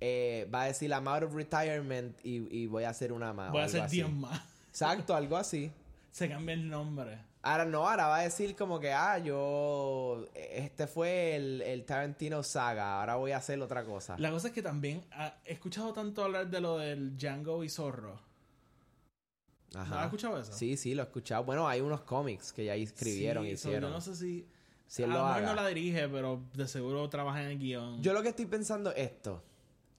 eh, 0.00 0.48
va 0.52 0.62
a 0.62 0.66
decir 0.66 0.90
I'm 0.90 1.06
out 1.08 1.22
of 1.22 1.34
retirement 1.34 2.18
y, 2.24 2.46
y 2.62 2.66
voy 2.66 2.84
a 2.84 2.90
hacer 2.90 3.12
una 3.12 3.32
más. 3.32 3.52
Voy 3.52 3.62
a 3.62 3.64
hacer 3.66 3.82
así. 3.82 3.96
10 3.96 4.10
más. 4.10 4.40
Exacto, 4.70 5.14
algo 5.14 5.36
así. 5.36 5.70
Se 6.10 6.28
cambia 6.28 6.54
el 6.54 6.68
nombre. 6.68 7.18
Ahora 7.46 7.66
no, 7.66 7.86
ahora 7.86 8.06
va 8.06 8.18
a 8.20 8.22
decir 8.22 8.56
como 8.56 8.80
que, 8.80 8.90
ah, 8.90 9.18
yo, 9.18 10.24
este 10.34 10.86
fue 10.86 11.36
el, 11.36 11.60
el 11.60 11.84
Tarantino 11.84 12.42
saga, 12.42 13.00
ahora 13.00 13.16
voy 13.16 13.32
a 13.32 13.36
hacer 13.36 13.60
otra 13.60 13.84
cosa. 13.84 14.16
La 14.18 14.30
cosa 14.30 14.48
es 14.48 14.54
que 14.54 14.62
también 14.62 15.04
ah, 15.12 15.34
he 15.44 15.52
escuchado 15.52 15.92
tanto 15.92 16.24
hablar 16.24 16.48
de 16.48 16.60
lo 16.62 16.78
del 16.78 17.18
Django 17.18 17.62
y 17.62 17.68
Zorro. 17.68 18.18
Ajá. 19.74 19.90
¿No 19.90 19.98
has 19.98 20.04
escuchado 20.06 20.40
eso? 20.40 20.52
Sí, 20.54 20.78
sí, 20.78 20.94
lo 20.94 21.02
he 21.02 21.04
escuchado. 21.04 21.44
Bueno, 21.44 21.68
hay 21.68 21.82
unos 21.82 22.00
cómics 22.00 22.50
que 22.50 22.64
ya 22.64 22.74
escribieron, 22.76 23.44
Sí, 23.44 23.50
so, 23.58 23.68
hicieron. 23.68 23.90
yo 23.90 23.94
no 23.94 24.00
sé 24.00 24.16
si. 24.16 24.48
Si 24.86 25.02
él 25.02 25.12
a 25.12 25.14
lo 25.14 25.26
mejor 25.26 25.42
no 25.42 25.54
la 25.54 25.66
dirige, 25.66 26.08
pero 26.08 26.40
de 26.54 26.66
seguro 26.66 27.06
trabaja 27.10 27.42
en 27.42 27.50
el 27.50 27.58
guion. 27.58 28.02
Yo 28.02 28.14
lo 28.14 28.22
que 28.22 28.30
estoy 28.30 28.46
pensando 28.46 28.90
es 28.92 29.10
esto. 29.10 29.42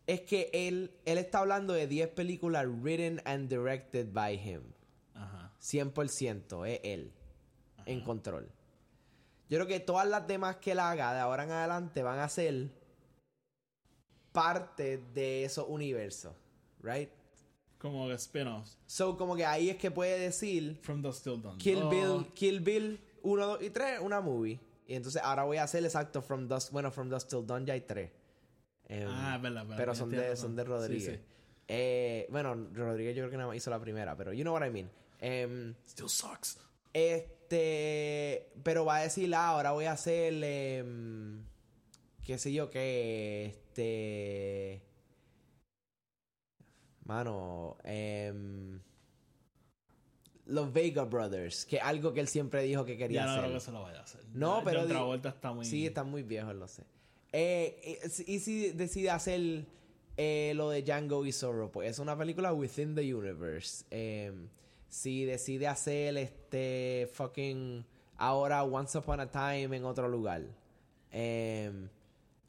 Es 0.07 0.21
que 0.21 0.49
él, 0.51 0.91
él 1.05 1.19
está 1.19 1.39
hablando 1.39 1.73
de 1.73 1.85
10 1.85 2.09
películas 2.09 2.65
written 2.67 3.21
and 3.25 3.49
directed 3.49 4.07
by 4.13 4.35
him. 4.35 4.61
Ajá. 5.13 5.51
100% 5.61 6.67
es 6.67 6.79
él. 6.83 7.11
En 7.85 8.01
control. 8.01 8.49
Yo 9.49 9.57
creo 9.57 9.67
que 9.67 9.79
todas 9.79 10.07
las 10.07 10.25
demás 10.27 10.55
que 10.57 10.71
él 10.71 10.79
haga 10.79 11.13
de 11.13 11.19
ahora 11.19 11.43
en 11.43 11.51
adelante 11.51 12.01
van 12.03 12.19
a 12.19 12.27
ser 12.29 12.69
parte 14.31 14.97
de 15.13 15.43
esos 15.45 15.65
universos. 15.67 16.33
Right? 16.81 17.09
Como 17.77 18.11
spin-offs. 18.11 18.77
So, 18.85 19.17
como 19.17 19.35
que 19.35 19.45
ahí 19.45 19.69
es 19.69 19.77
que 19.77 19.91
puede 19.91 20.19
decir 20.19 20.77
From 20.81 21.01
the 21.01 21.11
Still 21.11 21.41
Done. 21.41 21.57
Kill 21.57 21.83
Oh, 21.83 21.89
Bill, 21.89 22.33
Kill 22.33 22.59
Bill 22.59 22.99
1, 23.23 23.45
2 23.47 23.61
y 23.63 23.69
3, 23.69 23.99
una 24.01 24.21
movie. 24.21 24.59
Y 24.87 24.95
entonces 24.95 25.21
ahora 25.23 25.43
voy 25.43 25.57
a 25.57 25.63
hacer 25.63 25.83
exacto 25.83 26.21
From 26.21 26.47
Dust, 26.47 26.71
bueno, 26.71 26.91
From 26.91 27.09
Dust 27.09 27.29
Till 27.29 27.45
Dawn 27.45 27.65
ya 27.65 27.73
hay 27.73 27.81
3. 27.81 28.11
Em, 28.87 29.07
Ah, 29.09 29.37
verdad, 29.41 29.63
verdad, 29.63 29.77
Pero 29.77 29.95
son 29.95 30.09
de, 30.11 30.35
son 30.35 30.55
de 30.55 30.63
Rodríguez. 30.63 31.19
sí. 31.19 31.25
Eh, 31.67 32.27
bueno, 32.29 32.53
Rodríguez 32.73 33.15
yo 33.15 33.21
creo 33.23 33.31
que 33.31 33.37
nada 33.37 33.47
más 33.47 33.57
hizo 33.57 33.71
la 33.71 33.79
primera, 33.79 34.15
pero 34.15 34.31
you 34.33 34.43
know 34.43 34.53
what 34.53 34.65
I 34.65 34.69
mean. 34.69 34.89
Em, 35.19 35.73
Still 35.87 36.09
sucks. 36.09 36.59
Este, 37.49 38.51
pero 38.63 38.85
va 38.85 38.97
a 38.97 39.01
decir, 39.03 39.33
ah, 39.35 39.49
ahora 39.49 39.71
voy 39.71 39.85
a 39.85 39.91
hacer, 39.91 40.33
em, 40.43 41.43
qué 42.23 42.37
sé 42.37 42.51
yo, 42.51 42.69
que, 42.69 43.45
este, 43.45 44.81
mano, 47.05 47.77
em, 47.83 48.79
los 50.47 50.71
Vega 50.73 51.03
Brothers, 51.03 51.65
que 51.65 51.79
algo 51.79 52.13
que 52.13 52.19
él 52.19 52.27
siempre 52.27 52.63
dijo 52.63 52.85
que 52.85 52.97
quería 52.97 53.21
Ya 53.21 53.25
no 53.25 53.31
hacer. 53.31 53.43
creo 53.45 53.53
que 53.55 53.59
se 53.59 53.71
lo 53.71 53.81
vaya 53.83 53.99
a 53.99 54.03
hacer. 54.03 54.21
No, 54.33 54.59
Ya 54.59 54.63
pero 54.63 54.79
John 54.81 54.89
Travolta 54.89 55.29
está 55.29 55.53
muy... 55.53 55.65
Sí, 55.65 55.85
están 55.87 56.09
muy 56.09 56.23
viejos, 56.23 56.55
lo 56.55 56.67
sé. 56.67 56.83
Eh, 57.31 57.99
y, 58.27 58.33
y 58.35 58.39
si 58.39 58.71
decide 58.71 59.09
hacer 59.09 59.65
eh, 60.17 60.53
lo 60.55 60.69
de 60.69 60.83
Django 60.83 61.25
y 61.25 61.31
Zorro, 61.31 61.71
pues 61.71 61.89
es 61.91 61.99
una 61.99 62.17
película 62.17 62.53
within 62.53 62.95
the 62.95 63.13
universe. 63.13 63.85
Eh, 63.91 64.31
si 64.87 65.25
decide 65.25 65.67
hacer 65.67 66.17
este 66.17 67.09
fucking 67.13 67.85
ahora 68.17 68.63
Once 68.63 68.97
Upon 68.97 69.19
a 69.19 69.29
Time 69.29 69.75
en 69.75 69.85
otro 69.85 70.07
lugar. 70.07 70.41
Eh, 71.11 71.89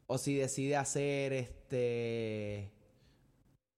o 0.07 0.17
si 0.17 0.35
decide 0.35 0.75
hacer 0.75 1.33
este 1.33 2.71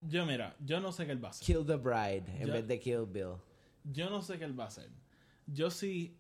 Yo, 0.02 0.26
mira, 0.26 0.56
yo 0.64 0.80
no 0.80 0.92
sé 0.92 1.06
qué 1.06 1.12
él 1.12 1.24
va 1.24 1.30
a 1.30 1.32
hacer. 1.32 1.46
Kill 1.46 1.66
the 1.66 1.76
Bride 1.76 2.26
en 2.42 2.52
vez 2.52 2.68
de 2.68 2.80
Kill 2.80 3.06
Bill. 3.06 3.36
Yo 3.84 4.10
no 4.10 4.22
sé 4.22 4.38
qué 4.38 4.46
él 4.46 4.58
va 4.60 4.66
a 4.66 4.68
hacer. 4.68 4.90
Yo 5.48 5.70
sí 5.72 6.18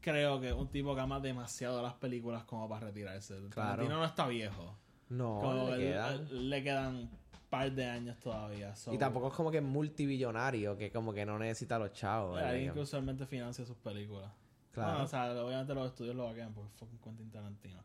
creo 0.00 0.40
que 0.40 0.48
es 0.48 0.54
un 0.54 0.68
tipo 0.70 0.94
que 0.94 1.00
ama 1.00 1.20
demasiado 1.20 1.80
las 1.82 1.94
películas 1.94 2.44
como 2.44 2.68
para 2.68 2.86
retirarse. 2.88 3.34
Claro. 3.50 3.50
Tarantino 3.52 3.96
no 3.98 4.04
está 4.04 4.26
viejo. 4.26 4.76
No, 5.08 5.38
Como 5.40 5.70
le 5.70 5.78
quedan. 5.78 6.14
él- 6.30 6.50
le 6.50 6.62
quedan 6.62 7.10
par 7.56 7.72
de 7.72 7.84
años 7.86 8.18
todavía. 8.18 8.74
so- 8.74 8.92
Y 8.92 8.98
tampoco 8.98 9.28
es 9.28 9.34
como 9.34 9.50
que 9.50 9.60
multibillonario, 9.60 10.76
que 10.76 10.90
como 10.90 11.12
que 11.12 11.24
no 11.24 11.38
necesita 11.38 11.78
los 11.78 11.92
chavos. 11.92 12.34
¿verdad? 12.36 12.50
Alguien 12.50 12.72
que 12.72 12.80
usualmente 12.80 13.26
financia 13.26 13.64
sus 13.64 13.76
películas. 13.76 14.30
Claro. 14.72 14.90
Bueno, 14.90 15.04
o 15.04 15.08
sea, 15.08 15.30
obviamente 15.44 15.74
los 15.74 15.86
estudios 15.86 16.16
lo 16.16 16.24
vaquean 16.26 16.52
porque 16.52 16.70
es 16.72 16.78
fucking 16.78 16.98
Quentin 16.98 17.30
Tarantino. 17.30 17.82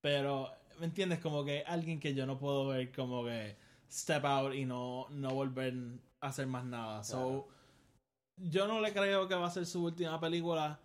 Pero, 0.00 0.50
¿me 0.78 0.86
entiendes? 0.86 1.18
Como 1.18 1.44
que 1.44 1.64
alguien 1.66 1.98
que 1.98 2.14
yo 2.14 2.26
no 2.26 2.38
puedo 2.38 2.68
ver 2.68 2.92
como 2.92 3.24
que 3.24 3.56
step 3.90 4.24
out 4.24 4.54
y 4.54 4.64
no, 4.64 5.06
no 5.10 5.30
volver 5.34 5.74
a 6.20 6.28
hacer 6.28 6.46
más 6.46 6.64
nada. 6.64 7.02
So, 7.02 7.48
yo 8.36 8.68
no 8.68 8.80
le 8.80 8.92
creo 8.92 9.26
que 9.26 9.34
va 9.34 9.48
a 9.48 9.50
ser 9.50 9.66
su 9.66 9.82
última 9.84 10.20
película, 10.20 10.78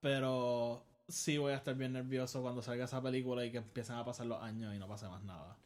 pero 0.00 0.84
sí 1.08 1.38
voy 1.38 1.52
a 1.52 1.56
estar 1.56 1.74
bien 1.74 1.94
nervioso 1.94 2.42
cuando 2.42 2.60
salga 2.60 2.84
esa 2.84 3.00
película 3.02 3.44
y 3.44 3.50
que 3.50 3.58
empiecen 3.58 3.96
a 3.96 4.04
pasar 4.04 4.26
los 4.26 4.42
años 4.42 4.74
y 4.74 4.78
no 4.78 4.86
pase 4.86 5.08
más 5.08 5.22
nada. 5.22 5.56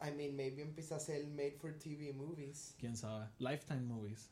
I 0.00 0.10
mean, 0.14 0.36
maybe 0.36 0.62
empieza 0.62 0.96
a 0.96 1.00
ser 1.00 1.26
made 1.26 1.56
for 1.60 1.72
TV 1.78 2.12
movies. 2.12 2.74
¿Quién 2.78 2.96
sabe? 2.96 3.28
Lifetime 3.38 3.82
Movies. 3.82 4.30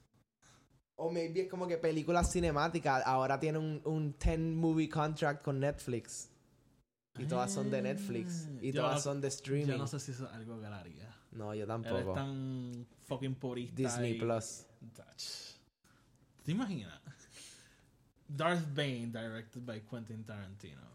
O 0.97 1.11
maybe 1.11 1.43
es 1.43 1.49
como 1.51 1.67
que 1.67 1.77
películas 1.79 2.31
cinemáticas. 2.33 3.03
Ahora 3.07 3.41
tiene 3.41 3.59
un, 3.59 3.81
un 3.85 4.15
10 4.19 4.39
movie 4.55 4.89
contract 4.89 5.43
con 5.43 5.59
Netflix. 5.59 6.31
Y 7.19 7.27
todas 7.27 7.53
son 7.53 7.71
de 7.71 7.81
Netflix. 7.83 8.49
Y 8.61 8.69
Ah. 8.69 8.73
Yo 8.73 8.83
todas 8.83 9.03
son 9.03 9.21
de 9.21 9.29
streaming. 9.29 9.67
Yo 9.67 9.79
no 9.79 9.87
sé 9.87 9.99
si 10.01 10.13
eso 10.13 10.27
es 10.27 10.33
algo 10.33 10.61
que 10.61 10.67
haría. 10.67 11.15
No, 11.33 11.55
yo 11.55 11.67
tampoco. 11.67 11.99
es 11.99 12.15
tan 12.15 12.87
fucking 13.05 13.35
purista. 13.37 13.75
Disney 13.77 14.13
y- 14.17 14.21
Plus. 14.21 14.67
¿Te 16.45 16.53
imaginas? 16.53 17.01
Darth 18.29 18.67
Bane, 18.75 19.07
directed 19.07 19.63
by 19.65 19.81
Quentin 19.83 20.25
Tarantino. 20.25 20.94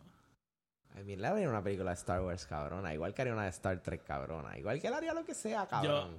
I 0.97 1.03
mean, 1.03 1.21
le 1.21 1.27
haría 1.27 1.49
una 1.49 1.63
película 1.63 1.91
de 1.91 1.95
Star 1.95 2.21
Wars, 2.21 2.45
cabrona. 2.45 2.93
Igual 2.93 3.13
que 3.13 3.21
haría 3.21 3.33
una 3.33 3.43
de 3.43 3.49
Star 3.49 3.79
Trek, 3.81 4.03
cabrona. 4.03 4.57
Igual 4.57 4.79
que 4.81 4.87
él 4.87 4.93
haría 4.93 5.13
lo 5.13 5.23
que 5.23 5.33
sea, 5.33 5.67
cabrón. 5.67 6.17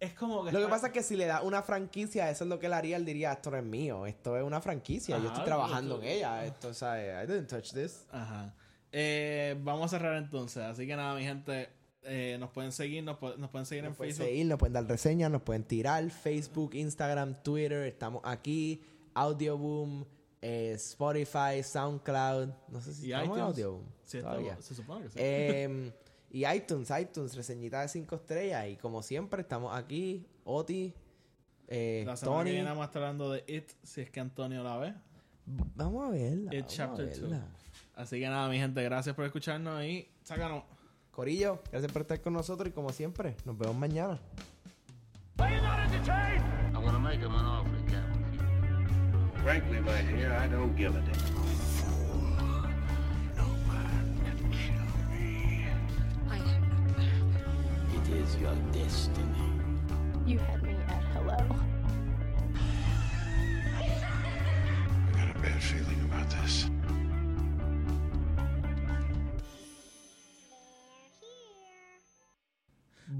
Es 0.00 0.14
como 0.14 0.44
que. 0.44 0.52
Lo 0.52 0.60
que 0.60 0.66
pasa 0.68 0.88
es 0.88 0.92
que 0.92 1.02
si 1.02 1.16
le 1.16 1.26
da 1.26 1.42
una 1.42 1.62
franquicia, 1.62 2.28
eso 2.30 2.44
es 2.44 2.50
lo 2.50 2.58
que 2.58 2.66
él 2.66 2.72
haría. 2.72 2.96
Él 2.96 3.04
diría, 3.04 3.32
esto 3.32 3.50
no 3.50 3.56
es 3.58 3.64
mío. 3.64 4.06
Esto 4.06 4.36
es 4.36 4.42
una 4.42 4.60
franquicia. 4.60 5.18
Yo 5.18 5.28
estoy 5.28 5.44
trabajando 5.44 5.96
tú- 5.96 6.02
en 6.02 6.08
ella. 6.08 6.44
Esto, 6.44 6.72
¿sabes? 6.74 7.24
I 7.24 7.26
didn't 7.30 7.48
touch 7.48 7.72
this. 7.72 8.06
Ajá. 8.10 8.52
Eh, 8.90 9.56
vamos 9.60 9.86
a 9.86 9.96
cerrar 9.98 10.16
entonces. 10.16 10.62
Así 10.62 10.86
que 10.86 10.96
nada, 10.96 11.14
mi 11.14 11.22
gente. 11.24 11.68
eh, 12.04 12.36
nos 12.40 12.50
pueden 12.50 12.72
seguir, 12.72 13.04
nos, 13.04 13.16
pu- 13.16 13.36
nos 13.36 13.48
pueden 13.50 13.64
seguir 13.64 13.84
en 13.84 13.90
Nos 13.90 13.96
pueden 13.96 14.12
Facebook. 14.12 14.28
seguir, 14.28 14.46
nos 14.46 14.58
pueden 14.58 14.72
dar 14.72 14.84
reseñas, 14.86 15.30
nos 15.30 15.42
pueden 15.42 15.62
tirar. 15.62 16.10
Facebook, 16.10 16.74
Instagram, 16.74 17.40
Twitter. 17.44 17.84
Estamos 17.86 18.22
aquí. 18.24 18.82
Audioboom, 19.14 20.04
eh, 20.42 20.72
Spotify, 20.74 21.62
SoundCloud. 21.62 22.48
No 22.68 22.80
sé 22.80 22.92
si 22.94 23.06
Y 23.08 23.12
estamos 23.12 23.38
en. 23.38 23.82
Sí, 24.04 24.18
estamos- 24.18 24.64
se 24.64 24.74
supone 24.74 25.02
que 25.04 25.08
sí. 25.10 25.18
Em, 25.18 25.92
y 26.30 26.46
iTunes, 26.46 26.90
iTunes, 27.00 27.34
reseñita 27.36 27.80
de 27.80 27.88
5 27.88 28.16
estrellas. 28.16 28.68
Y 28.68 28.76
como 28.76 29.02
siempre, 29.02 29.40
estamos 29.42 29.74
aquí. 29.76 30.26
Oti, 30.44 30.92
eh, 31.68 32.02
la 32.06 32.16
semana 32.16 32.38
Tony. 32.38 32.44
que 32.50 32.52
viene 32.54 32.68
vamos 32.68 32.82
a 32.82 32.86
estar 32.86 33.02
hablando 33.02 33.30
de 33.30 33.44
It, 33.46 33.70
si 33.82 34.00
es 34.00 34.10
que 34.10 34.20
Antonio 34.20 34.62
la 34.64 34.76
ve. 34.78 34.94
Vamos 35.46 36.08
a 36.08 36.10
verla. 36.10 36.54
It 36.54 36.66
Chapter 36.66 37.08
2. 37.08 37.20
verla. 37.20 37.46
Así 37.94 38.18
que 38.18 38.28
nada, 38.28 38.48
mi 38.48 38.58
gente, 38.58 38.82
gracias 38.82 39.14
por 39.14 39.24
escucharnos 39.24 39.82
y 39.84 40.08
sácanos. 40.24 40.64
Corillo, 41.12 41.60
gracias 41.70 41.92
por 41.92 42.02
estar 42.02 42.20
con 42.22 42.32
nosotros 42.32 42.68
y 42.68 42.72
como 42.72 42.90
siempre, 42.90 43.36
nos 43.44 43.56
vemos 43.58 43.76
mañana. 43.76 44.18
Frankly, 49.42 49.80
my 49.80 50.00
dear, 50.02 50.32
I 50.34 50.46
don't 50.46 50.76
give 50.76 50.94
a 50.94 51.00
damn. 51.00 51.12
No 53.36 53.42
one 53.66 54.20
can 54.24 54.38
kill 54.52 54.86
me. 55.10 55.66
I 56.30 56.36
am. 56.36 56.94
It 57.96 58.08
is 58.22 58.36
your 58.36 58.54
destiny. 58.72 59.26
You 60.24 60.38
had 60.38 60.62
me 60.62 60.76
at 60.86 61.02
hello. 61.12 61.36
I 63.66 63.78
got 65.12 65.36
a 65.36 65.38
bad 65.40 65.60
feeling 65.60 66.00
about 66.04 66.30
this. 66.30 66.70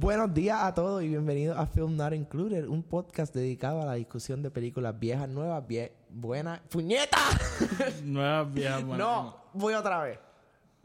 Buenos 0.03 0.35
días 0.35 0.59
a 0.61 0.75
todos 0.75 1.01
y 1.05 1.07
bienvenidos 1.07 1.57
a 1.57 1.65
Film 1.65 1.97
Not 1.97 2.13
Included, 2.13 2.67
un 2.67 2.83
podcast 2.83 3.33
dedicado 3.33 3.83
a 3.83 3.85
la 3.85 3.95
discusión 3.95 4.43
de 4.43 4.51
películas 4.51 4.99
viejas, 4.99 5.29
nuevas, 5.29 5.65
vie 5.65 5.93
buenas. 6.09 6.59
¡Puñeta! 6.69 7.19
Nuevas 8.03 8.53
viejas 8.53 8.85
buenas. 8.85 8.99
no, 8.99 9.37
voy 9.53 9.75
otra 9.75 10.03
vez. 10.03 10.19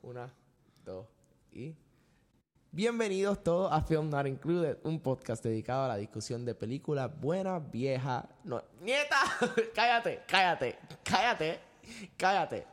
Una, 0.04 0.32
dos 0.86 1.08
y. 1.52 1.76
Bienvenidos 2.72 3.42
todos 3.44 3.72
a 3.72 3.82
Film 3.82 4.08
Not 4.12 4.28
Included, 4.28 4.78
un 4.84 5.00
podcast 5.00 5.44
dedicado 5.44 5.86
a 5.86 5.88
la 5.88 5.98
discusión 5.98 6.46
de 6.46 6.54
películas 6.54 7.10
buenas, 7.20 7.72
viejas. 7.72 8.24
No, 8.44 8.62
¡Nieta! 8.82 9.18
cállate, 9.74 10.22
cállate, 10.28 10.78
cállate, 11.04 11.60
cállate. 12.16 12.68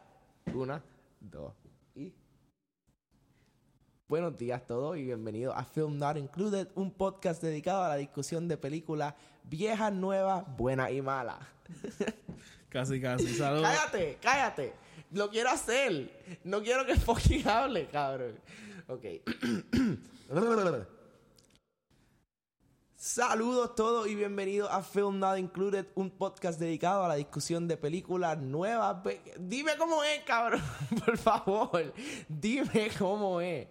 Una, 0.52 0.82
dos. 1.18 1.63
Buenos 4.06 4.36
días 4.36 4.66
todos 4.66 4.98
y 4.98 5.02
bienvenidos 5.02 5.54
a 5.56 5.64
Film 5.64 5.96
Not 5.96 6.18
Included, 6.18 6.68
un 6.74 6.90
podcast 6.90 7.42
dedicado 7.42 7.84
a 7.84 7.88
la 7.88 7.96
discusión 7.96 8.46
de 8.48 8.58
películas 8.58 9.14
viejas, 9.44 9.94
nuevas, 9.94 10.44
buenas 10.58 10.92
y 10.92 11.00
malas. 11.00 11.38
Casi, 12.68 13.00
casi. 13.00 13.32
Saludos. 13.34 13.62
Cállate, 13.62 14.18
cállate. 14.20 14.74
Lo 15.12 15.30
quiero 15.30 15.48
hacer. 15.48 16.40
No 16.44 16.60
quiero 16.60 16.84
que 16.84 16.96
fucking 17.00 17.48
hable, 17.48 17.86
cabrón. 17.86 18.38
Ok. 18.88 19.04
Saludos 22.96 23.74
todos 23.74 24.08
y 24.08 24.14
bienvenidos 24.14 24.68
a 24.70 24.82
Film 24.82 25.18
Not 25.18 25.38
Included, 25.38 25.86
un 25.94 26.10
podcast 26.10 26.58
dedicado 26.58 27.04
a 27.04 27.08
la 27.08 27.14
discusión 27.14 27.68
de 27.68 27.76
películas 27.76 28.38
nuevas. 28.38 28.96
Dime 29.38 29.72
cómo 29.78 30.02
es, 30.02 30.24
cabrón. 30.24 30.62
Por 31.06 31.16
favor. 31.16 31.94
Dime 32.28 32.90
cómo 32.98 33.40
es. 33.40 33.68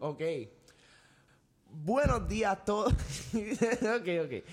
Ok. 0.00 0.22
Buenos 1.70 2.28
días 2.28 2.52
a 2.52 2.56
todos. 2.64 2.92
ok, 3.32 4.08
ok. 4.24 4.44